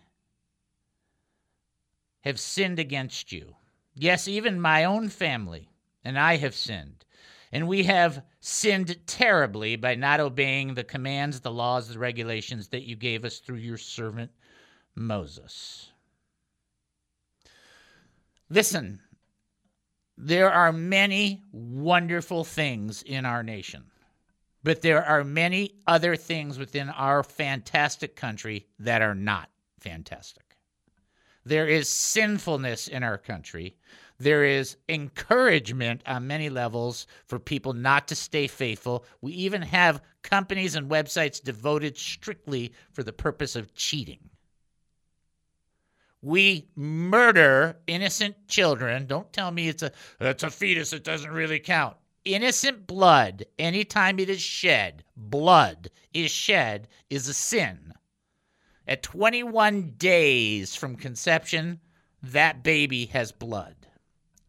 have 2.21 2.39
sinned 2.39 2.79
against 2.79 3.33
you. 3.33 3.57
Yes, 3.97 4.29
even 4.29 4.61
my 4.61 4.85
own 4.85 5.09
family 5.09 5.71
and 6.05 6.17
I 6.17 6.37
have 6.37 6.55
sinned. 6.55 7.05
And 7.57 7.69
we 7.69 7.85
have 7.85 8.23
sinned 8.41 8.99
terribly 9.07 9.77
by 9.77 9.95
not 9.95 10.21
obeying 10.21 10.75
the 10.75 10.85
commands, 10.85 11.41
the 11.41 11.51
laws, 11.51 11.89
the 11.89 11.99
regulations 11.99 12.69
that 12.69 12.83
you 12.83 12.97
gave 12.97 13.25
us 13.25 13.39
through 13.39 13.57
your 13.57 13.79
servant 13.79 14.31
Moses. 14.95 15.89
Listen, 18.51 19.01
there 20.19 20.53
are 20.53 20.71
many 20.71 21.45
wonderful 21.51 22.45
things 22.45 23.03
in 23.03 23.25
our 23.25 23.43
nation, 23.43 23.85
but 24.63 24.83
there 24.83 25.03
are 25.03 25.25
many 25.25 25.77
other 25.87 26.15
things 26.15 26.59
within 26.59 26.91
our 26.91 27.23
fantastic 27.23 28.17
country 28.17 28.67
that 28.81 29.01
are 29.01 29.15
not 29.15 29.49
fantastic. 29.81 30.59
There 31.47 31.69
is 31.69 31.89
sinfulness 31.89 32.87
in 32.87 33.03
our 33.03 33.17
country. 33.17 33.77
There 34.19 34.45
is 34.45 34.77
encouragement 34.89 36.03
on 36.07 36.27
many 36.27 36.49
levels 36.49 37.07
for 37.27 37.39
people 37.39 37.75
not 37.75 38.09
to 38.09 38.15
stay 38.15 38.47
faithful. 38.47 39.05
We 39.21 39.33
even 39.33 39.63
have 39.63 40.03
companies 40.23 40.75
and 40.75 40.91
websites 40.91 41.43
devoted 41.43 41.99
strictly 41.99 42.73
for 42.93 43.03
the 43.03 43.13
purpose 43.13 43.57
of 43.57 43.75
cheating. 43.75 44.31
We 46.23 46.69
murder 46.75 47.77
innocent 47.87 48.49
children. 48.49 49.07
Don't 49.07 49.33
tell 49.33 49.51
me 49.51 49.69
it's 49.69 49.83
a 49.83 49.93
it's 50.19 50.43
a 50.43 50.51
fetus. 50.51 50.93
It 50.93 51.05
doesn't 51.05 51.31
really 51.31 51.61
count. 51.61 51.97
Innocent 52.25 52.87
blood, 52.89 53.45
anytime 53.59 54.19
it 54.19 54.29
is 54.29 54.41
shed, 54.41 55.05
blood 55.17 55.91
is 56.13 56.33
shed, 56.33 56.89
is 57.09 57.29
a 57.29 57.35
sin. 57.35 57.93
At 58.89 59.03
21 59.03 59.95
days 59.97 60.75
from 60.75 60.97
conception, 60.97 61.81
that 62.23 62.65
baby 62.65 63.07
has 63.07 63.31
blood. 63.31 63.76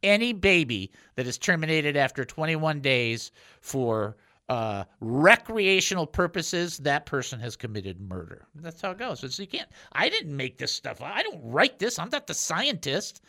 Any 0.03 0.33
baby 0.33 0.91
that 1.15 1.27
is 1.27 1.37
terminated 1.37 1.97
after 1.97 2.23
21 2.23 2.81
days 2.81 3.31
for 3.61 4.15
uh, 4.49 4.83
recreational 5.01 6.05
purposes, 6.05 6.77
that 6.79 7.05
person 7.05 7.39
has 7.39 7.55
committed 7.55 7.99
murder. 7.99 8.47
That's 8.55 8.81
how 8.81 8.91
it 8.91 8.97
goes. 8.97 9.19
So 9.19 9.41
you 9.41 9.47
can't. 9.47 9.69
I 9.91 10.09
didn't 10.09 10.35
make 10.35 10.57
this 10.57 10.71
stuff. 10.71 11.01
I 11.01 11.23
don't 11.23 11.41
write 11.43 11.79
this. 11.79 11.99
I'm 11.99 12.09
not 12.09 12.27
the 12.27 12.33
scientist. 12.33 13.21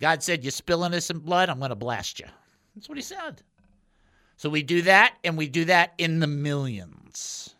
God 0.00 0.22
said, 0.22 0.44
"You 0.44 0.50
spill 0.50 0.82
innocent 0.82 1.24
blood, 1.24 1.48
I'm 1.48 1.58
going 1.58 1.68
to 1.68 1.76
blast 1.76 2.18
you." 2.18 2.26
That's 2.74 2.88
what 2.88 2.98
He 2.98 3.02
said. 3.02 3.42
So 4.36 4.50
we 4.50 4.62
do 4.62 4.82
that, 4.82 5.16
and 5.22 5.38
we 5.38 5.48
do 5.48 5.64
that 5.66 5.94
in 5.98 6.18
the 6.18 6.26
millions, 6.26 7.54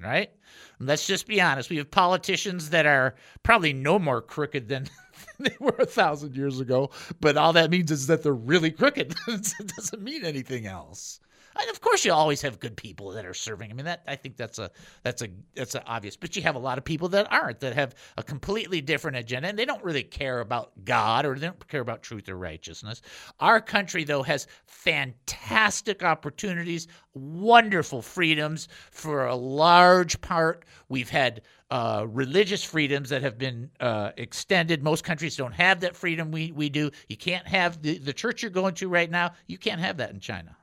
right? 0.00 0.30
And 0.78 0.88
let's 0.88 1.06
just 1.06 1.26
be 1.26 1.40
honest. 1.42 1.68
We 1.68 1.76
have 1.76 1.90
politicians 1.90 2.70
that 2.70 2.86
are 2.86 3.14
probably 3.42 3.74
no 3.74 3.98
more 3.98 4.22
crooked 4.22 4.68
than 4.68 4.88
they 5.40 5.56
were 5.60 5.76
a 5.78 5.86
thousand 5.86 6.36
years 6.36 6.60
ago, 6.60 6.90
but 7.20 7.36
all 7.36 7.52
that 7.54 7.70
means 7.70 7.90
is 7.90 8.06
that 8.06 8.22
they're 8.22 8.32
really 8.32 8.70
crooked. 8.70 9.14
it 9.28 9.72
doesn't 9.76 10.02
mean 10.02 10.24
anything 10.24 10.66
else. 10.66 11.20
And 11.58 11.70
of 11.70 11.80
course, 11.80 12.04
you 12.04 12.12
always 12.12 12.42
have 12.42 12.60
good 12.60 12.76
people 12.76 13.10
that 13.12 13.24
are 13.24 13.34
serving. 13.34 13.70
I 13.70 13.74
mean, 13.74 13.86
that 13.86 14.02
I 14.06 14.16
think 14.16 14.36
that's 14.36 14.58
a 14.58 14.70
that's 15.02 15.22
a 15.22 15.28
that's 15.54 15.74
a 15.74 15.84
obvious. 15.84 16.16
But 16.16 16.36
you 16.36 16.42
have 16.42 16.56
a 16.56 16.60
lot 16.60 16.78
of 16.78 16.84
people 16.84 17.08
that 17.10 17.30
aren't 17.32 17.60
that 17.60 17.74
have 17.74 17.94
a 18.16 18.22
completely 18.22 18.80
different 18.80 19.16
agenda, 19.16 19.48
and 19.48 19.58
they 19.58 19.64
don't 19.64 19.82
really 19.84 20.02
care 20.02 20.40
about 20.40 20.72
God 20.84 21.24
or 21.24 21.38
they 21.38 21.46
don't 21.46 21.68
care 21.68 21.80
about 21.80 22.02
truth 22.02 22.28
or 22.28 22.36
righteousness. 22.36 23.02
Our 23.40 23.60
country, 23.60 24.04
though, 24.04 24.22
has 24.22 24.46
fantastic 24.66 26.02
opportunities, 26.02 26.88
wonderful 27.14 28.02
freedoms 28.02 28.68
for 28.90 29.26
a 29.26 29.36
large 29.36 30.20
part. 30.20 30.64
We've 30.88 31.10
had 31.10 31.42
uh, 31.70 32.06
religious 32.08 32.62
freedoms 32.62 33.08
that 33.08 33.22
have 33.22 33.38
been 33.38 33.70
uh, 33.80 34.12
extended. 34.16 34.82
Most 34.82 35.04
countries 35.04 35.36
don't 35.36 35.54
have 35.54 35.80
that 35.80 35.96
freedom 35.96 36.30
we, 36.30 36.52
we 36.52 36.68
do. 36.68 36.90
You 37.08 37.16
can't 37.16 37.46
have 37.46 37.82
the, 37.82 37.98
the 37.98 38.12
church 38.12 38.42
you're 38.42 38.50
going 38.50 38.74
to 38.74 38.88
right 38.88 39.10
now, 39.10 39.32
you 39.46 39.58
can't 39.58 39.80
have 39.80 39.96
that 39.96 40.10
in 40.10 40.20
China. 40.20 40.56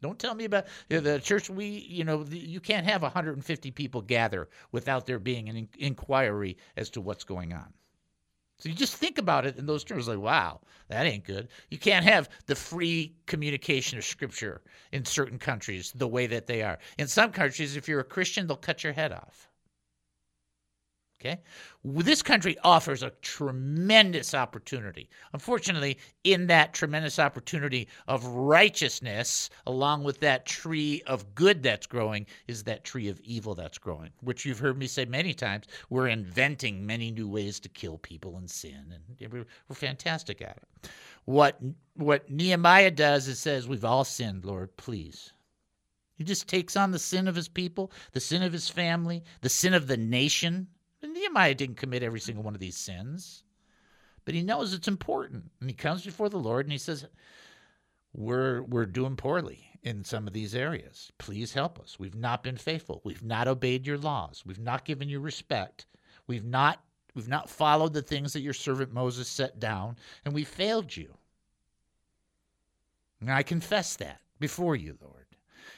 Don't 0.00 0.18
tell 0.18 0.34
me 0.34 0.44
about 0.44 0.66
you 0.88 0.96
know, 0.96 1.12
the 1.12 1.20
church. 1.20 1.50
We, 1.50 1.66
you 1.66 2.04
know, 2.04 2.22
the, 2.22 2.38
you 2.38 2.60
can't 2.60 2.86
have 2.86 3.02
150 3.02 3.70
people 3.72 4.00
gather 4.00 4.48
without 4.70 5.06
there 5.06 5.18
being 5.18 5.48
an 5.48 5.56
in- 5.56 5.68
inquiry 5.78 6.56
as 6.76 6.90
to 6.90 7.00
what's 7.00 7.24
going 7.24 7.52
on. 7.52 7.72
So 8.60 8.68
you 8.68 8.74
just 8.74 8.96
think 8.96 9.18
about 9.18 9.46
it 9.46 9.56
in 9.56 9.66
those 9.66 9.84
terms, 9.84 10.08
like, 10.08 10.18
wow, 10.18 10.60
that 10.88 11.06
ain't 11.06 11.24
good. 11.24 11.48
You 11.70 11.78
can't 11.78 12.04
have 12.04 12.28
the 12.46 12.56
free 12.56 13.14
communication 13.26 13.98
of 13.98 14.04
Scripture 14.04 14.62
in 14.90 15.04
certain 15.04 15.38
countries 15.38 15.92
the 15.92 16.08
way 16.08 16.26
that 16.26 16.48
they 16.48 16.62
are. 16.62 16.78
In 16.98 17.06
some 17.06 17.30
countries, 17.30 17.76
if 17.76 17.88
you're 17.88 18.00
a 18.00 18.04
Christian, 18.04 18.48
they'll 18.48 18.56
cut 18.56 18.82
your 18.82 18.92
head 18.92 19.12
off. 19.12 19.48
Okay? 21.20 21.40
This 21.84 22.22
country 22.22 22.56
offers 22.62 23.02
a 23.02 23.10
tremendous 23.22 24.34
opportunity. 24.34 25.08
Unfortunately, 25.32 25.98
in 26.22 26.46
that 26.46 26.74
tremendous 26.74 27.18
opportunity 27.18 27.88
of 28.06 28.24
righteousness, 28.24 29.50
along 29.66 30.04
with 30.04 30.20
that 30.20 30.46
tree 30.46 31.02
of 31.06 31.34
good 31.34 31.62
that's 31.62 31.86
growing, 31.86 32.26
is 32.46 32.62
that 32.64 32.84
tree 32.84 33.08
of 33.08 33.18
evil 33.20 33.56
that's 33.56 33.78
growing, 33.78 34.10
which 34.20 34.44
you've 34.44 34.60
heard 34.60 34.78
me 34.78 34.86
say 34.86 35.04
many 35.04 35.34
times. 35.34 35.66
We're 35.90 36.08
inventing 36.08 36.86
many 36.86 37.10
new 37.10 37.28
ways 37.28 37.58
to 37.60 37.68
kill 37.68 37.98
people 37.98 38.36
and 38.36 38.48
sin, 38.48 38.94
and 39.20 39.32
we're, 39.32 39.46
fantastic 39.74 40.40
at 40.40 40.58
it. 40.58 40.90
What, 41.24 41.58
what 41.94 42.30
Nehemiah 42.30 42.92
does 42.92 43.26
is 43.26 43.40
says, 43.40 43.66
We've 43.66 43.84
all 43.84 44.04
sinned, 44.04 44.44
Lord, 44.44 44.76
please. 44.76 45.32
He 46.14 46.24
just 46.24 46.48
takes 46.48 46.76
on 46.76 46.90
the 46.90 46.98
sin 46.98 47.28
of 47.28 47.36
his 47.36 47.48
people, 47.48 47.92
the 48.12 48.20
sin 48.20 48.42
of 48.42 48.52
his 48.52 48.68
family, 48.68 49.22
the 49.40 49.48
sin 49.48 49.72
of 49.72 49.86
the 49.86 49.96
nation. 49.96 50.68
Nehemiah 51.28 51.54
didn't 51.54 51.76
commit 51.76 52.02
every 52.02 52.20
single 52.20 52.42
one 52.42 52.54
of 52.54 52.60
these 52.60 52.76
sins, 52.76 53.44
but 54.24 54.34
he 54.34 54.42
knows 54.42 54.72
it's 54.72 54.88
important. 54.88 55.50
And 55.60 55.68
he 55.68 55.76
comes 55.76 56.02
before 56.04 56.30
the 56.30 56.38
Lord 56.38 56.64
and 56.64 56.72
he 56.72 56.78
says, 56.78 57.06
We're, 58.14 58.62
we're 58.62 58.86
doing 58.86 59.16
poorly 59.16 59.68
in 59.82 60.04
some 60.04 60.26
of 60.26 60.32
these 60.32 60.54
areas. 60.54 61.12
Please 61.18 61.52
help 61.52 61.78
us. 61.78 61.98
We've 61.98 62.14
not 62.14 62.42
been 62.42 62.56
faithful. 62.56 63.02
We've 63.04 63.22
not 63.22 63.46
obeyed 63.46 63.86
your 63.86 63.98
laws. 63.98 64.42
We've 64.46 64.58
not 64.58 64.86
given 64.86 65.08
you 65.08 65.20
respect. 65.20 65.86
We've 66.26 66.44
not, 66.44 66.80
we've 67.14 67.28
not 67.28 67.50
followed 67.50 67.92
the 67.92 68.02
things 68.02 68.32
that 68.32 68.40
your 68.40 68.54
servant 68.54 68.92
Moses 68.92 69.28
set 69.28 69.60
down, 69.60 69.96
and 70.24 70.34
we 70.34 70.44
failed 70.44 70.96
you. 70.96 71.14
And 73.20 73.30
I 73.30 73.42
confess 73.42 73.96
that 73.96 74.20
before 74.40 74.76
you, 74.76 74.96
Lord. 75.02 75.26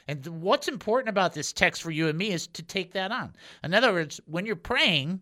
And 0.07 0.25
what's 0.41 0.67
important 0.67 1.09
about 1.09 1.33
this 1.33 1.51
text 1.51 1.81
for 1.81 1.91
you 1.91 2.07
and 2.07 2.17
me 2.17 2.31
is 2.31 2.47
to 2.47 2.63
take 2.63 2.93
that 2.93 3.11
on. 3.11 3.33
In 3.63 3.73
other 3.73 3.91
words, 3.91 4.21
when 4.25 4.45
you're 4.45 4.55
praying, 4.55 5.21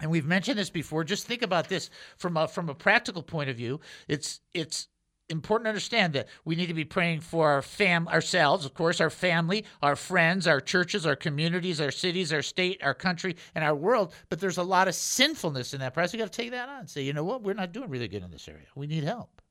and 0.00 0.10
we've 0.10 0.26
mentioned 0.26 0.58
this 0.58 0.70
before, 0.70 1.04
just 1.04 1.26
think 1.26 1.42
about 1.42 1.68
this 1.68 1.90
from 2.16 2.36
a 2.36 2.46
from 2.46 2.68
a 2.68 2.74
practical 2.74 3.22
point 3.22 3.50
of 3.50 3.56
view. 3.56 3.80
It's 4.06 4.40
it's 4.54 4.88
important 5.28 5.66
to 5.66 5.70
understand 5.70 6.14
that 6.14 6.28
we 6.44 6.56
need 6.56 6.66
to 6.66 6.74
be 6.74 6.84
praying 6.84 7.20
for 7.20 7.50
our 7.50 7.62
fam 7.62 8.08
ourselves, 8.08 8.64
of 8.64 8.74
course, 8.74 9.00
our 9.00 9.10
family, 9.10 9.64
our 9.82 9.96
friends, 9.96 10.46
our 10.46 10.60
churches, 10.60 11.04
our 11.04 11.16
communities, 11.16 11.80
our 11.80 11.90
cities, 11.90 12.32
our 12.32 12.42
state, 12.42 12.80
our 12.82 12.94
country, 12.94 13.36
and 13.54 13.64
our 13.64 13.74
world. 13.74 14.14
But 14.30 14.40
there's 14.40 14.58
a 14.58 14.62
lot 14.62 14.88
of 14.88 14.94
sinfulness 14.94 15.74
in 15.74 15.80
that 15.80 15.94
process. 15.94 16.14
We 16.14 16.18
got 16.20 16.32
to 16.32 16.42
take 16.42 16.52
that 16.52 16.68
on 16.68 16.80
and 16.80 16.90
say, 16.90 17.02
you 17.02 17.12
know 17.12 17.24
what, 17.24 17.42
we're 17.42 17.54
not 17.54 17.72
doing 17.72 17.90
really 17.90 18.08
good 18.08 18.22
in 18.22 18.30
this 18.30 18.48
area. 18.48 18.66
We 18.74 18.86
need 18.86 19.04
help. 19.04 19.42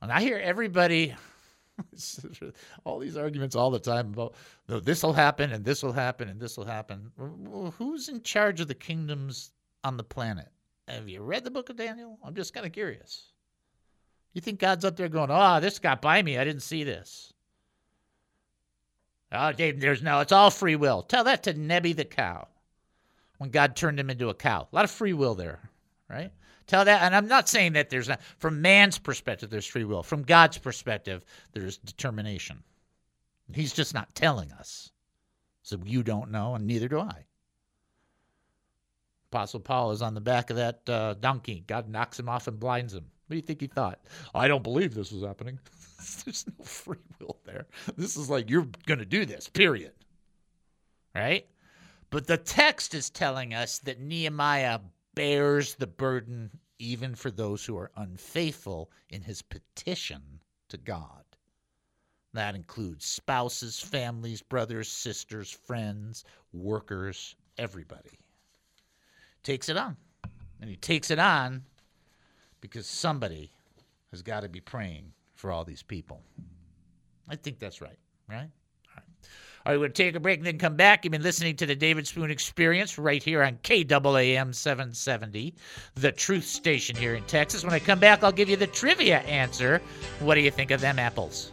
And 0.00 0.12
I 0.12 0.20
hear 0.20 0.38
everybody 0.38 1.14
all 2.84 2.98
these 2.98 3.16
arguments 3.16 3.54
all 3.56 3.70
the 3.70 3.78
time 3.78 4.08
about 4.08 4.34
no, 4.68 4.80
this 4.80 5.02
will 5.02 5.12
happen 5.12 5.52
and 5.52 5.64
this 5.64 5.82
will 5.82 5.92
happen 5.92 6.28
and 6.28 6.40
this 6.40 6.56
will 6.56 6.64
happen. 6.64 7.10
Well, 7.16 7.74
who's 7.78 8.08
in 8.08 8.22
charge 8.22 8.60
of 8.60 8.68
the 8.68 8.74
kingdoms 8.74 9.52
on 9.84 9.96
the 9.96 10.04
planet? 10.04 10.48
Have 10.88 11.08
you 11.08 11.22
read 11.22 11.44
the 11.44 11.50
book 11.50 11.68
of 11.68 11.76
Daniel? 11.76 12.18
I'm 12.24 12.34
just 12.34 12.54
kind 12.54 12.66
of 12.66 12.72
curious. 12.72 13.32
You 14.32 14.40
think 14.40 14.60
God's 14.60 14.84
up 14.84 14.96
there 14.96 15.08
going, 15.08 15.30
"Oh, 15.30 15.60
this 15.60 15.78
got 15.78 16.02
by 16.02 16.22
me. 16.22 16.38
I 16.38 16.44
didn't 16.44 16.62
see 16.62 16.84
this." 16.84 17.32
Oh, 19.30 19.52
Dave, 19.52 19.80
there's 19.80 20.02
no. 20.02 20.20
It's 20.20 20.32
all 20.32 20.50
free 20.50 20.76
will. 20.76 21.02
Tell 21.02 21.24
that 21.24 21.42
to 21.42 21.54
Nebi 21.54 21.92
the 21.92 22.04
cow, 22.04 22.48
when 23.38 23.50
God 23.50 23.76
turned 23.76 24.00
him 24.00 24.10
into 24.10 24.30
a 24.30 24.34
cow. 24.34 24.68
A 24.70 24.74
lot 24.74 24.84
of 24.84 24.90
free 24.90 25.12
will 25.12 25.34
there, 25.34 25.70
right? 26.08 26.32
Tell 26.68 26.84
that, 26.84 27.02
and 27.02 27.16
I'm 27.16 27.26
not 27.26 27.48
saying 27.48 27.72
that 27.72 27.88
there's 27.88 28.08
not. 28.08 28.20
From 28.36 28.60
man's 28.60 28.98
perspective, 28.98 29.48
there's 29.48 29.66
free 29.66 29.84
will. 29.84 30.02
From 30.02 30.22
God's 30.22 30.58
perspective, 30.58 31.24
there's 31.52 31.78
determination. 31.78 32.62
He's 33.52 33.72
just 33.72 33.94
not 33.94 34.14
telling 34.14 34.52
us, 34.52 34.92
so 35.62 35.78
you 35.82 36.02
don't 36.02 36.30
know, 36.30 36.54
and 36.54 36.66
neither 36.66 36.86
do 36.86 37.00
I. 37.00 37.24
Apostle 39.32 39.60
Paul 39.60 39.92
is 39.92 40.02
on 40.02 40.12
the 40.12 40.20
back 40.20 40.50
of 40.50 40.56
that 40.56 40.88
uh, 40.88 41.14
donkey. 41.14 41.64
God 41.66 41.88
knocks 41.88 42.20
him 42.20 42.28
off 42.28 42.48
and 42.48 42.60
blinds 42.60 42.92
him. 42.92 43.04
What 43.26 43.34
do 43.34 43.36
you 43.36 43.42
think 43.42 43.62
he 43.62 43.66
thought? 43.66 44.00
I 44.34 44.46
don't 44.46 44.62
believe 44.62 44.94
this 44.94 45.12
was 45.12 45.22
happening. 45.22 45.58
There's 46.24 46.46
no 46.58 46.64
free 46.64 46.96
will 47.18 47.38
there. 47.44 47.66
This 47.96 48.16
is 48.16 48.28
like, 48.28 48.48
you're 48.50 48.68
going 48.86 49.00
to 49.00 49.06
do 49.06 49.24
this, 49.24 49.48
period. 49.48 49.92
Right? 51.14 51.46
But 52.10 52.26
the 52.26 52.38
text 52.38 52.94
is 52.94 53.10
telling 53.10 53.52
us 53.52 53.78
that 53.80 54.00
Nehemiah 54.00 54.80
bears 55.18 55.74
the 55.74 55.86
burden 55.88 56.48
even 56.78 57.12
for 57.12 57.32
those 57.32 57.64
who 57.64 57.76
are 57.76 57.90
unfaithful 57.96 58.88
in 59.10 59.20
his 59.20 59.42
petition 59.42 60.22
to 60.68 60.76
God. 60.76 61.24
That 62.34 62.54
includes 62.54 63.04
spouses, 63.04 63.80
families, 63.80 64.42
brothers, 64.42 64.86
sisters, 64.86 65.50
friends, 65.50 66.24
workers, 66.52 67.34
everybody. 67.56 68.20
Takes 69.42 69.68
it 69.68 69.76
on. 69.76 69.96
And 70.60 70.70
he 70.70 70.76
takes 70.76 71.10
it 71.10 71.18
on 71.18 71.64
because 72.60 72.86
somebody 72.86 73.50
has 74.12 74.22
got 74.22 74.42
to 74.44 74.48
be 74.48 74.60
praying 74.60 75.12
for 75.34 75.50
all 75.50 75.64
these 75.64 75.82
people. 75.82 76.22
I 77.28 77.34
think 77.34 77.58
that's 77.58 77.80
right, 77.80 77.98
right? 78.28 78.50
All 79.68 79.76
right, 79.76 79.94
to 79.94 80.02
take 80.02 80.14
a 80.14 80.20
break 80.20 80.38
and 80.38 80.46
then 80.46 80.56
come 80.56 80.76
back. 80.76 81.04
You've 81.04 81.12
been 81.12 81.22
listening 81.22 81.54
to 81.56 81.66
the 81.66 81.76
David 81.76 82.06
Spoon 82.06 82.30
Experience 82.30 82.96
right 82.96 83.22
here 83.22 83.42
on 83.42 83.58
KAAM 83.58 84.54
770, 84.54 85.54
the 85.94 86.10
truth 86.10 86.44
station 86.44 86.96
here 86.96 87.16
in 87.16 87.22
Texas. 87.24 87.64
When 87.64 87.74
I 87.74 87.78
come 87.78 87.98
back, 87.98 88.24
I'll 88.24 88.32
give 88.32 88.48
you 88.48 88.56
the 88.56 88.66
trivia 88.66 89.18
answer. 89.18 89.82
What 90.20 90.36
do 90.36 90.40
you 90.40 90.50
think 90.50 90.70
of 90.70 90.80
them 90.80 90.98
apples? 90.98 91.52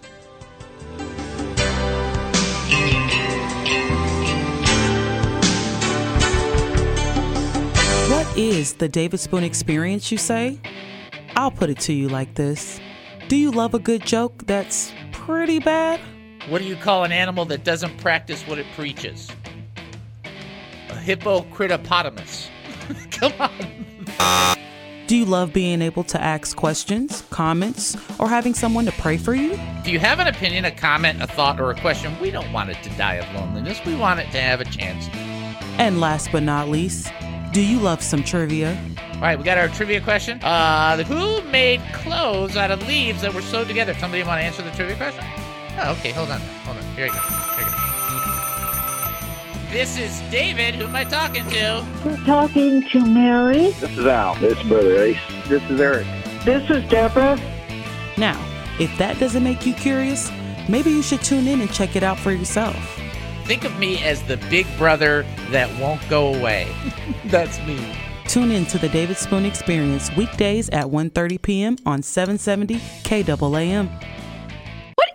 What 8.09 8.37
is 8.37 8.75
the 8.75 8.87
David 8.87 9.19
Spoon 9.19 9.43
experience, 9.43 10.09
you 10.09 10.17
say? 10.17 10.61
I'll 11.35 11.51
put 11.51 11.69
it 11.69 11.81
to 11.81 11.91
you 11.91 12.07
like 12.07 12.35
this 12.35 12.79
Do 13.27 13.35
you 13.35 13.51
love 13.51 13.73
a 13.73 13.79
good 13.79 14.05
joke 14.05 14.45
that's 14.45 14.93
pretty 15.11 15.59
bad? 15.59 15.99
What 16.47 16.61
do 16.61 16.67
you 16.67 16.75
call 16.75 17.03
an 17.03 17.11
animal 17.11 17.45
that 17.45 17.63
doesn't 17.63 17.97
practice 17.97 18.43
what 18.43 18.59
it 18.59 18.67
preaches? 18.75 19.31
A 20.23 20.93
hippocritopotamus. 20.93 22.49
Come 23.11 23.33
on. 23.39 24.55
Do 25.07 25.15
you 25.15 25.25
love 25.25 25.53
being 25.53 25.81
able 25.81 26.03
to 26.03 26.21
ask 26.21 26.55
questions, 26.55 27.23
comments, 27.31 27.97
or 28.19 28.29
having 28.29 28.53
someone 28.53 28.85
to 28.85 28.91
pray 28.91 29.17
for 29.17 29.33
you? 29.33 29.53
If 29.79 29.87
you 29.87 29.97
have 29.99 30.19
an 30.19 30.27
opinion, 30.27 30.65
a 30.65 30.71
comment, 30.71 31.21
a 31.21 31.27
thought, 31.27 31.59
or 31.59 31.71
a 31.71 31.79
question, 31.81 32.15
we 32.19 32.29
don't 32.29 32.51
want 32.53 32.69
it 32.69 32.77
to 32.83 32.89
die 32.91 33.15
of 33.15 33.35
loneliness. 33.35 33.79
We 33.83 33.95
want 33.95 34.19
it 34.19 34.31
to 34.31 34.39
have 34.39 34.61
a 34.61 34.65
chance. 34.65 35.07
And 35.79 35.99
last 35.99 36.31
but 36.31 36.43
not 36.43 36.69
least, 36.69 37.11
do 37.53 37.61
you 37.61 37.79
love 37.79 38.03
some 38.03 38.23
trivia? 38.23 38.79
All 39.15 39.21
right, 39.21 39.37
we 39.37 39.43
got 39.43 39.57
our 39.57 39.67
trivia 39.69 40.01
question. 40.01 40.39
Uh, 40.43 41.03
who 41.03 41.41
made 41.49 41.81
clothes 41.93 42.55
out 42.55 42.69
of 42.69 42.87
leaves 42.87 43.23
that 43.23 43.33
were 43.33 43.41
sewed 43.41 43.67
together? 43.67 43.95
Somebody 43.95 44.21
want 44.23 44.41
to 44.41 44.45
answer 44.45 44.61
the 44.61 44.71
trivia 44.71 44.95
question? 44.95 45.23
Oh, 45.77 45.91
okay. 45.93 46.11
Hold 46.11 46.31
on. 46.31 46.39
Hold 46.39 46.77
on. 46.77 46.83
Here 46.95 47.05
we 47.05 47.11
go. 47.11 47.19
Here 47.19 47.65
you 47.65 47.71
go. 47.71 47.95
This 49.71 49.97
is 49.97 50.21
David. 50.31 50.75
Who 50.75 50.85
am 50.85 50.95
I 50.95 51.03
talking 51.03 51.45
to? 51.49 51.85
You're 52.05 52.17
talking 52.25 52.87
to 52.89 53.05
Mary. 53.05 53.71
This 53.71 53.97
is 53.97 54.05
Al. 54.05 54.35
This 54.35 54.57
is 54.57 54.67
Brother 54.67 55.03
Ace. 55.03 55.17
This 55.47 55.61
is 55.69 55.81
Eric. 55.81 56.07
This 56.45 56.69
is 56.69 56.87
Deborah. 56.89 57.37
Now, 58.17 58.39
if 58.79 58.95
that 58.97 59.19
doesn't 59.19 59.43
make 59.43 59.65
you 59.65 59.73
curious, 59.73 60.31
maybe 60.69 60.91
you 60.91 61.01
should 61.01 61.21
tune 61.23 61.47
in 61.47 61.59
and 61.59 61.71
check 61.73 61.97
it 61.97 62.03
out 62.03 62.17
for 62.17 62.31
yourself. 62.31 62.75
Think 63.43 63.65
of 63.65 63.77
me 63.77 64.01
as 64.03 64.23
the 64.23 64.37
big 64.49 64.65
brother 64.77 65.25
that 65.51 65.69
won't 65.79 66.01
go 66.09 66.33
away. 66.33 66.73
That's 67.25 67.59
me. 67.67 67.77
Tune 68.27 68.51
in 68.51 68.65
to 68.67 68.77
the 68.77 68.89
David 68.89 69.17
Spoon 69.17 69.45
Experience 69.45 70.09
weekdays 70.15 70.69
at 70.69 70.85
1:30 70.85 71.41
p.m. 71.41 71.75
on 71.85 72.01
770 72.01 72.75
KAAM. 73.03 74.14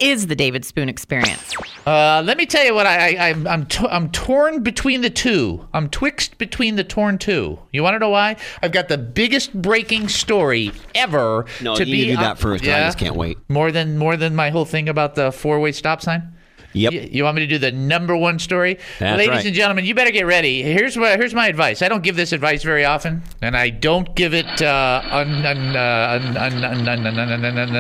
What 0.00 0.08
is 0.08 0.26
the 0.28 0.34
David 0.34 0.64
Spoon 0.64 0.88
experience? 0.88 1.54
Uh, 1.86 2.22
let 2.24 2.38
me 2.38 2.46
tell 2.46 2.64
you 2.64 2.74
what 2.74 2.86
I, 2.86 3.16
I 3.16 3.28
I'm 3.28 3.46
I'm, 3.46 3.66
t- 3.66 3.86
I'm 3.90 4.10
torn 4.10 4.62
between 4.62 5.02
the 5.02 5.10
two. 5.10 5.66
I'm 5.74 5.90
twixt 5.90 6.38
between 6.38 6.76
the 6.76 6.84
torn 6.84 7.18
two. 7.18 7.58
You 7.70 7.82
want 7.82 7.94
to 7.96 7.98
know 7.98 8.08
why? 8.08 8.36
I've 8.62 8.72
got 8.72 8.88
the 8.88 8.96
biggest 8.96 9.52
breaking 9.60 10.08
story 10.08 10.72
ever. 10.94 11.44
No, 11.60 11.74
to 11.76 11.84
you 11.84 11.92
be 11.92 11.92
need 11.92 12.04
to 12.06 12.12
do 12.12 12.16
on- 12.16 12.22
that 12.22 12.38
first. 12.38 12.64
Yeah, 12.64 12.78
I 12.78 12.80
just 12.80 12.96
can't 12.98 13.14
wait. 13.16 13.36
More 13.50 13.70
than 13.70 13.98
more 13.98 14.16
than 14.16 14.34
my 14.34 14.48
whole 14.48 14.64
thing 14.64 14.88
about 14.88 15.16
the 15.16 15.30
four 15.32 15.60
way 15.60 15.70
stop 15.72 16.00
sign. 16.00 16.32
Yep. 16.72 16.92
You, 16.92 17.00
you, 17.10 17.24
want 17.24 17.36
me 17.36 17.40
to 17.42 17.46
do 17.46 17.58
the 17.58 17.72
number 17.72 18.16
one 18.16 18.38
story? 18.38 18.78
That's 18.98 19.18
Ladies 19.18 19.36
right. 19.36 19.46
and 19.46 19.54
gentlemen, 19.54 19.84
you 19.84 19.94
better 19.94 20.10
get 20.10 20.26
ready. 20.26 20.62
Here's 20.62 20.96
what, 20.96 21.18
here's 21.18 21.34
my 21.34 21.48
advice. 21.48 21.82
I 21.82 21.88
don't 21.88 22.02
give 22.02 22.16
this 22.16 22.32
advice 22.32 22.62
very 22.62 22.84
often, 22.84 23.22
and 23.42 23.56
I 23.56 23.70
don't 23.70 24.14
give 24.14 24.34
it 24.34 24.62
uh, 24.62 25.02
un, 25.10 25.44
un, 25.44 25.76
uh, 25.76 26.20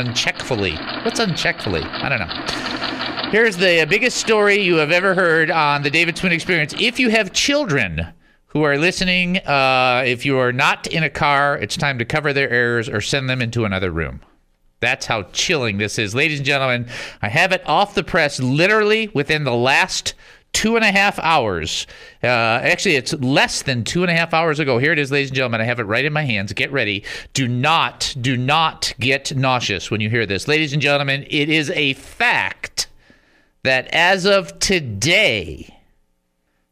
uncheckfully. 0.06 0.74
What's 1.04 1.20
uncheckfully? 1.20 1.82
I 1.82 2.08
don't 2.08 2.18
know. 2.18 3.30
Here's 3.30 3.56
the 3.56 3.86
biggest 3.88 4.16
story 4.16 4.60
you 4.60 4.76
have 4.76 4.90
ever 4.90 5.14
heard 5.14 5.52
on 5.52 5.82
the 5.84 5.90
David 5.90 6.18
Spoon 6.18 6.32
Experience. 6.32 6.74
If 6.78 6.98
you 6.98 7.10
have 7.10 7.32
children 7.32 8.12
who 8.46 8.64
are 8.64 8.76
listening, 8.76 9.38
uh, 9.38 10.02
if 10.04 10.26
you 10.26 10.36
are 10.38 10.52
not 10.52 10.88
in 10.88 11.04
a 11.04 11.10
car, 11.10 11.56
it's 11.56 11.76
time 11.76 11.98
to 12.00 12.04
cover 12.04 12.32
their 12.32 12.50
errors 12.50 12.88
or 12.88 13.00
send 13.00 13.30
them 13.30 13.40
into 13.40 13.64
another 13.64 13.92
room. 13.92 14.20
That's 14.80 15.06
how 15.06 15.24
chilling 15.24 15.78
this 15.78 15.98
is. 15.98 16.14
Ladies 16.14 16.38
and 16.38 16.46
gentlemen, 16.46 16.88
I 17.20 17.28
have 17.28 17.52
it 17.52 17.62
off 17.66 17.94
the 17.94 18.02
press 18.02 18.40
literally 18.40 19.08
within 19.12 19.44
the 19.44 19.54
last 19.54 20.14
two 20.52 20.76
and 20.76 20.84
a 20.84 20.90
half 20.90 21.18
hours. 21.18 21.86
Uh, 22.22 22.26
actually, 22.26 22.96
it's 22.96 23.12
less 23.14 23.62
than 23.62 23.84
two 23.84 24.02
and 24.02 24.10
a 24.10 24.14
half 24.14 24.34
hours 24.34 24.58
ago. 24.58 24.78
Here 24.78 24.92
it 24.92 24.98
is, 24.98 25.10
ladies 25.12 25.30
and 25.30 25.36
gentlemen. 25.36 25.60
I 25.60 25.64
have 25.64 25.80
it 25.80 25.84
right 25.84 26.04
in 26.04 26.12
my 26.12 26.24
hands. 26.24 26.52
Get 26.52 26.72
ready. 26.72 27.04
Do 27.34 27.46
not, 27.46 28.14
do 28.20 28.36
not 28.36 28.94
get 28.98 29.36
nauseous 29.36 29.90
when 29.90 30.00
you 30.00 30.10
hear 30.10 30.26
this. 30.26 30.48
Ladies 30.48 30.72
and 30.72 30.82
gentlemen, 30.82 31.24
it 31.28 31.48
is 31.48 31.70
a 31.70 31.94
fact 31.94 32.88
that 33.62 33.86
as 33.88 34.24
of 34.24 34.58
today, 34.58 35.78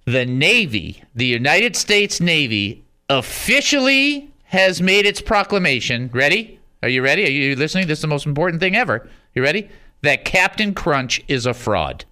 the 0.07 0.25
Navy, 0.25 1.03
the 1.15 1.27
United 1.27 1.77
States 1.77 2.21
Navy, 2.21 2.85
officially 3.11 4.33
has 4.45 4.81
made 4.81 5.05
its 5.05 5.21
proclamation. 5.21 6.11
Ready? 6.13 6.58
Are 6.83 6.89
you 6.89 7.03
ready? 7.03 7.25
Are 7.25 7.31
you 7.31 7.57
listening? 7.57 7.89
This 7.89 7.99
is 7.99 8.03
the 8.03 8.09
most 8.09 8.27
important 8.27 8.61
thing 8.61 8.77
ever. 8.77 9.09
You 9.35 9.43
ready? 9.43 9.69
that 10.03 10.25
Captain 10.25 10.75
Crunch 10.75 11.23
is 11.29 11.47
a 11.47 11.55
fraud. 11.55 12.05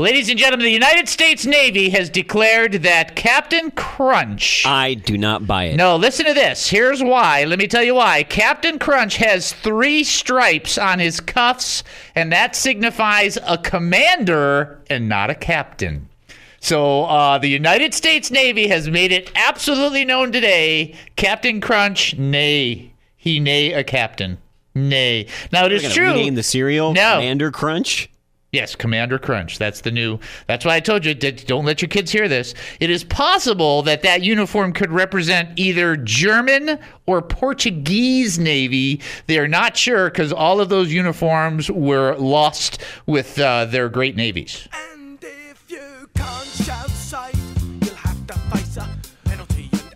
Ladies 0.00 0.28
and 0.28 0.38
gentlemen, 0.38 0.64
the 0.64 0.70
United 0.70 1.08
States 1.08 1.44
Navy 1.44 1.90
has 1.90 2.08
declared 2.08 2.72
that 2.84 3.16
Captain 3.16 3.72
Crunch. 3.72 4.64
I 4.64 4.94
do 4.94 5.18
not 5.18 5.44
buy 5.44 5.64
it. 5.64 5.76
No, 5.76 5.96
listen 5.96 6.24
to 6.26 6.34
this. 6.34 6.70
Here's 6.70 7.02
why. 7.02 7.44
Let 7.44 7.58
me 7.58 7.66
tell 7.66 7.82
you 7.82 7.96
why. 7.96 8.22
Captain 8.22 8.78
Crunch 8.78 9.16
has 9.16 9.52
three 9.52 10.04
stripes 10.04 10.78
on 10.78 11.00
his 11.00 11.18
cuffs, 11.18 11.82
and 12.14 12.30
that 12.32 12.54
signifies 12.54 13.38
a 13.44 13.58
commander 13.58 14.80
and 14.88 15.08
not 15.08 15.30
a 15.30 15.34
captain. 15.34 16.08
So 16.60 17.04
uh, 17.04 17.38
the 17.38 17.48
United 17.48 17.92
States 17.92 18.30
Navy 18.30 18.68
has 18.68 18.88
made 18.88 19.10
it 19.10 19.32
absolutely 19.34 20.04
known 20.04 20.30
today 20.30 20.94
Captain 21.16 21.60
Crunch, 21.60 22.16
nay, 22.16 22.92
he 23.28 23.40
nay 23.40 23.72
a 23.74 23.84
captain. 23.84 24.38
Nay. 24.74 25.26
Now 25.52 25.66
it 25.66 25.70
They're 25.70 25.84
is 25.84 25.92
true. 25.92 26.08
rename 26.08 26.34
the 26.34 26.42
cereal 26.42 26.92
No. 26.94 27.14
Commander 27.16 27.50
Crunch. 27.50 28.08
Yes, 28.52 28.74
Commander 28.74 29.18
Crunch. 29.18 29.58
That's 29.58 29.82
the 29.82 29.90
new. 29.90 30.18
That's 30.46 30.64
why 30.64 30.76
I 30.76 30.80
told 30.80 31.04
you 31.04 31.12
don't 31.14 31.66
let 31.66 31.82
your 31.82 31.90
kids 31.90 32.10
hear 32.10 32.28
this. 32.28 32.54
It 32.80 32.88
is 32.88 33.04
possible 33.04 33.82
that 33.82 34.00
that 34.02 34.22
uniform 34.22 34.72
could 34.72 34.90
represent 34.90 35.58
either 35.58 35.96
German 35.96 36.78
or 37.06 37.20
Portuguese 37.20 38.38
Navy. 38.38 39.02
They 39.26 39.38
are 39.38 39.48
not 39.48 39.76
sure 39.76 40.08
because 40.08 40.32
all 40.32 40.60
of 40.62 40.70
those 40.70 40.90
uniforms 40.90 41.70
were 41.70 42.16
lost 42.16 42.80
with 43.04 43.38
uh, 43.38 43.66
their 43.66 43.90
great 43.90 44.16
navies. 44.16 44.66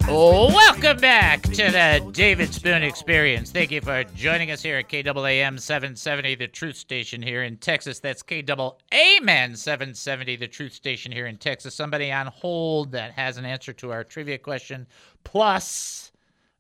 Welcome 0.09 0.99
back 0.99 1.43
to 1.43 1.71
the 1.71 2.11
David 2.13 2.53
Spoon 2.53 2.83
Experience. 2.83 3.51
Thank 3.51 3.71
you 3.71 3.81
for 3.81 4.03
joining 4.15 4.51
us 4.51 4.61
here 4.63 4.79
at 4.79 4.89
KAAM 4.89 5.61
770, 5.61 6.35
the 6.35 6.49
truth 6.49 6.77
station 6.77 7.23
here 7.23 7.45
in 7.45 7.57
Texas. 7.59 8.01
That's 8.01 8.23
KAAM 8.23 9.57
770, 9.57 10.37
the 10.37 10.49
truth 10.49 10.73
station 10.73 11.13
here 11.13 11.27
in 11.27 11.37
Texas. 11.39 11.75
Somebody 11.75 12.11
on 12.11 12.27
hold 12.27 12.91
that 12.93 13.13
has 13.13 13.37
an 13.37 13.45
answer 13.45 13.73
to 13.75 13.93
our 13.93 14.03
trivia 14.03 14.39
question, 14.39 14.87
plus, 15.25 16.13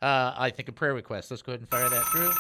uh, 0.03 0.34
I 0.36 0.51
think, 0.51 0.68
a 0.68 0.72
prayer 0.72 0.95
request. 0.95 1.30
Let's 1.30 1.43
go 1.43 1.53
ahead 1.53 1.61
and 1.61 1.68
fire 1.68 1.88
that 1.88 2.05
through. 2.07 2.32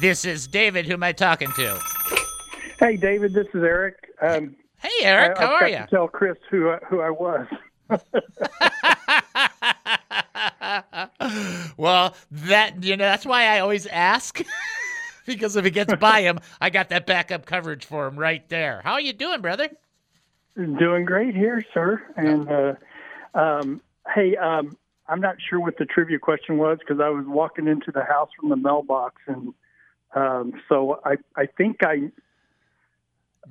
This 0.00 0.24
is 0.24 0.46
David. 0.46 0.86
Who 0.86 0.94
am 0.94 1.02
I 1.02 1.12
talking 1.12 1.50
to? 1.52 1.78
Hey, 2.78 2.96
David, 2.96 3.34
this 3.34 3.46
is 3.54 3.62
Eric. 3.62 4.10
Um, 4.22 4.56
hey, 4.78 4.88
Eric, 5.02 5.38
I, 5.38 5.40
how 5.42 5.52
I 5.52 5.60
are 5.60 5.68
you? 5.68 5.84
tell 5.90 6.08
Chris 6.08 6.38
who 6.50 6.70
I, 6.70 6.78
who 6.88 7.00
I 7.00 7.10
was. 7.10 7.46
well, 11.76 12.14
that 12.30 12.82
you 12.82 12.96
know 12.96 13.04
that's 13.04 13.26
why 13.26 13.46
I 13.46 13.60
always 13.60 13.86
ask 13.86 14.42
because 15.26 15.56
if 15.56 15.64
it 15.64 15.70
gets 15.70 15.94
by 15.96 16.22
him, 16.22 16.38
I 16.60 16.70
got 16.70 16.88
that 16.90 17.06
backup 17.06 17.46
coverage 17.46 17.84
for 17.84 18.06
him 18.06 18.18
right 18.18 18.46
there. 18.48 18.80
How 18.84 18.92
are 18.92 19.00
you 19.00 19.12
doing, 19.12 19.40
brother? 19.40 19.68
Doing 20.56 21.04
great 21.04 21.34
here, 21.34 21.64
sir. 21.74 22.02
And 22.16 22.48
uh, 22.48 22.74
um, 23.34 23.80
hey, 24.14 24.36
um, 24.36 24.76
I'm 25.08 25.20
not 25.20 25.36
sure 25.48 25.60
what 25.60 25.78
the 25.78 25.84
trivia 25.84 26.18
question 26.18 26.58
was 26.58 26.78
because 26.78 27.00
I 27.00 27.08
was 27.08 27.24
walking 27.26 27.66
into 27.66 27.90
the 27.92 28.04
house 28.04 28.30
from 28.38 28.50
the 28.50 28.56
mailbox, 28.56 29.20
and 29.26 29.52
um, 30.14 30.52
so 30.68 31.00
I 31.04 31.16
I 31.36 31.46
think 31.46 31.78
I, 31.82 32.10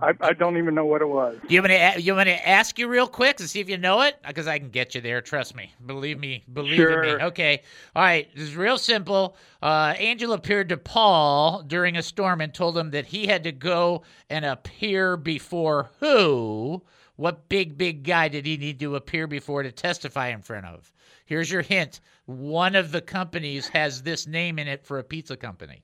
I 0.01 0.13
I 0.21 0.33
don't 0.33 0.57
even 0.57 0.73
know 0.75 0.85
what 0.85 1.01
it 1.01 1.07
was. 1.07 1.37
You 1.47 1.61
want 1.61 1.71
me 1.71 1.77
to 1.93 2.01
you 2.01 2.15
want 2.15 2.27
me 2.27 2.33
to 2.33 2.47
ask 2.49 2.79
you 2.79 2.87
real 2.87 3.07
quick 3.07 3.37
to 3.37 3.47
see 3.47 3.59
if 3.59 3.69
you 3.69 3.77
know 3.77 4.01
it 4.01 4.15
because 4.27 4.47
I 4.47 4.57
can 4.59 4.69
get 4.69 4.95
you 4.95 5.01
there. 5.01 5.21
Trust 5.21 5.55
me. 5.55 5.71
Believe 5.85 6.19
me. 6.19 6.43
Believe 6.51 6.71
in 6.73 6.77
Sure. 6.77 7.03
me. 7.17 7.23
Okay. 7.25 7.61
All 7.95 8.03
right. 8.03 8.27
This 8.35 8.43
is 8.45 8.55
real 8.55 8.77
simple. 8.77 9.35
Uh, 9.61 9.93
Angel 9.97 10.33
appeared 10.33 10.69
to 10.69 10.77
Paul 10.77 11.63
during 11.63 11.95
a 11.97 12.01
storm 12.03 12.41
and 12.41 12.53
told 12.53 12.77
him 12.77 12.91
that 12.91 13.05
he 13.05 13.27
had 13.27 13.43
to 13.43 13.51
go 13.51 14.03
and 14.29 14.45
appear 14.45 15.15
before 15.17 15.91
who? 15.99 16.81
What 17.15 17.47
big 17.47 17.77
big 17.77 18.03
guy 18.03 18.27
did 18.27 18.45
he 18.45 18.57
need 18.57 18.79
to 18.79 18.95
appear 18.95 19.27
before 19.27 19.61
to 19.63 19.71
testify 19.71 20.29
in 20.29 20.41
front 20.41 20.65
of? 20.65 20.91
Here's 21.25 21.51
your 21.51 21.61
hint. 21.61 22.01
One 22.25 22.75
of 22.75 22.91
the 22.91 23.01
companies 23.01 23.67
has 23.69 24.01
this 24.01 24.25
name 24.27 24.57
in 24.57 24.67
it 24.67 24.85
for 24.85 24.97
a 24.97 25.03
pizza 25.03 25.37
company. 25.37 25.83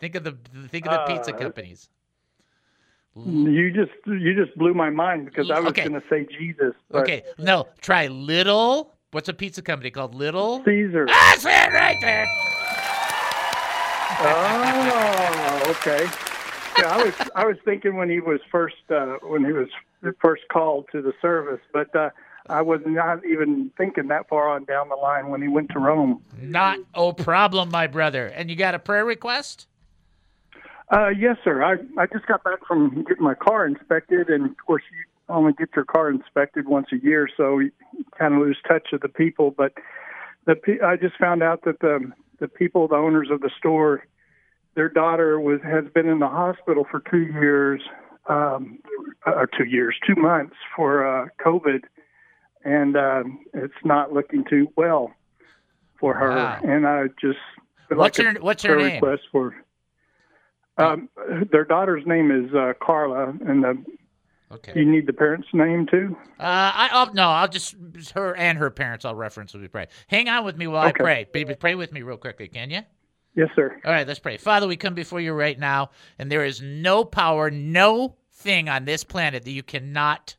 Think 0.00 0.14
of 0.14 0.24
the 0.24 0.36
think 0.68 0.86
of 0.86 0.92
the 0.92 0.98
pizza 1.00 1.34
Uh, 1.34 1.38
companies. 1.38 1.90
You 3.26 3.70
just 3.70 3.92
you 4.06 4.34
just 4.34 4.56
blew 4.56 4.72
my 4.72 4.88
mind 4.88 5.26
because 5.26 5.50
I 5.50 5.60
was 5.60 5.70
Okay. 5.70 5.86
going 5.86 6.00
to 6.00 6.06
say 6.08 6.26
Jesus. 6.38 6.74
But 6.90 7.02
Okay, 7.02 7.22
no, 7.38 7.68
try 7.82 8.06
Little. 8.06 8.94
What's 9.10 9.28
a 9.28 9.34
pizza 9.34 9.60
company 9.60 9.90
called? 9.90 10.14
Little 10.14 10.64
Caesar. 10.64 11.06
That's 11.06 11.44
it 11.44 11.72
right 11.72 11.98
there. 12.00 12.26
Oh, 14.22 15.60
okay. 15.66 16.06
Yeah, 16.78 16.94
I 16.94 17.04
was 17.04 17.14
I 17.34 17.44
was 17.44 17.56
thinking 17.64 17.96
when 17.96 18.08
he 18.08 18.20
was 18.20 18.40
first 18.50 18.76
uh, 18.90 19.16
when 19.22 19.44
he 19.44 19.52
was 19.52 19.68
first 20.20 20.42
called 20.50 20.86
to 20.92 21.02
the 21.02 21.12
service, 21.20 21.60
but 21.72 21.94
uh, 21.94 22.10
I 22.48 22.62
was 22.62 22.80
not 22.86 23.24
even 23.26 23.70
thinking 23.76 24.08
that 24.08 24.28
far 24.28 24.48
on 24.48 24.64
down 24.64 24.88
the 24.88 24.96
line 24.96 25.28
when 25.28 25.42
he 25.42 25.48
went 25.48 25.70
to 25.70 25.78
Rome. 25.78 26.22
Not 26.40 26.78
a 26.94 27.12
problem, 27.12 27.70
my 27.70 27.86
brother. 27.86 28.26
And 28.26 28.48
you 28.50 28.56
got 28.56 28.74
a 28.74 28.78
prayer 28.78 29.04
request? 29.04 29.66
Uh, 30.90 31.08
yes, 31.08 31.36
sir. 31.44 31.62
I 31.62 31.74
I 32.00 32.06
just 32.06 32.26
got 32.26 32.42
back 32.42 32.66
from 32.66 33.04
getting 33.08 33.22
my 33.22 33.34
car 33.34 33.66
inspected, 33.66 34.28
and 34.28 34.46
of 34.50 34.56
course 34.66 34.82
you 34.90 35.04
only 35.32 35.52
get 35.52 35.68
your 35.76 35.84
car 35.84 36.10
inspected 36.10 36.66
once 36.66 36.88
a 36.92 36.96
year, 36.96 37.28
so 37.36 37.58
you 37.60 37.70
kind 38.18 38.34
of 38.34 38.40
lose 38.40 38.58
touch 38.66 38.88
of 38.92 39.00
the 39.00 39.08
people. 39.08 39.52
But 39.56 39.74
the 40.46 40.56
I 40.84 40.96
just 40.96 41.16
found 41.16 41.42
out 41.42 41.64
that 41.64 41.80
the 41.80 42.10
the 42.40 42.48
people, 42.48 42.88
the 42.88 42.96
owners 42.96 43.28
of 43.30 43.40
the 43.40 43.50
store, 43.56 44.04
their 44.74 44.88
daughter 44.88 45.38
was 45.38 45.60
has 45.62 45.84
been 45.94 46.08
in 46.08 46.18
the 46.18 46.28
hospital 46.28 46.84
for 46.90 47.00
two 47.08 47.26
years, 47.40 47.82
um, 48.28 48.80
or 49.26 49.48
two 49.56 49.66
years, 49.66 49.94
two 50.04 50.20
months 50.20 50.56
for 50.74 51.06
uh, 51.06 51.28
COVID, 51.44 51.82
and 52.64 52.96
um, 52.96 53.38
it's 53.54 53.74
not 53.84 54.12
looking 54.12 54.44
too 54.50 54.72
well 54.76 55.12
for 56.00 56.14
her. 56.14 56.30
Wow. 56.30 56.60
And 56.64 56.86
I 56.86 57.06
just 57.20 57.38
What's 57.88 58.18
like 58.18 58.26
her- 58.26 58.40
what's 58.40 58.62
her 58.64 58.76
name? 58.76 58.94
Request 58.94 59.22
for 59.30 59.54
um, 60.78 61.08
their 61.52 61.64
daughter's 61.64 62.04
name 62.06 62.30
is 62.30 62.54
uh, 62.54 62.72
Carla, 62.82 63.34
and 63.46 63.64
the, 63.64 63.84
Okay. 64.52 64.72
you 64.74 64.84
need 64.84 65.06
the 65.06 65.12
parents' 65.12 65.46
name 65.52 65.86
too. 65.86 66.16
Uh, 66.38 66.42
I, 66.42 66.88
I'll 66.92 67.14
no, 67.14 67.28
I'll 67.28 67.46
just 67.48 67.76
her 68.14 68.34
and 68.34 68.58
her 68.58 68.70
parents. 68.70 69.04
I'll 69.04 69.14
reference 69.14 69.54
as 69.54 69.60
we 69.60 69.68
pray. 69.68 69.86
Hang 70.08 70.28
on 70.28 70.44
with 70.44 70.56
me 70.56 70.66
while 70.66 70.88
Okay. 70.88 70.96
I 71.00 71.04
pray, 71.04 71.26
baby. 71.32 71.54
Pray 71.54 71.76
with 71.76 71.92
me 71.92 72.02
real 72.02 72.16
quickly, 72.16 72.48
can 72.48 72.70
you? 72.70 72.80
Yes, 73.36 73.48
sir. 73.54 73.80
All 73.84 73.92
right, 73.92 74.06
let's 74.08 74.18
pray. 74.18 74.38
Father, 74.38 74.66
we 74.66 74.76
come 74.76 74.94
before 74.94 75.20
you 75.20 75.32
right 75.34 75.56
now, 75.56 75.90
and 76.18 76.32
there 76.32 76.44
is 76.44 76.60
no 76.60 77.04
power, 77.04 77.48
no 77.48 78.16
thing 78.32 78.68
on 78.68 78.84
this 78.86 79.04
planet 79.04 79.44
that 79.44 79.52
you 79.52 79.62
cannot 79.62 80.34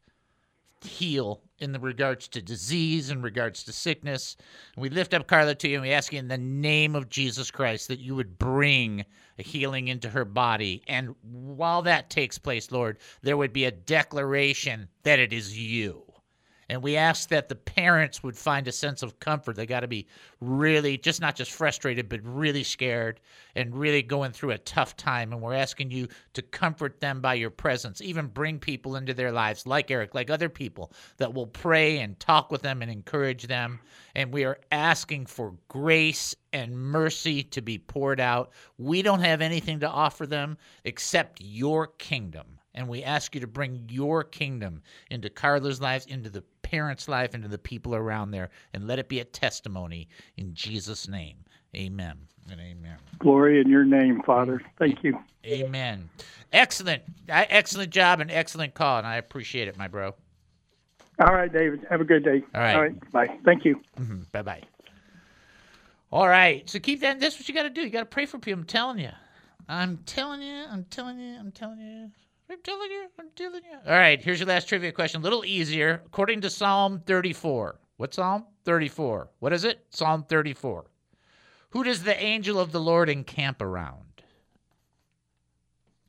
heal 0.84 1.42
in 1.60 1.72
the 1.72 1.80
regards 1.80 2.28
to 2.30 2.42
disease, 2.42 3.10
in 3.10 3.22
regards 3.22 3.64
to 3.64 3.72
sickness. 3.72 4.36
We 4.76 4.90
lift 4.90 5.14
up 5.14 5.28
Carla 5.28 5.56
to 5.56 5.68
you, 5.68 5.76
and 5.76 5.84
we 5.84 5.92
ask 5.92 6.12
you 6.12 6.20
in 6.20 6.28
the 6.28 6.38
name 6.38 6.96
of 6.96 7.10
Jesus 7.10 7.52
Christ 7.52 7.88
that 7.88 8.00
you 8.00 8.16
would 8.16 8.40
bring 8.40 9.06
a 9.38 9.44
healing 9.44 9.88
into 9.88 10.10
her 10.10 10.26
body. 10.26 10.84
And 10.88 11.16
while 11.22 11.84
that 11.84 12.10
takes 12.10 12.38
place, 12.38 12.72
Lord, 12.72 12.98
there 13.22 13.38
would 13.38 13.54
be 13.54 13.66
a 13.66 13.72
declaration 13.72 14.90
that 15.04 15.20
it 15.20 15.34
is 15.34 15.58
you. 15.58 16.11
And 16.72 16.82
we 16.82 16.96
ask 16.96 17.28
that 17.28 17.50
the 17.50 17.56
parents 17.56 18.24
would 18.24 18.38
find 18.38 18.66
a 18.66 18.72
sense 18.72 19.04
of 19.04 19.20
comfort. 19.20 19.58
They 19.58 19.66
got 19.66 19.82
to 19.82 19.90
be 19.90 20.08
really, 20.40 20.98
just 20.98 21.20
not 21.20 21.36
just 21.36 21.52
frustrated, 21.52 22.08
but 22.08 22.22
really 22.24 22.64
scared 22.64 23.20
and 23.56 23.76
really 23.76 24.02
going 24.02 24.32
through 24.32 24.52
a 24.52 24.58
tough 24.58 24.96
time. 24.96 25.34
And 25.34 25.42
we're 25.42 25.54
asking 25.54 25.92
you 25.92 26.08
to 26.32 26.42
comfort 26.42 27.02
them 27.02 27.20
by 27.20 27.34
your 27.34 27.50
presence, 27.50 28.00
even 28.00 28.28
bring 28.28 28.58
people 28.58 28.96
into 28.96 29.14
their 29.14 29.34
lives, 29.34 29.68
like 29.68 29.92
Eric, 29.92 30.16
like 30.16 30.30
other 30.30 30.48
people, 30.48 30.94
that 31.18 31.34
will 31.34 31.48
pray 31.48 32.00
and 32.00 32.18
talk 32.22 32.54
with 32.54 32.62
them 32.62 32.82
and 32.82 32.90
encourage 32.90 33.48
them. 33.48 33.82
And 34.16 34.32
we 34.32 34.46
are 34.46 34.62
asking 34.72 35.26
for 35.26 35.54
grace 35.68 36.34
and 36.54 36.74
mercy 36.74 37.44
to 37.44 37.62
be 37.62 37.80
poured 37.80 38.22
out. 38.22 38.52
We 38.78 39.02
don't 39.02 39.20
have 39.20 39.42
anything 39.42 39.82
to 39.82 39.90
offer 39.90 40.26
them 40.26 40.58
except 40.86 41.42
your 41.42 41.88
kingdom. 41.88 42.60
And 42.74 42.88
we 42.88 43.04
ask 43.04 43.36
you 43.36 43.42
to 43.42 43.48
bring 43.48 43.90
your 43.90 44.24
kingdom 44.24 44.82
into 45.10 45.30
Carla's 45.30 45.82
lives, 45.82 46.06
into 46.06 46.30
the 46.30 46.46
parents' 46.72 47.10
life, 47.10 47.36
into 47.36 47.50
the 47.50 47.58
people 47.58 47.94
around 47.94 48.32
there, 48.32 48.50
and 48.74 48.88
let 48.88 48.98
it 48.98 49.10
be 49.10 49.20
a 49.20 49.26
testimony 49.26 50.08
in 50.38 50.54
Jesus' 50.54 51.08
name. 51.10 51.36
Amen 51.76 52.18
and 52.50 52.62
amen. 52.62 52.96
Glory 53.20 53.60
in 53.60 53.70
your 53.70 53.84
name, 53.84 54.22
Father. 54.24 54.62
Thank 54.80 55.04
you. 55.04 55.20
Amen. 55.46 56.10
Excellent. 56.54 57.04
Uh, 57.30 57.46
Excellent 57.50 57.92
job 57.92 58.22
and 58.22 58.32
excellent 58.32 58.74
call, 58.74 58.98
and 59.00 59.08
I 59.08 59.18
appreciate 59.18 59.68
it, 59.68 59.78
my 59.78 59.90
bro. 59.90 60.16
All 61.20 61.34
right, 61.36 61.52
David. 61.52 61.86
Have 61.90 62.02
a 62.02 62.06
good 62.06 62.24
day. 62.24 62.42
All 62.56 62.62
right. 62.62 62.76
All 62.76 62.82
right. 62.82 63.12
Bye. 63.12 63.38
Thank 63.44 63.66
you. 63.66 63.82
Bye 64.32 64.42
bye. 64.42 64.62
All 66.12 66.28
right. 66.28 66.68
So 66.70 66.80
keep 66.80 67.02
that. 67.02 67.20
That's 67.20 67.38
what 67.38 67.48
you 67.48 67.54
got 67.54 67.64
to 67.64 67.70
do. 67.70 67.82
You 67.82 67.90
got 67.90 68.00
to 68.00 68.06
pray 68.06 68.26
for 68.26 68.40
people. 68.40 68.62
I'm 68.62 68.66
telling 68.66 69.00
you. 69.00 69.12
I'm 69.68 69.98
telling 70.06 70.42
you. 70.42 70.66
I'm 70.70 70.86
telling 70.86 71.20
you. 71.20 71.38
I'm 71.38 71.52
telling 71.52 71.80
you. 71.80 72.12
I'm 72.52 72.62
telling 72.64 72.92
you. 72.92 73.08
I'm 73.18 73.30
telling 73.36 73.62
you. 73.64 73.78
All 73.88 73.98
right. 73.98 74.22
Here's 74.22 74.40
your 74.40 74.48
last 74.48 74.68
trivia 74.68 74.92
question. 74.92 75.22
A 75.22 75.24
little 75.24 75.46
easier. 75.46 76.02
According 76.06 76.42
to 76.42 76.50
Psalm 76.50 77.02
34. 77.06 77.80
What 77.96 78.14
Psalm? 78.14 78.46
34. 78.66 79.30
What 79.40 79.54
is 79.54 79.64
it? 79.64 79.86
Psalm 79.90 80.26
34. 80.28 80.86
Who 81.70 81.84
does 81.84 82.04
the 82.04 82.22
angel 82.22 82.60
of 82.60 82.74
the 82.74 82.80
Lord 82.80 83.10
encamp 83.10 83.62
around? 83.62 84.24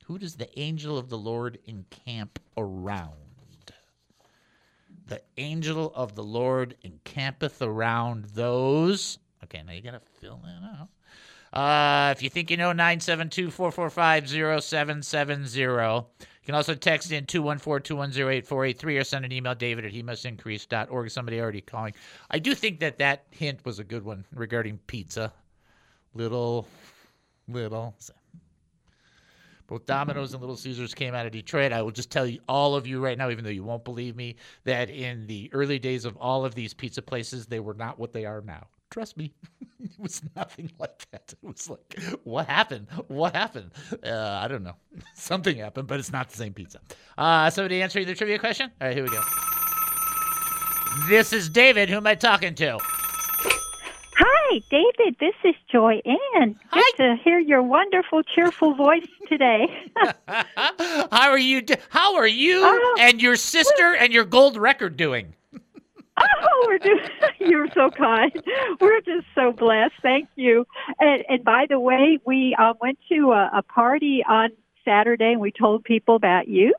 Who 0.05 0.19
does 0.19 0.35
the 0.35 0.59
angel 0.59 0.97
of 0.97 1.09
the 1.09 1.17
Lord 1.17 1.59
encamp 1.65 2.39
around? 2.57 3.13
The 5.07 5.21
angel 5.37 5.93
of 5.95 6.15
the 6.15 6.23
Lord 6.23 6.75
encampeth 6.83 7.61
around 7.61 8.25
those. 8.25 9.17
Okay, 9.45 9.61
now 9.65 9.73
you 9.73 9.81
got 9.81 9.91
to 9.91 10.01
fill 10.19 10.41
that 10.43 10.61
out. 10.79 10.89
Uh, 11.53 12.11
if 12.11 12.23
you 12.23 12.29
think 12.29 12.49
you 12.49 12.57
know, 12.57 12.71
972 12.71 13.51
445 13.51 14.29
0770. 14.63 16.07
You 16.43 16.47
can 16.47 16.55
also 16.55 16.75
text 16.75 17.09
in 17.13 17.25
214 17.25 17.83
210 17.85 18.27
8483 18.27 18.97
or 18.97 19.03
send 19.05 19.23
an 19.23 19.31
email, 19.31 19.55
david 19.55 19.85
at 19.85 19.91
he 19.91 20.03
must. 20.03 20.23
Somebody 21.07 21.39
already 21.39 21.61
calling. 21.61 21.93
I 22.29 22.39
do 22.39 22.53
think 22.53 22.81
that 22.81 22.97
that 22.97 23.23
hint 23.31 23.63
was 23.63 23.79
a 23.79 23.83
good 23.85 24.03
one 24.03 24.25
regarding 24.35 24.77
pizza. 24.85 25.31
Little, 26.13 26.67
little. 27.47 27.95
Both 29.67 29.85
Domino's 29.85 30.33
and 30.33 30.41
Little 30.41 30.57
Caesars 30.57 30.93
came 30.93 31.15
out 31.15 31.25
of 31.25 31.31
Detroit. 31.31 31.71
I 31.71 31.81
will 31.81 31.91
just 31.91 32.11
tell 32.11 32.27
you, 32.27 32.41
all 32.49 32.75
of 32.75 32.85
you 32.85 32.99
right 32.99 33.17
now, 33.17 33.29
even 33.29 33.45
though 33.45 33.49
you 33.49 33.63
won't 33.63 33.85
believe 33.85 34.17
me, 34.17 34.35
that 34.65 34.89
in 34.89 35.25
the 35.27 35.49
early 35.53 35.79
days 35.79 36.03
of 36.03 36.17
all 36.17 36.43
of 36.43 36.55
these 36.55 36.73
pizza 36.73 37.01
places, 37.01 37.45
they 37.45 37.61
were 37.61 37.73
not 37.73 37.97
what 37.97 38.11
they 38.11 38.25
are 38.25 38.41
now. 38.41 38.67
Trust 38.93 39.17
me, 39.17 39.33
it 39.83 39.89
was 39.97 40.21
nothing 40.35 40.71
like 40.77 41.07
that. 41.11 41.33
It 41.33 41.47
was 41.47 41.67
like, 41.67 41.99
what 42.23 42.45
happened? 42.47 42.87
What 43.07 43.35
happened? 43.35 43.71
Uh, 44.05 44.39
I 44.41 44.47
don't 44.47 44.61
know. 44.63 44.75
Something 45.15 45.57
happened, 45.57 45.87
but 45.87 45.99
it's 45.99 46.11
not 46.11 46.29
the 46.29 46.37
same 46.37 46.53
pizza. 46.53 46.79
Uh, 47.17 47.49
somebody 47.49 47.81
answering 47.81 48.05
the 48.05 48.13
trivia 48.13 48.37
question? 48.37 48.69
All 48.79 48.87
right, 48.87 48.95
here 48.95 49.03
we 49.03 49.09
go. 49.09 49.21
This 51.09 51.33
is 51.33 51.49
David. 51.49 51.89
Who 51.89 51.97
am 51.97 52.05
I 52.05 52.13
talking 52.13 52.53
to? 52.53 52.77
Hi, 54.15 54.61
David. 54.69 55.15
This 55.19 55.33
is 55.43 55.55
Joy 55.71 55.99
Ann. 56.35 56.55
Good 56.71 56.83
to 56.97 57.15
hear 57.23 57.39
your 57.39 57.63
wonderful, 57.63 58.21
cheerful 58.21 58.75
voice 58.75 59.07
today. 59.27 59.65
How 60.27 61.31
are 61.31 61.39
you? 61.39 61.63
Do- 61.63 61.73
How 61.89 62.15
are 62.15 62.27
you 62.27 62.61
Oh. 62.63 62.95
and 62.99 63.19
your 63.23 63.35
sister 63.37 63.95
and 63.95 64.13
your 64.13 64.23
gold 64.25 64.55
record 64.55 64.97
doing? 64.97 65.33
Oh, 66.41 66.65
we're 66.67 66.79
just, 66.79 67.11
you're 67.39 67.67
so 67.73 67.89
kind. 67.89 68.31
We're 68.79 69.01
just 69.01 69.27
so 69.35 69.51
blessed. 69.51 69.93
Thank 70.01 70.29
you. 70.35 70.65
And, 70.99 71.23
and 71.29 71.43
by 71.43 71.65
the 71.69 71.79
way, 71.79 72.19
we 72.25 72.55
uh, 72.57 72.73
went 72.81 72.99
to 73.09 73.31
a, 73.31 73.49
a 73.57 73.61
party 73.63 74.23
on 74.27 74.49
Saturday 74.85 75.31
and 75.33 75.41
we 75.41 75.51
told 75.51 75.83
people 75.83 76.15
about 76.15 76.47
you. 76.47 76.73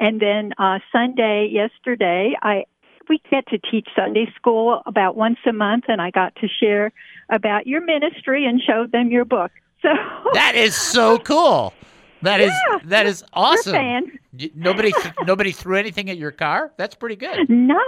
And 0.00 0.20
then 0.20 0.52
uh, 0.58 0.78
Sunday, 0.92 1.48
yesterday, 1.50 2.34
I 2.42 2.64
we 3.08 3.20
get 3.30 3.46
to 3.48 3.58
teach 3.58 3.88
Sunday 3.94 4.32
school 4.34 4.82
about 4.86 5.14
once 5.14 5.38
a 5.46 5.52
month, 5.52 5.84
and 5.88 6.00
I 6.00 6.10
got 6.10 6.34
to 6.36 6.48
share 6.48 6.90
about 7.28 7.66
your 7.66 7.82
ministry 7.82 8.46
and 8.46 8.62
show 8.62 8.86
them 8.90 9.10
your 9.10 9.24
book. 9.24 9.52
So 9.82 9.88
That 10.32 10.54
is 10.54 10.74
so 10.74 11.18
cool. 11.18 11.74
That 12.22 12.40
is 12.40 12.52
Yeah, 12.70 12.78
that 12.84 13.06
is 13.06 13.22
awesome. 13.34 14.18
Nobody 14.54 14.92
nobody 15.26 15.52
threw 15.52 15.76
anything 15.76 16.08
at 16.08 16.16
your 16.16 16.30
car. 16.30 16.72
That's 16.78 16.94
pretty 16.94 17.16
good. 17.16 17.48
Not. 17.50 17.86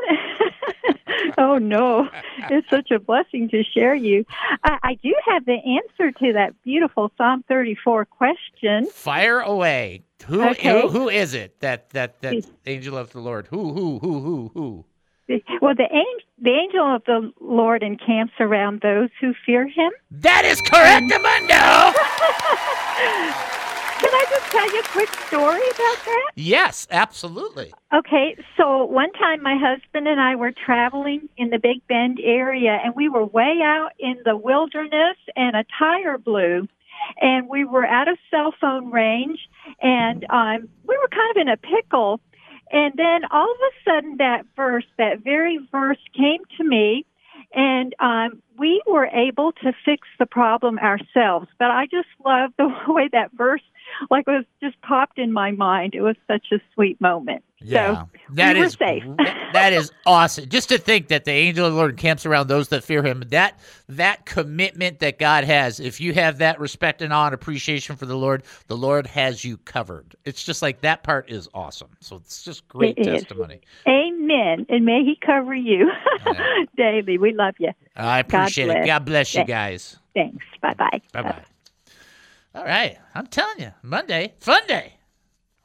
oh 1.39 1.59
no, 1.59 2.09
it's 2.51 2.68
such 2.70 2.91
a 2.91 2.99
blessing 2.99 3.49
to 3.51 3.62
share 3.62 3.95
you. 3.95 4.24
I, 4.64 4.79
I 4.83 4.95
do 4.95 5.14
have 5.27 5.45
the 5.45 5.59
answer 5.79 6.12
to 6.12 6.33
that 6.35 6.55
beautiful 6.62 7.11
Psalm 7.16 7.45
34 7.49 8.05
question. 8.07 8.87
Fire 8.87 9.41
away. 9.41 10.03
Who 10.27 10.43
Okay. 10.49 10.70
who, 10.83 10.89
who 10.89 11.09
is 11.09 11.35
it? 11.35 11.61
That 11.61 11.91
that 11.91 12.20
that 12.22 12.35
angel 12.66 12.97
of 12.97 13.12
the 13.12 13.20
Lord. 13.20 13.47
Who 13.49 13.72
who 13.72 13.99
who 13.99 14.20
who 14.20 14.51
who? 14.55 14.85
Well, 15.61 15.74
the 15.74 15.89
angel, 15.91 16.29
the 16.41 16.53
angel 16.53 16.95
of 16.95 17.03
the 17.05 17.33
Lord 17.41 17.83
encamps 17.83 18.35
around 18.39 18.81
those 18.81 19.11
who 19.20 19.35
fear 19.45 19.66
Him. 19.66 19.91
That 20.11 20.45
is 20.45 20.61
correct, 20.61 21.11
Amundo. 21.11 21.93
Can 24.17 24.27
I 24.27 24.31
just 24.31 24.51
tell 24.51 24.73
you 24.73 24.81
a 24.81 24.83
quick 24.85 25.12
story 25.27 25.61
about 25.61 26.05
that? 26.07 26.31
Yes, 26.37 26.87
absolutely. 26.91 27.75
Okay, 27.93 28.35
so 28.57 28.85
one 28.85 29.12
time 29.12 29.43
my 29.43 29.59
husband 29.61 30.09
and 30.09 30.19
I 30.19 30.37
were 30.37 30.53
traveling 30.53 31.29
in 31.37 31.51
the 31.51 31.59
Big 31.59 31.87
Bend 31.87 32.19
area, 32.25 32.81
and 32.83 32.95
we 32.97 33.11
were 33.11 33.27
way 33.27 33.61
out 33.62 33.91
in 33.99 34.17
the 34.25 34.35
wilderness, 34.35 35.19
and 35.37 35.55
a 35.55 35.67
tire 35.79 36.17
blew, 36.17 36.67
and 37.21 37.47
we 37.51 37.67
were 37.67 37.85
out 37.85 38.09
of 38.09 38.17
cell 38.31 38.55
phone 38.59 38.91
range, 38.91 39.39
and 39.83 40.25
um, 40.31 40.69
we 40.87 40.97
were 40.97 41.09
kind 41.09 41.31
of 41.33 41.41
in 41.43 41.49
a 41.49 41.59
pickle. 41.59 42.21
And 42.73 42.95
then 42.97 43.21
all 43.31 43.51
of 43.51 43.59
a 43.59 43.91
sudden, 43.91 44.17
that 44.17 44.47
verse, 44.57 44.87
that 44.97 45.23
very 45.23 45.59
verse, 45.71 46.01
came 46.17 46.41
to 46.57 46.64
me, 46.64 47.05
and 47.53 47.95
um, 48.01 48.43
we 48.59 48.83
were 48.87 49.07
able 49.07 49.53
to 49.53 49.73
fix 49.85 50.09
the 50.19 50.27
problem 50.27 50.79
ourselves. 50.79 51.49
But 51.59 51.71
I 51.71 51.87
just 51.87 52.09
love 52.25 52.53
the 52.57 52.75
way 52.89 53.09
that 53.12 53.33
verse, 53.33 53.62
like, 54.11 54.26
was 54.26 54.45
just 54.62 54.80
popped 54.82 55.18
in 55.18 55.32
my 55.32 55.51
mind. 55.51 55.95
It 55.95 56.03
was 56.03 56.16
such 56.26 56.47
a 56.53 56.57
sweet 56.74 57.01
moment. 57.01 57.43
Yeah, 57.62 58.03
So 58.05 58.09
that 58.34 58.55
we 58.55 58.61
were 58.61 58.66
is 58.66 58.72
safe. 58.78 59.03
that- 59.18 59.32
that 59.55 59.72
is 59.72 59.91
awesome. 60.05 60.47
Just 60.51 60.68
to 60.68 60.76
think 60.76 61.09
that 61.09 61.24
the 61.24 61.30
angel 61.32 61.64
of 61.66 61.72
the 61.72 61.78
Lord 61.78 61.97
camps 61.97 62.26
around 62.26 62.49
those 62.49 62.68
that 62.68 62.84
fear 62.84 63.03
Him. 63.03 63.22
That 63.28 63.59
that 63.89 64.26
commitment 64.26 64.99
that 64.99 65.18
God 65.18 65.45
has. 65.45 65.80
If 65.80 65.99
you 66.01 66.12
have 66.12 66.39
that 66.39 66.61
respect 66.61 67.01
and 67.01 67.12
awe 67.12 67.26
and 67.26 67.34
appreciation 67.34 67.97
for 67.97 68.05
the 68.05 68.16
Lord, 68.16 68.43
the 68.66 68.76
Lord 68.76 69.07
has 69.07 69.43
you 69.45 69.57
covered. 69.59 70.14
It's 70.26 70.43
just 70.45 70.61
like 70.61 70.82
that 70.82 71.03
part 71.03 71.30
is 71.30 71.49
awesome. 71.55 71.89
So 72.01 72.16
it's 72.16 72.45
just 72.45 72.68
great 72.68 72.99
It 72.99 73.07
is. 73.09 73.20
testimony. 73.22 73.61
Amen. 73.89 74.66
And 74.68 74.84
may 74.84 75.03
He 75.05 75.16
cover 75.24 75.55
you 75.55 75.91
daily. 76.76 77.16
We 77.16 77.32
love 77.32 77.55
you. 77.59 77.70
I 77.97 78.18
appreciate 78.18 78.68
it. 78.68 78.84
God 78.87 79.07
bless 79.07 79.32
you 79.32 79.39
Thanks. 79.39 79.49
guys. 79.49 79.97
Thanks. 80.14 80.45
Bye 80.61 80.74
bye. 80.74 81.01
Bye 81.12 81.22
bye. 81.22 81.45
All 82.57 82.64
right, 82.64 82.96
I'm 83.14 83.26
telling 83.26 83.61
you, 83.61 83.72
Monday, 83.82 84.32
fun 84.40 84.66
day. 84.66 84.94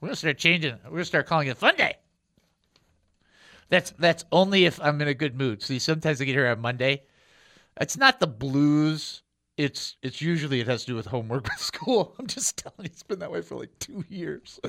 We're 0.02 0.10
gonna 0.10 0.16
start 0.18 0.38
changing. 0.38 0.78
We're 0.84 0.90
gonna 0.92 1.06
start 1.06 1.26
calling 1.26 1.48
it 1.48 1.56
fun 1.56 1.78
day. 1.78 1.96
That's 3.70 3.92
that's 3.92 4.26
only 4.30 4.66
if 4.66 4.78
I'm 4.82 5.00
in 5.00 5.08
a 5.08 5.14
good 5.14 5.38
mood. 5.38 5.64
See, 5.64 5.80
sometimes 5.80 6.20
I 6.20 6.26
get 6.26 6.36
here 6.36 6.48
on 6.48 6.60
Monday. 6.60 7.04
It's 7.80 7.96
not 7.96 8.20
the 8.20 8.28
blues. 8.28 9.24
It's 9.56 9.96
it's 10.04 10.22
usually 10.22 10.60
it 10.60 10.68
has 10.68 10.82
to 10.82 10.88
do 10.88 10.96
with 10.96 11.06
homework 11.06 11.44
with 11.50 11.60
school. 11.60 12.14
I'm 12.20 12.28
just 12.28 12.58
telling 12.58 12.80
you, 12.80 12.86
it's 12.92 13.04
been 13.04 13.20
that 13.20 13.32
way 13.32 13.42
for 13.42 13.56
like 13.56 13.72
two 13.80 14.04
years. 14.10 14.60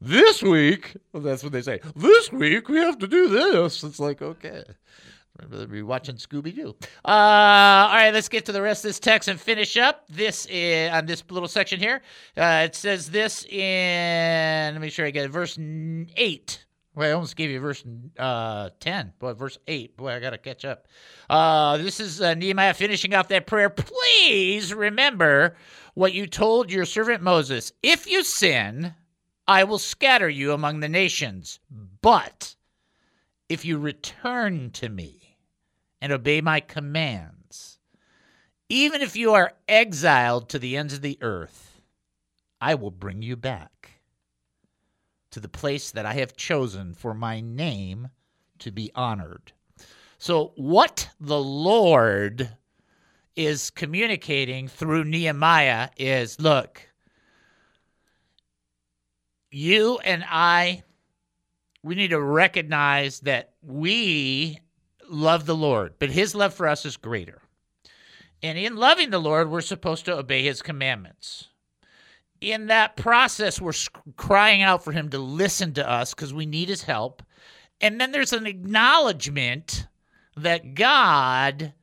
This 0.00 0.42
week, 0.42 0.96
well, 1.12 1.22
that's 1.22 1.44
what 1.44 1.52
they 1.52 1.62
say. 1.62 1.78
This 1.94 2.32
week 2.32 2.68
we 2.68 2.78
have 2.78 2.98
to 2.98 3.06
do 3.06 3.28
this. 3.28 3.84
It's 3.84 4.00
like 4.00 4.22
okay. 4.22 4.64
Be 5.70 5.82
watching 5.82 6.16
Scooby 6.16 6.54
Doo. 6.54 6.74
Uh, 7.04 7.08
all 7.08 7.94
right, 7.94 8.10
let's 8.12 8.28
get 8.28 8.46
to 8.46 8.52
the 8.52 8.62
rest 8.62 8.84
of 8.84 8.88
this 8.88 8.98
text 9.00 9.28
and 9.28 9.40
finish 9.40 9.76
up 9.76 10.04
this 10.08 10.46
is, 10.46 10.90
on 10.92 11.06
this 11.06 11.22
little 11.30 11.48
section 11.48 11.80
here. 11.80 12.02
Uh, 12.36 12.62
it 12.64 12.74
says 12.74 13.10
this 13.10 13.44
in, 13.46 14.74
let 14.74 14.80
me 14.80 14.90
sure 14.90 15.06
I 15.06 15.10
get 15.10 15.24
it, 15.24 15.30
verse 15.30 15.58
8. 15.58 16.64
Well, 16.94 17.08
I 17.08 17.12
almost 17.12 17.36
gave 17.36 17.50
you 17.50 17.60
verse 17.60 17.84
uh, 18.18 18.70
10, 18.80 19.12
but 19.20 19.38
verse 19.38 19.58
8. 19.68 19.96
Boy, 19.96 20.12
I 20.12 20.18
got 20.18 20.30
to 20.30 20.38
catch 20.38 20.64
up. 20.64 20.88
Uh, 21.28 21.76
this 21.76 22.00
is 22.00 22.20
uh, 22.20 22.34
Nehemiah 22.34 22.74
finishing 22.74 23.14
off 23.14 23.28
that 23.28 23.46
prayer. 23.46 23.70
Please 23.70 24.74
remember 24.74 25.56
what 25.94 26.12
you 26.12 26.26
told 26.26 26.70
your 26.70 26.84
servant 26.84 27.22
Moses. 27.22 27.72
If 27.82 28.08
you 28.08 28.24
sin, 28.24 28.94
I 29.46 29.64
will 29.64 29.78
scatter 29.78 30.28
you 30.28 30.52
among 30.52 30.80
the 30.80 30.88
nations. 30.88 31.60
But 32.02 32.56
if 33.48 33.64
you 33.64 33.78
return 33.78 34.70
to 34.72 34.88
me 34.88 35.19
and 36.00 36.12
obey 36.12 36.40
my 36.40 36.60
commands, 36.60 37.78
even 38.68 39.02
if 39.02 39.16
you 39.16 39.32
are 39.32 39.52
exiled 39.68 40.48
to 40.48 40.58
the 40.58 40.76
ends 40.76 40.94
of 40.94 41.02
the 41.02 41.18
earth, 41.20 41.80
I 42.60 42.74
will 42.74 42.90
bring 42.90 43.22
you 43.22 43.36
back 43.36 44.00
to 45.30 45.40
the 45.40 45.48
place 45.48 45.90
that 45.90 46.06
I 46.06 46.14
have 46.14 46.36
chosen 46.36 46.94
for 46.94 47.14
my 47.14 47.40
name 47.40 48.08
to 48.60 48.70
be 48.70 48.90
honored. 48.94 49.52
So, 50.18 50.52
what 50.56 51.08
the 51.18 51.40
Lord 51.40 52.50
is 53.36 53.70
communicating 53.70 54.68
through 54.68 55.04
Nehemiah 55.04 55.90
is 55.96 56.38
look, 56.38 56.86
you 59.50 59.98
and 60.04 60.24
I 60.28 60.82
we 61.82 61.94
need 61.94 62.08
to 62.08 62.20
recognize 62.20 63.20
that 63.20 63.52
we 63.62 64.60
love 65.10 65.46
the 65.46 65.56
Lord, 65.56 65.94
but 65.98 66.10
his 66.10 66.34
love 66.34 66.54
for 66.54 66.66
us 66.66 66.84
is 66.86 66.96
greater. 66.96 67.42
And 68.42 68.56
in 68.56 68.76
loving 68.76 69.10
the 69.10 69.18
Lord, 69.18 69.50
we're 69.50 69.60
supposed 69.60 70.04
to 70.06 70.16
obey 70.16 70.42
his 70.44 70.62
commandments. 70.62 71.48
In 72.40 72.68
that 72.68 72.96
process, 72.96 73.60
we're 73.60 73.72
crying 74.16 74.62
out 74.62 74.82
for 74.82 74.92
him 74.92 75.10
to 75.10 75.18
listen 75.18 75.74
to 75.74 75.88
us 75.88 76.14
because 76.14 76.32
we 76.32 76.46
need 76.46 76.70
his 76.70 76.84
help. 76.84 77.22
And 77.82 78.00
then 78.00 78.12
there's 78.12 78.32
an 78.32 78.46
acknowledgement 78.46 79.86
that 80.36 80.74
God 80.74 81.74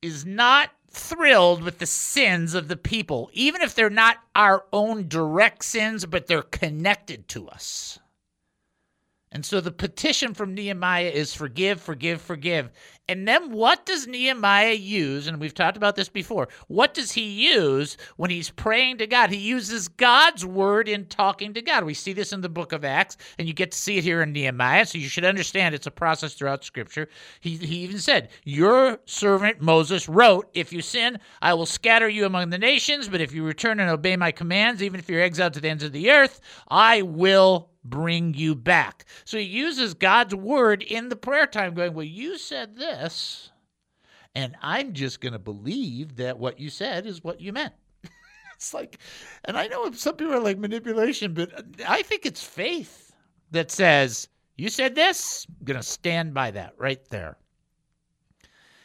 is 0.00 0.24
not 0.24 0.70
thrilled 0.90 1.62
with 1.62 1.78
the 1.78 1.86
sins 1.86 2.54
of 2.54 2.68
the 2.68 2.76
people, 2.76 3.30
even 3.32 3.62
if 3.62 3.74
they're 3.74 3.90
not 3.90 4.18
our 4.34 4.64
own 4.72 5.08
direct 5.08 5.64
sins, 5.64 6.04
but 6.06 6.26
they're 6.26 6.42
connected 6.42 7.28
to 7.28 7.48
us. 7.48 7.98
And 9.32 9.46
so 9.46 9.60
the 9.60 9.70
petition 9.70 10.34
from 10.34 10.54
Nehemiah 10.54 11.08
is 11.08 11.32
forgive, 11.32 11.80
forgive, 11.80 12.20
forgive. 12.20 12.68
And 13.08 13.28
then 13.28 13.52
what 13.52 13.86
does 13.86 14.08
Nehemiah 14.08 14.74
use? 14.74 15.28
And 15.28 15.40
we've 15.40 15.54
talked 15.54 15.76
about 15.76 15.94
this 15.94 16.08
before. 16.08 16.48
What 16.66 16.94
does 16.94 17.12
he 17.12 17.52
use 17.52 17.96
when 18.16 18.30
he's 18.30 18.50
praying 18.50 18.98
to 18.98 19.06
God? 19.06 19.30
He 19.30 19.36
uses 19.36 19.86
God's 19.86 20.44
word 20.44 20.88
in 20.88 21.06
talking 21.06 21.54
to 21.54 21.62
God. 21.62 21.84
We 21.84 21.94
see 21.94 22.12
this 22.12 22.32
in 22.32 22.40
the 22.40 22.48
book 22.48 22.72
of 22.72 22.84
Acts, 22.84 23.16
and 23.38 23.46
you 23.46 23.54
get 23.54 23.70
to 23.70 23.78
see 23.78 23.98
it 23.98 24.04
here 24.04 24.20
in 24.22 24.32
Nehemiah. 24.32 24.86
So 24.86 24.98
you 24.98 25.08
should 25.08 25.24
understand 25.24 25.76
it's 25.76 25.86
a 25.86 25.92
process 25.92 26.34
throughout 26.34 26.64
Scripture. 26.64 27.08
He, 27.38 27.56
he 27.56 27.78
even 27.78 27.98
said, 27.98 28.30
Your 28.42 28.98
servant 29.04 29.60
Moses 29.60 30.08
wrote, 30.08 30.50
If 30.54 30.72
you 30.72 30.82
sin, 30.82 31.20
I 31.40 31.54
will 31.54 31.66
scatter 31.66 32.08
you 32.08 32.26
among 32.26 32.50
the 32.50 32.58
nations, 32.58 33.08
but 33.08 33.20
if 33.20 33.32
you 33.32 33.44
return 33.44 33.78
and 33.78 33.90
obey 33.90 34.16
my 34.16 34.32
commands, 34.32 34.82
even 34.82 34.98
if 34.98 35.08
you're 35.08 35.22
exiled 35.22 35.54
to 35.54 35.60
the 35.60 35.68
ends 35.68 35.84
of 35.84 35.92
the 35.92 36.10
earth, 36.10 36.40
I 36.68 37.02
will 37.02 37.70
bring 37.84 38.34
you 38.34 38.54
back. 38.54 39.04
So 39.24 39.38
he 39.38 39.44
uses 39.44 39.94
God's 39.94 40.34
word 40.34 40.82
in 40.82 41.08
the 41.08 41.16
prayer 41.16 41.46
time, 41.46 41.74
going, 41.74 41.94
Well, 41.94 42.04
you 42.04 42.38
said 42.38 42.76
this, 42.76 43.50
and 44.34 44.56
I'm 44.62 44.92
just 44.92 45.20
going 45.20 45.32
to 45.32 45.38
believe 45.38 46.16
that 46.16 46.38
what 46.38 46.60
you 46.60 46.70
said 46.70 47.06
is 47.06 47.24
what 47.24 47.40
you 47.40 47.52
meant. 47.52 47.74
it's 48.54 48.72
like, 48.72 48.98
and 49.44 49.56
I 49.56 49.66
know 49.66 49.90
some 49.92 50.16
people 50.16 50.34
are 50.34 50.40
like 50.40 50.58
manipulation, 50.58 51.34
but 51.34 51.50
I 51.86 52.02
think 52.02 52.26
it's 52.26 52.42
faith 52.42 53.12
that 53.50 53.70
says, 53.70 54.28
You 54.56 54.68
said 54.68 54.94
this, 54.94 55.46
I'm 55.48 55.64
going 55.64 55.80
to 55.80 55.86
stand 55.86 56.34
by 56.34 56.52
that 56.52 56.74
right 56.78 57.04
there. 57.08 57.36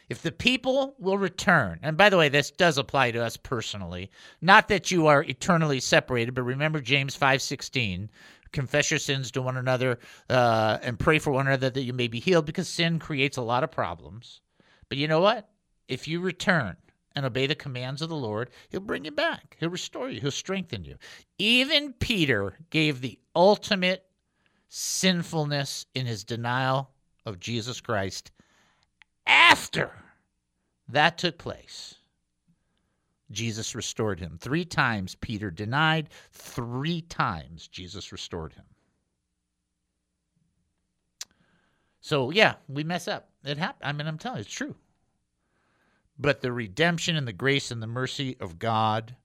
If 0.08 0.22
the 0.22 0.30
people 0.30 0.94
will 1.00 1.18
return, 1.18 1.80
and 1.82 1.96
by 1.96 2.10
the 2.10 2.16
way, 2.16 2.28
this 2.28 2.52
does 2.52 2.78
apply 2.78 3.10
to 3.10 3.24
us 3.24 3.36
personally, 3.36 4.08
not 4.40 4.68
that 4.68 4.92
you 4.92 5.08
are 5.08 5.24
eternally 5.24 5.80
separated, 5.80 6.32
but 6.32 6.44
remember 6.44 6.80
James 6.80 7.16
5:16, 7.16 8.08
confess 8.56 8.90
your 8.90 8.98
sins 8.98 9.30
to 9.30 9.42
one 9.42 9.58
another 9.58 9.98
uh, 10.30 10.78
and 10.82 10.98
pray 10.98 11.18
for 11.18 11.30
one 11.30 11.46
another 11.46 11.68
that 11.68 11.82
you 11.82 11.92
may 11.92 12.08
be 12.08 12.20
healed 12.20 12.46
because 12.46 12.68
sin 12.68 12.98
creates 12.98 13.36
a 13.36 13.42
lot 13.42 13.62
of 13.62 13.70
problems. 13.70 14.40
But 14.88 14.96
you 14.96 15.06
know 15.06 15.20
what? 15.20 15.50
If 15.88 16.08
you 16.08 16.20
return 16.20 16.76
and 17.14 17.26
obey 17.26 17.46
the 17.46 17.54
commands 17.54 18.00
of 18.00 18.08
the 18.08 18.16
Lord, 18.16 18.48
He'll 18.70 18.80
bring 18.80 19.04
you 19.04 19.10
back. 19.10 19.58
He'll 19.60 19.68
restore 19.68 20.08
you. 20.08 20.22
He'll 20.22 20.30
strengthen 20.30 20.84
you. 20.84 20.96
Even 21.38 21.92
Peter 21.92 22.56
gave 22.70 23.02
the 23.02 23.18
ultimate 23.34 24.06
sinfulness 24.68 25.84
in 25.94 26.06
his 26.06 26.24
denial 26.24 26.90
of 27.26 27.38
Jesus 27.38 27.80
Christ 27.82 28.32
after 29.26 29.90
that 30.88 31.18
took 31.18 31.36
place. 31.36 31.95
Jesus 33.30 33.74
restored 33.74 34.20
him. 34.20 34.38
Three 34.40 34.64
times 34.64 35.14
Peter 35.16 35.50
denied, 35.50 36.10
three 36.30 37.02
times 37.02 37.68
Jesus 37.68 38.12
restored 38.12 38.52
him. 38.52 38.64
So, 42.00 42.30
yeah, 42.30 42.54
we 42.68 42.84
mess 42.84 43.08
up. 43.08 43.30
It 43.44 43.58
happened. 43.58 43.88
I 43.88 43.92
mean, 43.92 44.06
I'm 44.06 44.18
telling 44.18 44.38
you, 44.38 44.42
it's 44.42 44.52
true. 44.52 44.76
But 46.18 46.40
the 46.40 46.52
redemption 46.52 47.16
and 47.16 47.26
the 47.26 47.32
grace 47.32 47.70
and 47.70 47.82
the 47.82 47.86
mercy 47.88 48.36
of 48.40 48.58
God, 48.58 49.16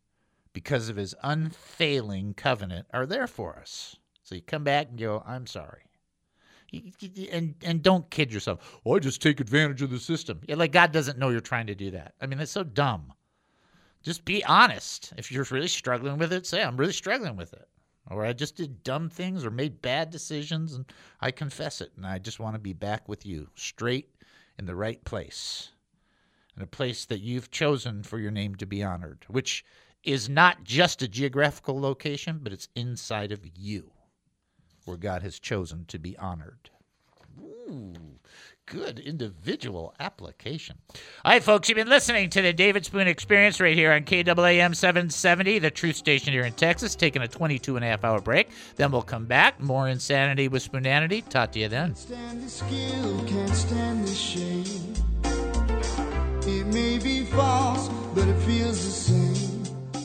because 0.52 0.90
of 0.90 0.96
his 0.96 1.16
unfailing 1.24 2.34
covenant, 2.34 2.88
are 2.92 3.06
there 3.06 3.28
for 3.28 3.58
us. 3.60 3.96
So 4.24 4.36
you 4.36 4.42
come 4.42 4.64
back 4.64 4.90
and 4.90 5.00
go, 5.00 5.24
I'm 5.26 5.46
sorry. 5.46 5.84
And 7.32 7.56
and 7.64 7.84
don't 7.84 8.10
kid 8.10 8.32
yourself. 8.34 8.80
Oh, 8.86 8.96
I 8.96 9.00
just 9.00 9.22
take 9.22 9.42
advantage 9.42 9.82
of 9.82 9.90
the 9.90 10.00
system. 10.00 10.40
Yeah, 10.48 10.56
like 10.56 10.72
God 10.72 10.94
doesn't 10.94 11.20
know 11.20 11.30
you're 11.30 11.42
trying 11.42 11.68
to 11.68 11.76
do 11.76 11.92
that. 11.92 12.14
I 12.22 12.28
mean, 12.28 12.40
that's 12.40 12.52
so 12.52 12.64
dumb. 12.64 13.12
Just 14.04 14.26
be 14.26 14.44
honest. 14.46 15.14
If 15.18 15.32
you're 15.32 15.46
really 15.52 15.68
struggling 15.68 16.18
with 16.18 16.34
it, 16.34 16.46
say 16.46 16.64
I'm 16.64 16.78
really 16.78 16.94
struggling 16.94 17.36
with 17.36 17.54
it. 17.54 17.68
Or 18.10 18.26
I 18.26 18.34
just 18.34 18.56
did 18.56 18.84
dumb 18.84 19.10
things 19.10 19.46
or 19.46 19.52
made 19.52 19.82
bad 19.82 20.10
decisions 20.10 20.74
and 20.74 20.86
I 21.20 21.32
confess 21.32 21.82
it 21.82 21.92
and 21.96 22.06
I 22.06 22.18
just 22.18 22.40
want 22.40 22.56
to 22.56 22.60
be 22.60 22.74
back 22.74 23.08
with 23.08 23.26
you, 23.26 23.50
straight 23.56 24.10
in 24.58 24.66
the 24.66 24.76
right 24.76 25.04
place. 25.06 25.70
In 26.58 26.64
a 26.64 26.68
place 26.68 27.06
that 27.06 27.22
you've 27.22 27.52
chosen 27.52 28.04
for 28.04 28.20
your 28.20 28.32
name 28.32 28.56
to 28.56 28.66
be 28.66 28.84
honored, 28.84 29.26
which 29.28 29.64
is 30.04 30.28
not 30.28 30.64
just 30.64 31.02
a 31.02 31.08
geographical 31.08 31.80
location, 31.80 32.40
but 32.42 32.52
it's 32.52 32.68
inside 32.76 33.32
of 33.32 33.46
you 33.56 33.92
where 34.86 34.98
God 34.98 35.22
has 35.22 35.40
chosen 35.40 35.86
to 35.86 36.00
be 36.00 36.18
honored. 36.18 36.72
Ooh, 37.40 37.94
good 38.72 39.00
individual 39.00 39.94
application. 40.00 40.78
All 41.26 41.34
right, 41.34 41.44
folks, 41.44 41.68
you've 41.68 41.76
been 41.76 41.90
listening 41.90 42.30
to 42.30 42.42
the 42.42 42.54
David 42.54 42.86
Spoon 42.86 43.06
Experience 43.06 43.60
right 43.60 43.76
here 43.76 43.92
on 43.92 44.04
KAAM 44.04 44.76
770, 44.76 45.60
the 45.60 45.70
truth 45.70 45.98
station 45.98 46.32
here 46.32 46.46
in 46.46 46.54
Texas, 46.54 46.96
taking 46.96 47.22
a 47.22 47.28
22 47.28 47.76
and 47.76 47.84
a 47.84 47.88
half 47.90 48.06
hour 48.06 48.22
break. 48.22 48.50
Then 48.78 48.92
we'll 48.92 49.02
come 49.02 49.26
back. 49.26 49.60
More 49.60 49.90
insanity 49.90 50.48
with 50.48 50.64
Spoonanity. 50.64 51.22
Talk 51.30 51.52
to 51.52 51.60
you 51.60 51.68
then. 51.68 51.96
stand 51.96 52.44
the 52.44 52.50
skill, 52.50 53.26
can't 53.28 53.50
stand 53.50 54.08
the 54.08 54.16
shame. 54.16 54.94
It 56.44 56.66
may 56.68 56.98
be 56.98 57.26
false, 57.26 57.90
but 58.16 58.26
it 58.26 58.40
feels 58.44 58.84
the 58.86 58.92
same. 58.92 59.31